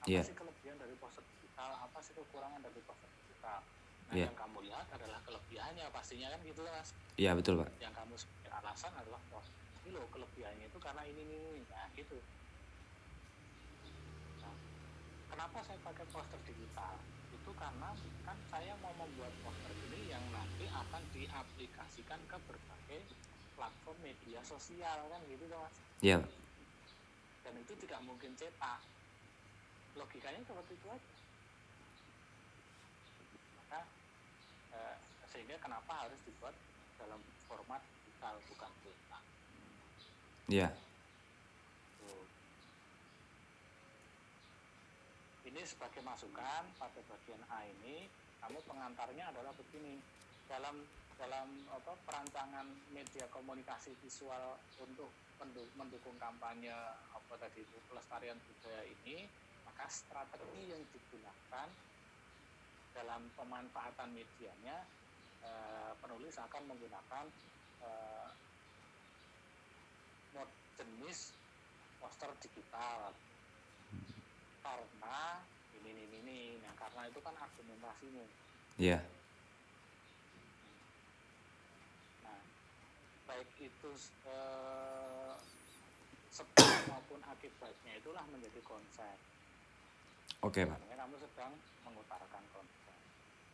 Apa 0.00 0.08
Iya. 0.08 0.22
sih 0.24 0.32
kelebihan 0.32 0.78
dari 0.78 0.94
poster 0.96 1.20
digital? 1.52 1.70
Apa 1.84 1.98
sih 2.00 2.16
kekurangan 2.16 2.60
dari 2.64 2.80
poster 2.88 3.10
digital? 3.20 3.60
Nah, 4.08 4.14
Iya. 4.16 4.26
yang 4.32 4.36
kamu 4.40 4.58
lihat 4.64 4.86
adalah 4.88 5.20
kelebihannya 5.28 5.84
pastinya 5.92 6.28
kan 6.32 6.40
gitu 6.48 6.60
mas. 6.64 6.88
Iya, 7.20 7.30
betul, 7.36 7.60
Pak. 7.60 7.68
Yang 7.76 7.92
kamu 7.92 8.14
alasan 8.52 8.92
adalah 8.96 9.20
wah 9.32 9.46
ini 9.84 9.90
loh 9.92 10.08
kelebihannya 10.08 10.66
itu 10.68 10.78
karena 10.80 11.02
ini 11.04 11.20
ini, 11.28 11.36
ini. 11.36 11.62
nah 11.68 11.88
gitu. 11.92 12.16
Nah, 14.40 14.54
kenapa 15.28 15.58
saya 15.68 15.78
pakai 15.84 16.04
poster 16.08 16.40
digital? 16.48 16.96
Itu 17.36 17.50
karena 17.52 17.88
kan 18.24 18.38
saya 18.48 18.72
mau 18.80 18.92
membuat 18.96 19.32
poster 19.44 19.72
ini 19.92 20.08
yang 20.08 20.24
nanti 20.32 20.64
akan 20.72 21.02
diaplikasikan 21.12 22.20
ke 22.28 22.36
berbagai 22.48 23.00
platform 23.52 23.98
media 24.00 24.40
sosial 24.44 24.98
kan 25.12 25.20
gitu 25.28 25.44
kan 25.52 25.68
mas. 25.68 25.76
Iya, 26.00 26.16
Pak. 26.24 26.32
Dan 27.44 27.54
itu 27.60 27.72
tidak 27.84 28.00
mungkin 28.08 28.32
cetak. 28.40 28.80
Logikanya 29.96 30.40
seperti 30.44 30.72
itu 30.72 30.88
aja. 30.88 31.10
Maka 33.60 33.80
eh, 34.72 34.96
sehingga 35.42 35.58
kenapa 35.58 36.06
harus 36.06 36.22
dibuat 36.22 36.54
dalam 37.02 37.18
format 37.50 37.82
digital 37.82 38.38
bukan 38.46 38.70
cetak. 38.78 39.22
Iya. 40.46 40.68
Tuh. 41.98 42.26
Ini 45.50 45.66
sebagai 45.66 45.98
masukan 46.06 46.62
pada 46.78 47.00
bagian 47.10 47.42
A 47.50 47.66
ini, 47.66 48.06
kamu 48.38 48.54
pengantarnya 48.70 49.34
adalah 49.34 49.50
begini. 49.58 49.98
Dalam 50.46 50.78
dalam 51.18 51.50
apa 51.74 51.90
perancangan 52.06 52.70
media 52.94 53.26
komunikasi 53.34 53.98
visual 53.98 54.62
untuk 54.78 55.10
mendukung 55.74 56.14
kampanye 56.22 56.70
apa 57.18 57.34
tadi 57.34 57.66
itu 57.66 57.82
pelestarian 57.90 58.38
budaya 58.46 58.86
ini, 58.86 59.26
maka 59.66 59.90
strategi 59.90 60.70
yang 60.70 60.86
digunakan 60.94 61.66
dalam 62.94 63.26
pemanfaatan 63.34 64.14
medianya 64.14 65.01
eh, 65.42 65.92
penulis 65.98 66.34
akan 66.36 66.62
menggunakan 66.66 67.24
eh, 67.82 68.28
mod 70.32 70.48
jenis 70.76 71.34
poster 71.98 72.30
digital 72.40 73.12
karena 74.62 75.42
ini 75.74 75.90
ini 75.92 76.04
ini, 76.22 76.38
nah 76.62 76.72
karena 76.78 77.06
itu 77.06 77.18
kan 77.20 77.34
argumentasimu 77.34 78.24
Iya. 78.78 78.98
nah 82.22 82.38
baik 83.26 83.50
itu 83.58 83.90
eh, 84.26 85.34
sebab 86.32 86.56
maupun 86.88 87.20
akibatnya 87.22 87.92
itulah 87.98 88.24
menjadi 88.30 88.60
konsep 88.64 89.18
Oke, 90.42 90.66
Pak. 90.66 90.74
Artinya 90.74 91.06
kamu 91.06 91.16
sedang 91.22 91.52
mengutarakan 91.86 92.44
konsep 92.50 92.96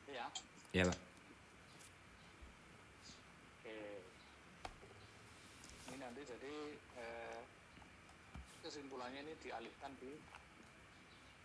ya 0.09 0.24
Iya, 0.72 0.84
Pak. 0.89 0.99
oke 3.59 3.76
ini 5.91 5.98
nanti 6.09 6.25
jadi 6.25 6.57
eh, 6.97 7.41
kesimpulannya 8.65 9.29
ini 9.29 9.37
dialihkan 9.45 9.93
di 10.01 10.17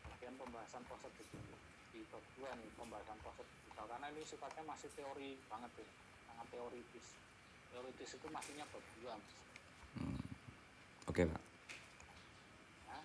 bagian 0.07 0.39
pembahasan 0.39 0.87
poster 0.87 1.11
digital 1.19 1.59
di 1.91 1.99
bab 2.07 2.23
dua 2.39 2.55
nih 2.55 2.71
pembahasan 2.79 3.19
poster 3.27 3.43
digital 3.43 3.91
karena 3.91 4.07
ini 4.15 4.23
sifatnya 4.23 4.63
masih 4.63 4.87
teori 4.95 5.35
banget 5.51 5.83
ya 5.83 5.87
sangat 6.31 6.47
teoritis 6.47 7.07
teoritis 7.75 8.09
itu 8.15 8.27
masihnya 8.31 8.63
bab 8.71 8.85
dua. 9.03 9.19
Hmm. 9.99 10.15
Oke, 11.11 11.27
Pak. 11.27 11.43
ya. 12.87 12.99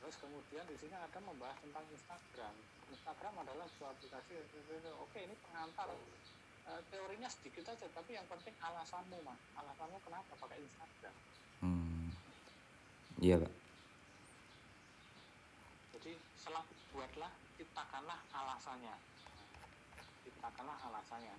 terus 0.00 0.16
kemudian 0.16 0.64
di 0.64 0.80
sini 0.80 0.96
ada 0.96 1.20
membahas 1.20 1.60
tentang 1.60 1.84
Instagram 1.92 2.54
Instagram 2.88 3.34
adalah 3.44 3.68
sebuah 3.68 3.92
aplikasi 3.92 4.32
oke 4.96 5.18
ini 5.20 5.36
pengantar 5.44 5.92
Eh, 6.66 6.82
teorinya 6.90 7.30
sedikit 7.30 7.70
aja 7.70 7.86
tapi 7.94 8.18
yang 8.18 8.26
penting 8.26 8.50
alasanmu 8.58 9.22
mas 9.22 9.38
alasanmu 9.54 10.02
kenapa 10.02 10.34
pakai 10.34 10.58
Instagram 10.58 11.14
Hmm. 11.64 12.12
Iya, 13.16 13.40
Pak. 13.40 13.52
Jadi 15.96 16.12
selang 16.36 16.68
buatlah, 16.92 17.32
ciptakanlah 17.56 18.20
alasannya. 18.28 18.92
Ciptakanlah 20.20 20.76
alasannya. 20.84 21.32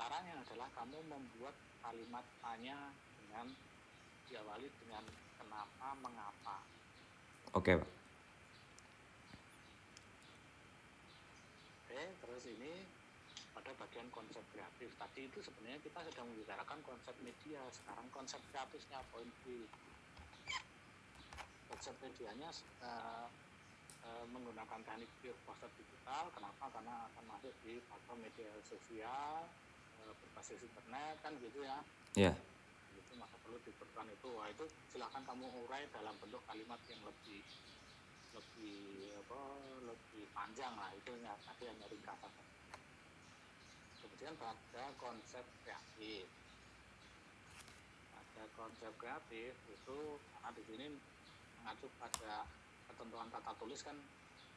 Caranya 0.00 0.40
adalah 0.40 0.72
kamu 0.72 0.98
membuat 1.04 1.52
kalimat 1.84 2.24
tanya 2.40 2.96
dengan 3.20 3.52
diawali 4.32 4.72
dengan 4.80 5.04
kenapa, 5.36 5.88
mengapa. 6.00 6.64
Oke, 7.52 7.76
Pak. 7.76 7.90
Oke, 11.84 12.02
terus 12.24 12.44
ini 12.48 12.88
pada 13.52 13.74
bagian 13.84 14.08
konsep 14.14 14.44
kreatif. 14.54 14.67
Tadi 14.98 15.20
itu 15.30 15.38
sebenarnya 15.38 15.78
kita 15.78 16.02
sedang 16.10 16.26
membicarakan 16.26 16.78
konsep 16.82 17.14
media. 17.22 17.62
Sekarang 17.70 18.06
konsep 18.10 18.42
kreatifnya 18.50 18.98
poin 19.14 19.30
B. 19.46 19.62
Konsep 21.70 21.94
medianya 22.02 22.50
eh, 22.82 23.26
eh, 24.02 24.24
menggunakan 24.34 24.82
teknik 24.82 25.10
pure 25.22 25.38
poster 25.46 25.70
digital. 25.78 26.26
Kenapa? 26.34 26.66
Karena 26.74 27.06
akan 27.14 27.24
masuk 27.30 27.54
di 27.62 27.78
platform 27.86 28.18
media 28.26 28.50
sosial 28.66 29.46
eh, 30.02 30.12
berbasis 30.18 30.66
internet 30.66 31.14
kan 31.22 31.32
gitu 31.38 31.62
ya. 31.62 31.78
Iya. 32.18 32.32
Itu 32.98 33.14
maka 33.14 33.38
perlu 33.46 33.62
diperlukan 33.62 34.10
itu. 34.10 34.28
Wah 34.34 34.50
itu 34.50 34.66
silahkan 34.90 35.22
kamu 35.22 35.46
urai 35.66 35.86
dalam 35.94 36.18
bentuk 36.18 36.42
kalimat 36.50 36.82
yang 36.90 37.06
lebih 37.06 37.46
lebih 38.34 39.16
apa 39.24 39.40
lebih 39.88 40.24
panjang 40.36 40.70
lah 40.76 40.92
itu 40.94 41.10
tadi 41.24 41.64
hanya 41.64 41.86
ringkasan 41.88 42.30
kemudian 44.18 44.34
pada 44.42 44.82
konsep 44.98 45.46
kreatif. 45.62 46.26
Pada 48.10 48.42
konsep 48.58 48.90
kreatif 48.98 49.54
itu 49.70 49.98
karena 50.18 50.50
di 50.58 50.62
sini 50.66 50.86
mengacu 51.62 51.86
pada 52.02 52.42
ketentuan 52.90 53.30
tata 53.30 53.54
tulis 53.62 53.78
kan 53.78 53.94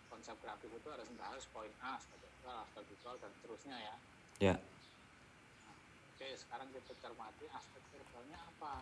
konsep 0.10 0.34
kreatif 0.42 0.66
itu 0.66 0.88
harus 0.90 1.06
harus 1.14 1.46
poin 1.54 1.70
A 1.86 2.02
visual 2.02 2.58
aspek 2.58 2.84
visual 2.90 3.16
dan 3.22 3.30
seterusnya 3.38 3.78
ya. 3.78 3.96
Iya. 4.42 4.56
oke 6.18 6.28
sekarang 6.42 6.66
kita 6.74 6.98
cermati 6.98 7.46
aspek 7.54 7.86
verbalnya 7.94 8.42
apa? 8.42 8.82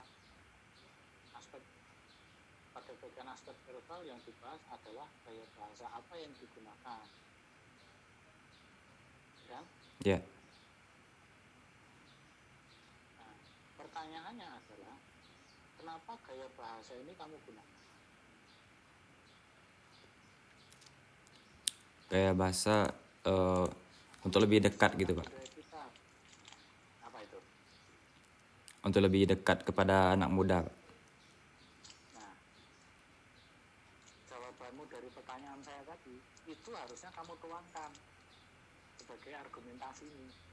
Aspek 1.43 1.59
pada 2.71 2.91
bagian 3.03 3.27
aspek 3.27 3.55
verbal 3.67 4.07
yang 4.07 4.19
dibahas 4.23 4.63
adalah 4.71 5.11
gaya 5.27 5.43
bahasa 5.59 5.91
apa 5.91 6.13
yang 6.15 6.31
digunakan? 6.39 7.03
Ya 9.51 9.59
Iya. 10.07 10.19
Nah, 13.19 13.35
pertanyaannya 13.99 14.47
adalah 14.47 14.95
kenapa 15.75 16.11
gaya 16.23 16.47
bahasa 16.55 16.95
ini 17.03 17.11
kamu 17.19 17.35
gunakan? 17.35 17.79
Kayak 22.07 22.35
bahasa 22.39 22.75
eh, 23.27 23.67
untuk 24.23 24.39
lebih 24.39 24.63
dekat 24.63 24.95
gitu, 24.95 25.19
Pak. 25.19 25.27
Gaya. 25.27 25.83
Apa 27.11 27.19
itu? 27.27 27.43
Untuk 28.87 29.03
lebih 29.03 29.35
dekat 29.35 29.67
kepada 29.67 30.15
anak 30.15 30.31
muda, 30.31 30.63
Pak. 30.63 30.75
Nah, 32.15 32.33
jawabanmu 34.31 34.87
dari 34.87 35.11
pertanyaan 35.11 35.59
saya 35.59 35.83
tadi 35.83 36.15
itu 36.47 36.69
harusnya 36.71 37.11
kamu 37.19 37.35
tuangkan 37.43 37.91
sebagai 38.95 39.35
argumentasi 39.43 40.07
ini. 40.07 40.48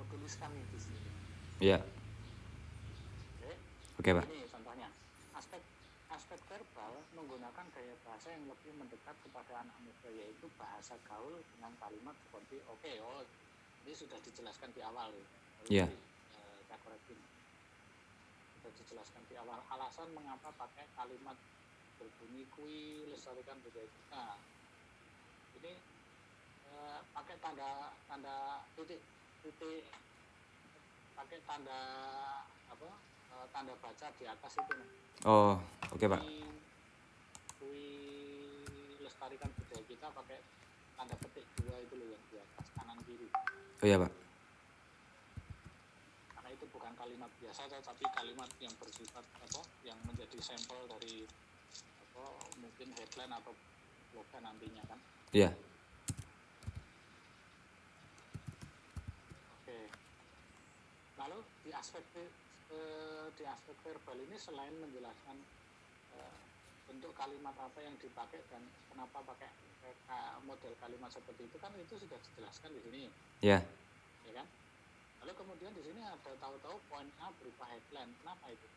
Kamu 0.00 0.16
tuliskan 0.16 0.48
di 0.56 0.80
sini. 0.80 1.00
Iya. 1.60 1.76
Oke? 3.36 3.52
Oke, 4.00 4.10
Pak. 4.16 4.24
Ini 4.32 4.48
contohnya. 4.48 4.88
Aspek 5.36 5.60
aspek 6.08 6.40
verbal 6.48 7.04
menggunakan 7.12 7.68
gaya 7.68 7.92
bahasa 8.08 8.32
yang 8.32 8.48
lebih 8.48 8.80
mendekat 8.80 9.12
kepada 9.20 9.60
anak 9.60 9.76
muda 9.84 10.08
yaitu 10.08 10.48
bahasa 10.56 10.96
gaul 11.04 11.36
dengan 11.52 11.76
kalimat 11.76 12.16
seperti 12.16 12.64
oke 12.64 12.92
oh 13.04 13.20
ini 13.84 13.92
sudah 13.92 14.16
dijelaskan 14.24 14.72
di 14.72 14.80
awal 14.80 15.12
ya. 15.12 15.28
Iya. 15.68 15.86
Eh, 15.92 16.58
saya 16.64 16.80
koreksi. 16.80 17.20
Sudah 18.56 18.72
dijelaskan 18.80 19.22
di 19.28 19.36
awal 19.36 19.60
alasan 19.68 20.08
mengapa 20.16 20.48
pakai 20.56 20.88
kalimat 20.96 21.36
berbunyi 22.00 22.48
kui 22.56 23.04
lestarikan 23.12 23.60
budaya 23.60 23.84
kita. 23.84 24.24
Ini 25.60 25.72
eh, 26.72 26.98
pakai 27.12 27.36
tanda 27.44 27.92
tanda 28.08 28.64
titik 28.80 29.19
titik 29.40 29.84
pakai 31.16 31.38
tanda 31.44 31.80
apa 32.68 32.88
eh, 33.32 33.46
tanda 33.52 33.74
baca 33.80 34.06
di 34.16 34.24
atas 34.24 34.52
itu. 34.56 34.76
Oh, 35.28 35.60
oke, 35.92 36.04
Pak. 36.08 36.22
Kui, 37.60 37.84
lestarikan 39.04 39.52
budaya 39.52 39.84
kita 39.84 40.06
pakai 40.12 40.38
tanda 40.96 41.14
petik 41.20 41.44
dua 41.60 41.76
itu 41.80 41.94
loh 41.96 42.08
yang 42.08 42.24
di 42.32 42.36
atas 42.40 42.66
kanan 42.76 42.98
kiri. 43.04 43.28
Oh 43.80 43.86
iya, 43.88 43.96
Pak. 44.00 44.12
Karena 46.36 46.48
itu 46.56 46.64
bukan 46.72 46.92
kalimat 46.96 47.30
biasa 47.40 47.68
tapi 47.84 48.04
kalimat 48.16 48.48
yang 48.60 48.72
bersifat 48.80 49.24
apa 49.44 49.60
yang 49.84 49.96
menjadi 50.08 50.38
sampel 50.40 50.80
dari 50.88 51.28
apa 52.08 52.24
mungkin 52.60 52.88
headline 52.96 53.32
atau 53.36 53.52
slogan 54.12 54.42
nantinya 54.44 54.84
kan. 54.88 54.98
Iya. 55.32 55.52
Oke. 55.52 55.69
Lalu 61.20 61.38
di 61.60 61.70
aspek 61.76 62.00
eh, 62.16 63.26
di 63.36 63.44
aspek 63.44 63.76
verbal 63.84 64.16
ini 64.24 64.36
selain 64.40 64.72
menjelaskan 64.80 65.36
eh, 66.16 66.36
bentuk 66.88 67.12
kalimat 67.12 67.52
apa 67.60 67.78
yang 67.84 67.92
dipakai 68.00 68.40
dan 68.48 68.64
kenapa 68.88 69.20
pakai 69.28 69.50
eh, 69.84 70.36
model 70.48 70.72
kalimat 70.80 71.12
seperti 71.12 71.44
itu 71.44 71.56
kan 71.60 71.70
itu 71.76 71.94
sudah 72.00 72.16
dijelaskan 72.16 72.70
di 72.72 72.80
sini, 72.88 73.00
Iya. 73.44 73.60
ya 74.24 74.32
kan? 74.40 74.46
Lalu 75.20 75.32
kemudian 75.36 75.72
di 75.76 75.82
sini 75.84 76.00
ada 76.00 76.32
tahu-tahu 76.40 76.80
poin 76.88 77.04
A 77.20 77.28
berupa 77.36 77.68
headline. 77.68 78.12
Kenapa 78.24 78.44
itu? 78.48 78.68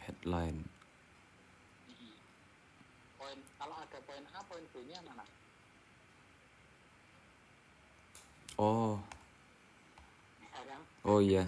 Headline. 0.00 0.58
Poin 3.20 3.38
kalau 3.60 3.76
ada 3.76 3.98
poin 4.08 4.24
A, 4.32 4.40
poin 4.48 4.64
B-nya 4.72 5.04
mana? 5.04 5.24
Oh. 8.56 8.96
Oh 11.06 11.22
iya. 11.22 11.46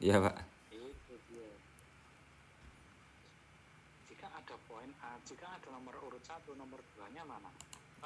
Iya, 0.00 0.16
Pak. 0.24 0.36
Itu 0.72 1.14
dia. 1.28 1.52
Jika 4.08 4.26
ada 4.32 4.56
poin 4.64 4.88
A, 5.04 5.20
jika 5.28 5.44
ada 5.52 5.68
nomor 5.68 6.00
urut 6.00 6.24
satu, 6.24 6.56
nomor 6.56 6.80
duanya 6.96 7.20
mana? 7.28 7.52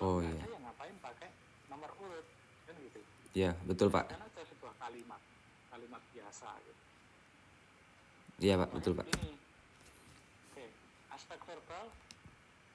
Oh, 0.03 0.18
nggak 0.18 0.34
iya. 0.34 0.43
ada, 0.43 0.51
ya 0.51 0.59
ngapain 0.66 0.97
pakai 0.99 1.30
nomor 1.70 1.91
urut? 1.95 2.26
Kan 2.66 2.74
gitu. 2.82 2.99
Iya, 3.38 3.55
betul, 3.70 3.86
Pak. 3.95 4.11
Karena 4.11 4.26
ada 4.26 4.43
sebuah 4.43 4.74
kalimat, 4.82 5.22
kalimat 5.70 6.03
biasa 6.11 6.49
gitu. 6.59 6.82
Iya, 8.43 8.55
Pak, 8.59 8.70
betul, 8.74 8.93
Pak. 8.99 9.07
Ini. 9.14 9.30
Oke, 10.51 10.66
aspek 11.14 11.38
verbal 11.47 11.86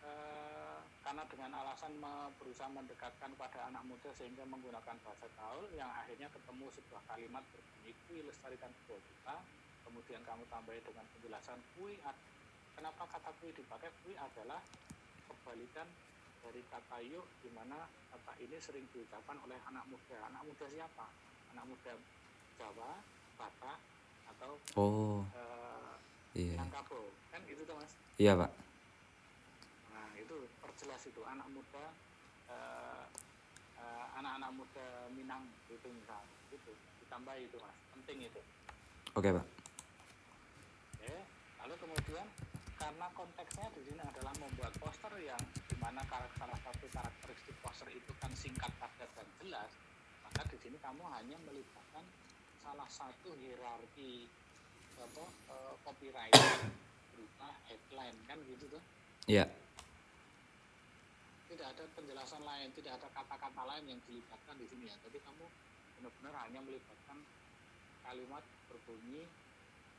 eh, 0.08 0.65
karena 1.06 1.22
dengan 1.30 1.54
alasan 1.62 1.94
berusaha 2.42 2.66
mendekatkan 2.74 3.30
pada 3.38 3.70
anak 3.70 3.86
muda 3.86 4.10
sehingga 4.18 4.42
menggunakan 4.50 4.98
bahasa 5.06 5.30
gaul 5.38 5.70
yang 5.78 5.86
akhirnya 5.94 6.26
ketemu 6.34 6.66
sebuah 6.74 7.02
kalimat 7.06 7.46
berbunyi 7.54 7.94
kui 8.10 8.26
lestarikan 8.26 8.74
budaya 8.74 9.06
kita. 9.06 9.36
Kemudian 9.86 10.22
kamu 10.26 10.44
tambahi 10.50 10.82
dengan 10.82 11.06
penjelasan 11.14 11.62
kui 11.78 12.02
kenapa 12.74 13.06
kata 13.06 13.30
kui 13.38 13.54
dipakai? 13.54 13.94
Kui 14.02 14.18
adalah 14.18 14.58
kebalikan 15.30 15.86
dari 16.42 16.62
kata 16.74 16.98
yuk 17.06 17.26
di 17.46 17.54
mana 17.54 17.86
kata 18.10 18.34
ini 18.42 18.58
sering 18.58 18.90
diucapkan 18.90 19.38
oleh 19.46 19.62
anak 19.70 19.86
muda. 19.86 20.18
Anak 20.26 20.42
muda 20.42 20.66
siapa? 20.74 21.06
Anak 21.54 21.70
muda 21.70 21.94
Jawa 22.58 22.92
Batak 23.38 23.80
atau 24.26 24.58
Oh, 24.74 25.22
eh, 25.38 25.94
iya. 26.34 26.58
Minangkabau 26.58 27.14
kan 27.30 27.46
gitu 27.46 27.62
tuh 27.62 27.78
mas? 27.78 27.94
Iya, 28.18 28.34
Pak. 28.42 28.52
Itu 30.26 30.38
perjelas 30.58 31.02
itu 31.06 31.22
anak 31.30 31.46
muda 31.54 31.86
eh, 32.50 33.06
eh, 33.78 34.06
anak-anak 34.18 34.52
muda 34.58 34.88
Minang 35.14 35.46
itu 35.70 35.86
misal 35.86 36.26
itu 36.50 36.72
ditambah 37.06 37.36
itu 37.38 37.58
mas 37.62 37.78
penting 37.94 38.26
itu 38.26 38.42
Oke, 39.16 39.32
Pak. 39.32 39.46
Oke. 40.98 41.16
lalu 41.64 41.74
kemudian 41.80 42.28
karena 42.76 43.08
konteksnya 43.16 43.72
di 43.72 43.82
sini 43.88 44.02
adalah 44.04 44.34
membuat 44.36 44.74
poster 44.82 45.14
yang 45.24 45.40
di 45.72 45.76
mana 45.80 46.04
karakter 46.12 46.36
salah 46.36 46.60
satu 46.60 46.86
karakteristik 46.92 47.56
poster 47.64 47.88
itu 47.94 48.12
kan 48.20 48.34
singkat 48.36 48.68
padat 48.82 49.08
dan 49.16 49.28
jelas 49.40 49.72
maka 50.28 50.42
di 50.52 50.58
sini 50.60 50.78
kamu 50.84 51.06
hanya 51.16 51.38
melibatkan 51.48 52.04
salah 52.60 52.90
satu 52.92 53.30
hierarki 53.40 54.28
apa 55.00 55.26
eh, 55.54 55.74
copywriting 55.86 56.74
berupa 57.14 57.48
headline 57.70 58.18
kan 58.26 58.38
gitu 58.50 58.66
tuh 58.74 58.84
Iya. 59.26 59.65
Tidak 61.50 61.68
ada 61.78 61.84
penjelasan 61.94 62.42
lain, 62.42 62.70
tidak 62.74 62.98
ada 62.98 63.08
kata-kata 63.14 63.64
lain 63.70 63.86
yang 63.86 64.00
dilibatkan 64.10 64.56
di 64.58 64.66
sini 64.66 64.90
ya. 64.90 64.96
Jadi 65.06 65.18
kamu 65.22 65.46
benar-benar 66.00 66.34
hanya 66.50 66.60
melibatkan 66.66 67.18
kalimat 68.06 68.44
berbunyi 68.70 69.24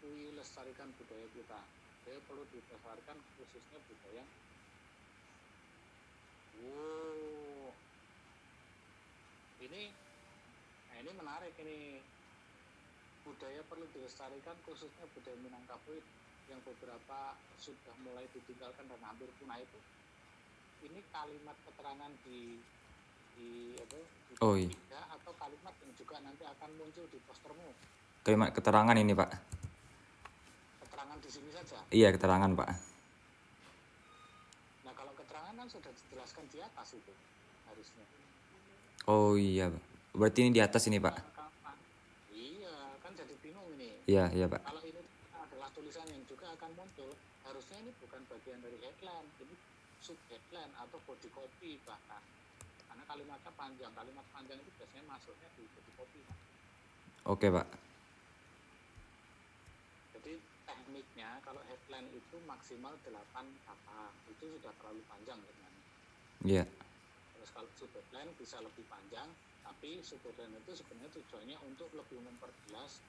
kui 0.03 0.35
lestarikan 0.35 0.91
budaya 0.99 1.27
kita. 1.33 1.61
Saya 2.07 2.19
perlu 2.27 2.43
dilestarikan 2.51 3.19
khususnya 3.39 3.79
budaya. 3.87 4.25
Wow, 6.57 7.69
ini, 9.61 9.93
nah 10.89 10.97
ini 11.05 11.11
menarik 11.21 11.53
ini 11.61 12.01
budaya 13.27 13.61
perlu 13.69 13.85
dilestarikan 13.93 14.57
khususnya 14.65 15.05
budaya 15.13 15.37
Minangkabau 15.43 16.01
yang 16.47 16.63
beberapa 16.63 17.35
sudah 17.59 17.95
mulai 18.07 18.25
ditinggalkan 18.31 18.87
dan 18.87 19.01
hampir 19.03 19.27
punah 19.43 19.59
itu 19.59 19.79
ini 20.87 21.01
kalimat 21.11 21.57
keterangan 21.62 22.11
di 22.22 22.39
di 23.34 23.49
apa 23.76 23.97
di 23.99 24.34
Oh, 24.39 24.55
iya. 24.55 24.68
tiga 24.68 25.01
atau 25.11 25.32
kalimat 25.34 25.74
yang 25.80 25.93
juga 25.95 26.16
nanti 26.20 26.45
akan 26.45 26.70
muncul 26.76 27.05
di 27.09 27.18
postermu 27.24 27.68
Kalimat 28.20 28.51
keterangan 28.51 28.97
ini, 28.97 29.12
Pak. 29.12 29.30
keterangan 30.82 31.18
di 31.20 31.30
sini 31.30 31.51
saja 31.51 31.78
Iya, 31.89 32.09
keterangan, 32.11 32.51
Pak. 32.53 32.68
nah 34.82 34.93
kalau 34.93 35.12
keterangan 35.14 35.55
kan 35.55 35.68
sudah 35.68 35.93
dijelaskan 35.93 36.45
di 36.51 36.59
atas 36.59 36.89
itu 36.93 37.12
harusnya 37.66 38.05
Oh 39.07 39.34
iya, 39.34 39.70
Pak. 39.70 39.82
Berarti 40.12 40.39
ini 40.43 40.51
di 40.51 40.61
atas 40.61 40.82
ini, 40.87 40.99
Pak. 40.99 41.14
Iya 42.30 42.74
kan 42.99 43.12
jadi 43.14 43.34
bingung 43.39 43.68
ini 43.78 43.91
Iya, 44.05 44.32
iya, 44.32 44.47
Pak. 44.47 44.62
kalau 44.64 44.82
ini 44.82 45.01
adalah 45.32 45.68
tulisan 45.70 46.07
yang 46.09 46.22
juga 46.26 46.51
akan 46.53 46.70
muncul 46.74 47.11
harusnya 47.43 47.76
ini 47.78 47.91
bukan 48.01 48.20
bagian 48.26 48.59
dari 48.59 48.76
headline 48.80 49.28
ini 49.39 49.55
sub 50.07 50.19
headline 50.31 50.71
atau 50.79 51.03
body 51.03 51.27
copy 51.35 51.83
bahkan 51.83 52.23
karena 52.87 53.03
kalimatnya 53.11 53.53
panjang 53.59 53.91
kalimat 53.91 54.27
panjang 54.31 54.59
itu 54.63 54.71
biasanya 54.79 55.05
masuknya 55.11 55.49
di 55.59 55.67
body 55.67 55.93
copy 55.99 56.19
kan. 56.23 56.39
Oke, 57.27 57.51
Pak. 57.51 57.67
jadi 60.17 60.33
tekniknya 60.65 61.31
kalau 61.43 61.63
headline 61.67 62.09
itu 62.11 62.37
maksimal 62.47 62.95
8 63.03 63.11
kata 63.67 64.01
itu 64.27 64.45
sudah 64.59 64.73
terlalu 64.79 65.03
panjang 65.07 65.39
sebenarnya 65.43 65.83
Iya. 66.43 66.65
terus 67.35 67.51
kalau 67.51 67.69
sub 67.75 67.91
headline 67.91 68.31
bisa 68.39 68.59
lebih 68.59 68.87
panjang 68.87 69.29
tapi 69.63 69.99
sub 70.03 70.23
headline 70.23 70.55
itu 70.57 70.73
sebenarnya 70.75 71.11
tujuannya 71.15 71.57
untuk 71.67 71.91
lebih 71.93 72.19
memperjelas 72.23 73.03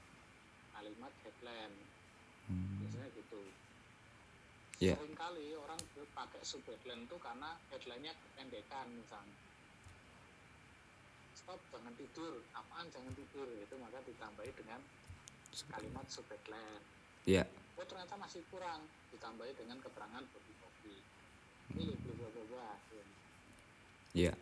kalimat 0.73 1.13
headline 1.21 1.73
Hmm. 2.47 2.79
biasanya 2.79 3.11
gitu 3.11 3.39
yeah. 4.77 4.97
sering 4.97 5.17
kali 5.17 5.53
orang 5.57 5.79
pakai 6.17 6.41
sub 6.41 6.65
headline 6.65 7.05
itu 7.05 7.17
karena 7.21 7.53
headline-nya 7.69 8.13
kependekan 8.13 8.87
misalnya. 8.93 9.37
Stop 11.37 11.61
jangan 11.69 11.93
tidur. 11.95 12.41
Apaan 12.57 12.89
jangan 12.89 13.13
tidur? 13.13 13.47
Itu 13.53 13.75
maka 13.77 14.01
ditambahi 14.05 14.51
dengan 14.57 14.81
kalimat 15.73 16.05
sub 16.09 16.27
headline 16.29 16.83
ya 17.27 17.43
yeah. 17.43 17.45
oh 17.75 17.85
ternyata 17.85 18.15
masih 18.15 18.39
kurang. 18.53 18.85
Ditambahi 19.11 19.51
dengan 19.57 19.81
keterangan 19.81 20.23
body 20.23 20.53
copy 20.61 20.95
ini 21.75 21.91
bla 21.99 22.27
bla 22.31 22.43
bla 22.47 22.69
ya. 22.95 23.05
Iya. 24.15 24.33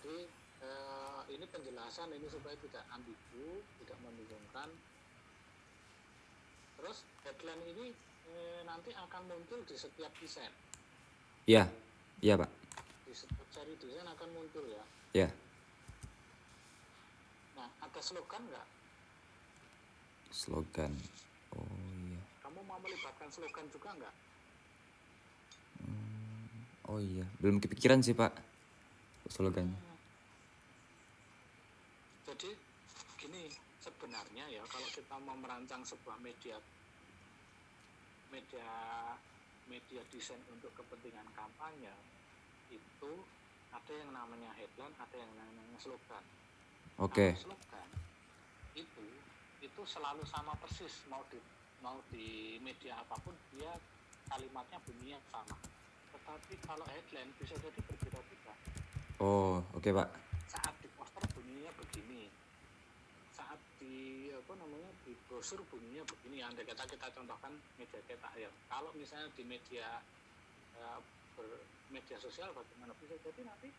Jadi 0.00 0.16
eh, 0.64 1.20
ini 1.34 1.44
penjelasan 1.44 2.08
ini 2.16 2.26
supaya 2.32 2.56
tidak 2.64 2.84
ambigu 2.94 3.60
tidak 3.84 3.98
membingungkan 4.00 4.68
terus 6.80 7.04
headline 7.22 7.60
ini 7.68 7.92
eh, 8.26 8.60
nanti 8.64 8.88
akan 8.90 9.22
muncul 9.28 9.60
di 9.62 9.76
setiap 9.76 10.08
desain 10.16 10.48
Iya. 11.44 11.68
Iya, 12.20 12.36
Pak. 12.36 12.50
di 13.04 13.12
setiap 13.12 13.44
seri 13.52 13.76
desain 13.76 14.06
akan 14.06 14.28
muncul 14.32 14.64
ya 14.64 14.84
Ya. 15.12 15.28
nah 17.52 17.68
ada 17.80 18.00
slogan 18.00 18.40
nggak 18.48 18.66
Slogan. 20.30 20.94
Oh 21.52 21.66
iya. 22.06 22.22
kamu 22.40 22.62
mau 22.64 22.78
melibatkan 22.78 23.28
slogan 23.28 23.68
juga 23.68 23.92
nggak 23.92 24.14
Oh 26.86 26.98
iya. 26.98 27.22
Belum 27.38 27.62
kepikiran 27.62 28.02
sih, 28.02 28.18
Pak. 28.18 28.34
Slogannya. 29.30 29.78
Jadi 32.26 32.50
gini 33.14 33.46
sebenarnya 34.00 34.48
ya 34.48 34.64
kalau 34.64 34.88
kita 34.96 35.12
mau 35.28 35.36
merancang 35.36 35.84
sebuah 35.84 36.16
media 36.24 36.56
media 38.32 38.72
media 39.68 40.00
desain 40.08 40.40
untuk 40.48 40.72
kepentingan 40.72 41.28
kampanye 41.36 41.92
itu 42.72 43.12
ada 43.76 43.92
yang 43.92 44.08
namanya 44.16 44.56
headline, 44.56 44.96
ada 44.96 45.16
yang 45.20 45.28
namanya 45.36 45.76
slogan. 45.84 46.24
Oke. 46.96 47.36
Kalau 47.36 47.52
slogan 47.52 47.88
itu 48.72 49.04
itu 49.60 49.82
selalu 49.84 50.24
sama 50.24 50.56
persis 50.56 51.04
mau 51.12 51.20
di 51.28 51.36
mau 51.84 52.00
di 52.08 52.56
media 52.64 53.04
apa 53.04 53.20
pun 53.20 53.36
dia 53.52 53.76
kalimatnya 54.32 54.80
bunyinya 54.80 55.20
sama. 55.28 55.60
Tetapi 56.16 56.56
kalau 56.64 56.88
headline 56.88 57.28
bisa 57.36 57.52
jadi 57.52 57.80
berbeda-beda 57.84 58.56
Oh, 59.20 59.60
oke, 59.76 59.92
Pak. 59.92 60.08
saat 60.48 60.72
di 60.80 60.88
poster 60.96 61.20
bunyinya 61.36 61.68
begini 61.76 62.39
saat 63.50 63.58
di 63.82 64.30
apa 64.30 64.54
namanya 64.62 64.94
di 65.02 65.10
brosur 65.26 65.58
bunyinya 65.66 66.06
begini 66.06 66.38
andai 66.38 66.62
kata 66.62 66.86
kita 66.86 67.10
contohkan 67.10 67.50
media 67.74 67.98
cetak 68.06 68.30
ya. 68.38 68.46
Kalau 68.70 68.94
misalnya 68.94 69.26
di 69.34 69.42
media 69.42 69.98
eh, 70.78 70.98
ber- 71.34 71.66
media 71.90 72.14
sosial 72.22 72.54
bagaimana? 72.54 72.94
Bisa 73.02 73.18
jadi 73.18 73.42
nanti 73.42 73.74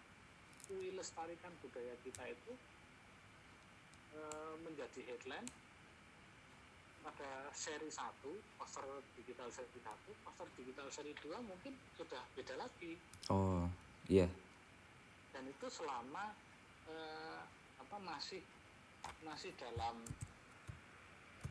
kui 0.67 0.91
lestarikan 0.91 1.55
budaya 1.63 1.95
kita 2.03 2.19
itu 2.27 2.51
eh, 4.19 4.53
menjadi 4.59 5.07
headline 5.07 5.47
pada 6.99 7.47
seri 7.55 7.87
1 7.87 7.95
poster 8.59 8.83
digital 9.15 9.47
seri 9.55 9.79
1 9.79 9.87
poster 10.27 10.47
digital 10.59 10.87
seri 10.91 11.15
2 11.15 11.31
mungkin 11.47 11.79
sudah 11.95 12.19
beda 12.35 12.59
lagi. 12.59 12.99
Oh, 13.31 13.71
iya. 14.11 14.27
dan 15.31 15.47
itu 15.47 15.71
selama 15.71 16.35
eh, 16.91 17.39
apa 17.79 17.97
masih 18.03 18.43
masih 19.21 19.53
dalam 19.57 19.95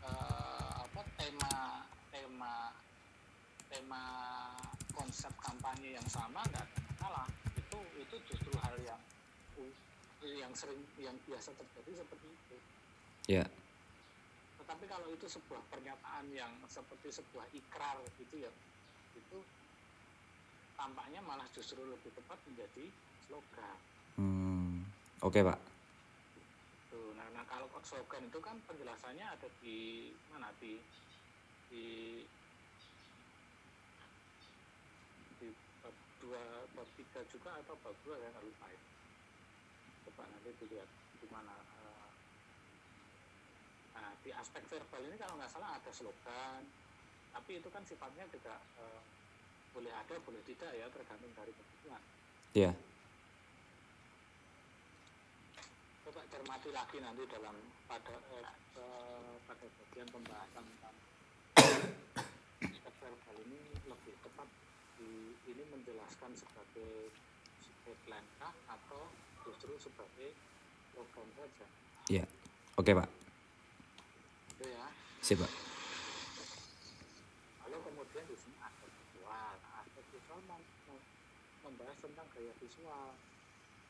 eh, 0.02 0.70
apa 0.84 1.00
tema 1.16 1.54
tema 2.10 2.54
tema 3.70 4.02
konsep 4.90 5.32
kampanye 5.38 5.96
yang 5.96 6.08
sama 6.10 6.42
nggak 6.50 6.66
ada 6.66 6.80
masalah 6.90 7.26
itu 7.56 7.78
itu 7.96 8.16
justru 8.28 8.52
hal 8.60 8.74
yang 8.82 9.00
yang 10.20 10.52
sering 10.52 10.80
yang 11.00 11.16
biasa 11.24 11.54
terjadi 11.56 12.04
seperti 12.04 12.26
itu 12.28 12.56
Iya. 13.30 13.46
tetapi 14.60 14.84
kalau 14.90 15.06
itu 15.08 15.26
sebuah 15.30 15.62
pernyataan 15.70 16.26
yang 16.34 16.50
seperti 16.66 17.14
sebuah 17.14 17.46
ikrar 17.54 17.96
gitu 18.18 18.42
ya 18.42 18.50
itu 19.16 19.38
tampaknya 20.74 21.22
malah 21.22 21.46
justru 21.54 21.78
lebih 21.80 22.10
tepat 22.12 22.38
menjadi 22.50 22.84
slogan 23.26 23.78
Hmm. 24.20 24.84
Oke, 25.24 25.40
Pak. 25.40 25.56
Tuh, 26.90 27.14
nah, 27.14 27.26
nah 27.30 27.46
kalau 27.46 27.70
slogan 27.86 28.26
itu 28.26 28.38
kan 28.42 28.58
penjelasannya 28.66 29.22
ada 29.22 29.48
di 29.62 30.10
mana 30.26 30.50
di 30.58 30.74
di 31.70 32.18
di 35.38 35.48
bab 35.78 35.94
dua 36.18 36.42
bab 36.74 36.88
tiga 36.98 37.22
juga 37.30 37.54
atau 37.62 37.78
bab 37.78 37.94
dua 38.02 38.18
ya 38.18 38.28
nggak 38.34 38.42
lupa 38.42 38.66
ya. 38.74 38.80
Coba 40.02 40.22
nanti 40.34 40.50
dilihat 40.58 40.90
di 41.14 41.26
mana. 41.30 41.54
eh. 41.54 42.10
Nah 43.94 44.10
di 44.26 44.30
aspek 44.34 44.62
verbal 44.66 45.02
ini 45.06 45.14
kalau 45.14 45.38
nggak 45.38 45.52
salah 45.54 45.78
ada 45.78 45.90
slogan, 45.94 46.62
tapi 47.30 47.62
itu 47.62 47.68
kan 47.70 47.86
sifatnya 47.86 48.26
juga 48.34 48.58
eh, 48.82 49.02
boleh 49.70 49.94
ada 49.94 50.14
boleh 50.26 50.42
tidak 50.42 50.74
ya 50.74 50.90
tergantung 50.90 51.30
dari 51.38 51.54
kebutuhan. 51.54 52.02
Iya. 52.58 52.89
Coba 56.10 56.26
cermati 56.26 56.74
lagi 56.74 56.98
nanti 56.98 57.22
dalam 57.30 57.54
pada 57.86 58.10
eh, 58.34 58.46
pada 59.46 59.62
bagian 59.62 60.10
pembahasan 60.10 60.64
tentang 60.66 60.96
verbal 62.98 63.36
ini 63.46 63.58
lebih 63.86 64.14
tepat 64.18 64.48
di, 64.98 65.10
ini 65.46 65.62
menjelaskan 65.70 66.34
sebagai 66.34 67.14
headline 67.86 68.26
kah 68.42 68.50
atau 68.68 69.06
justru 69.46 69.70
sebagai 69.78 70.34
program 70.90 71.30
saja 71.38 71.66
Iya. 72.10 72.26
Oke, 72.74 72.90
Pak. 72.90 73.06
itu 74.50 74.66
ya 74.66 74.86
Sip, 75.22 75.38
Pak. 75.38 75.52
lalu 77.62 77.76
kemudian 77.86 78.24
di 78.26 78.34
sini 78.34 78.58
aspek 78.58 78.90
visual 78.98 79.30
Nah, 79.62 79.86
aspek 79.86 80.02
visual 80.10 80.42
mem- 80.50 80.70
mem- 80.90 81.06
membahas 81.62 81.94
tentang 82.02 82.26
gaya 82.34 82.50
visual 82.58 83.14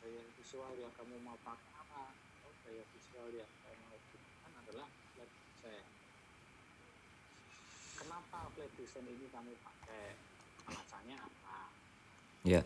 gaya 0.01 0.22
visual 0.40 0.72
yang 0.80 0.92
kamu 0.96 1.16
mau 1.20 1.36
pakai 1.44 1.72
apa 1.76 2.12
atau 2.16 2.51
gaya 2.64 2.84
visual 2.96 3.28
yang 3.36 3.51
kamu 3.64 3.82
mau 3.86 3.98
gunakan 4.01 4.53
adalah 4.64 4.88
flat 5.12 5.30
design 5.30 5.86
kenapa 8.01 8.38
flat 8.57 8.72
design 8.80 9.07
ini 9.12 9.26
kamu 9.28 9.53
pakai 9.61 10.16
alasannya 10.68 11.16
apa 11.20 11.40
Iya. 12.40 12.64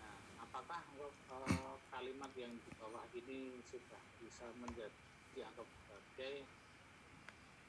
Nah, 0.00 0.16
apakah 0.48 0.80
eh, 0.96 1.76
kalimat 1.92 2.32
yang 2.32 2.48
di 2.56 2.70
bawah 2.80 3.04
ini 3.12 3.60
sudah 3.68 4.00
bisa 4.16 4.48
menjadi 4.56 4.96
dianggap 5.36 5.68
sebagai 5.68 6.48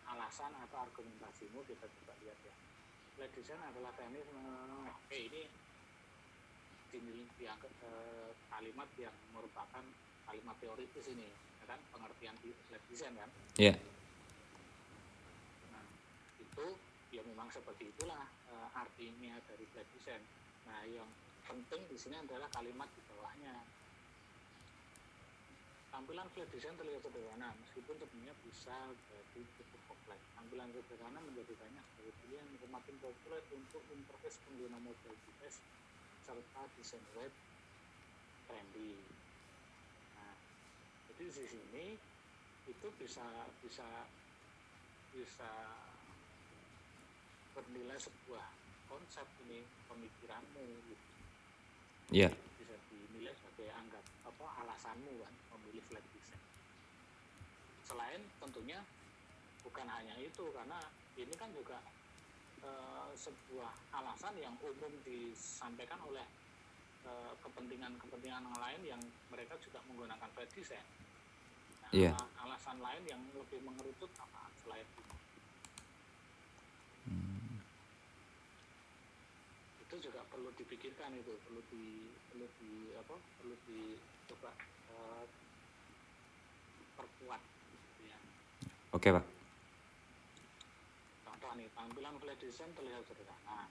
alasan 0.08 0.56
atau 0.64 0.88
argumentasimu 0.88 1.60
kita 1.68 1.84
coba 1.84 2.16
lihat 2.24 2.40
ya. 2.40 2.56
Flat 3.20 3.32
design 3.36 3.60
adalah 3.68 3.92
teknik 4.00 4.24
eh, 4.24 4.88
oke 4.96 5.18
ini 5.20 5.44
dinilai 6.98 7.30
dianggap 7.38 7.74
eh, 7.86 8.32
kalimat 8.50 8.90
yang 8.98 9.14
merupakan 9.30 9.86
kalimat 10.26 10.58
teoritis 10.58 11.06
ini, 11.14 11.30
ya 11.62 11.66
kan 11.70 11.80
pengertian 11.94 12.34
di 12.42 12.50
design 12.90 13.14
kan. 13.14 13.30
Iya. 13.62 13.78
Nah, 15.70 15.86
itu 16.42 16.66
ya 17.14 17.22
memang 17.22 17.54
seperti 17.54 17.94
itulah 17.94 18.26
eh, 18.50 18.70
artinya 18.74 19.38
dari 19.46 19.66
flat 19.70 19.88
design. 19.94 20.24
Nah, 20.66 20.82
yang 20.90 21.10
penting 21.46 21.82
di 21.86 21.98
sini 22.02 22.18
adalah 22.18 22.50
kalimat 22.50 22.90
di 22.90 23.02
bawahnya. 23.06 23.56
Tampilan 25.94 26.28
flat 26.34 26.50
design 26.50 26.76
terlihat 26.76 27.02
sederhana, 27.06 27.54
meskipun 27.62 27.96
sebenarnya 28.02 28.36
bisa 28.42 28.76
jadi 29.08 29.42
cukup 29.62 29.82
kompleks. 29.94 30.26
Tampilan 30.34 30.70
sederhana 30.74 31.20
menjadi 31.24 31.54
banyak 31.56 31.86
sebagai 31.94 32.14
pilihan 32.26 32.46
yang 32.50 32.60
semakin 32.60 32.96
populer 33.00 33.42
untuk 33.54 33.84
interface 33.94 34.38
pengguna 34.44 34.78
mobile 34.82 35.18
device 35.26 35.62
serta 36.28 36.62
desain 36.76 37.04
web 37.16 37.32
trendy. 38.52 39.00
Nah, 40.20 40.36
jadi 41.08 41.24
di 41.32 41.46
sini 41.48 41.86
itu 42.68 42.88
bisa 43.00 43.24
bisa 43.64 43.88
bisa 45.16 45.52
bernilai 47.56 47.96
sebuah 47.96 48.46
konsep 48.92 49.26
ini 49.48 49.64
pemikiranmu 49.88 50.66
gitu. 50.92 51.08
Iya. 52.08 52.32
bisa 52.56 52.76
dinilai 52.88 53.36
sebagai 53.36 53.68
anggap 53.76 54.04
apa 54.24 54.46
alasanmu 54.64 55.12
kan 55.20 55.34
memilih 55.60 55.84
flat 55.92 56.06
design 56.16 56.40
selain 57.84 58.22
tentunya 58.40 58.80
bukan 59.60 59.88
hanya 59.92 60.16
itu 60.16 60.44
karena 60.56 60.80
ini 61.20 61.36
kan 61.36 61.52
juga 61.52 61.84
eh, 62.68 63.10
sebuah 63.16 63.72
alasan 63.96 64.36
yang 64.38 64.54
umum 64.60 64.92
disampaikan 65.02 65.98
oleh 66.04 66.26
eh, 67.08 67.34
kepentingan-kepentingan 67.40 68.44
yang 68.44 68.60
lain 68.60 68.82
yang 68.84 69.02
mereka 69.32 69.56
juga 69.64 69.80
menggunakan 69.88 70.28
design 70.52 70.84
nah, 71.82 71.90
ala- 72.12 72.32
alasan 72.44 72.78
lain 72.78 73.04
yang 73.08 73.22
lebih 73.32 73.64
mengerucut 73.64 74.12
apa 74.20 74.52
selain 74.62 74.84
itu 74.84 75.04
Hmm. 77.08 77.64
itu 79.80 79.96
juga 80.04 80.20
perlu 80.28 80.52
dipikirkan 80.60 81.16
itu 81.16 81.32
perlu 81.48 81.64
di 81.72 82.04
perlu 82.28 82.44
di 82.60 82.92
apa 83.00 83.16
perlu 83.40 83.56
dicoba 83.64 84.52
eh, 84.92 85.24
perkuat 87.00 87.40
gitu 87.72 88.12
ya 88.12 88.20
Oke, 88.92 89.08
Pak. 89.16 89.37
Nih 91.58 91.74
tampilan 91.74 92.14
flat 92.22 92.38
design 92.38 92.70
terlihat 92.78 93.02
sederhana 93.10 93.66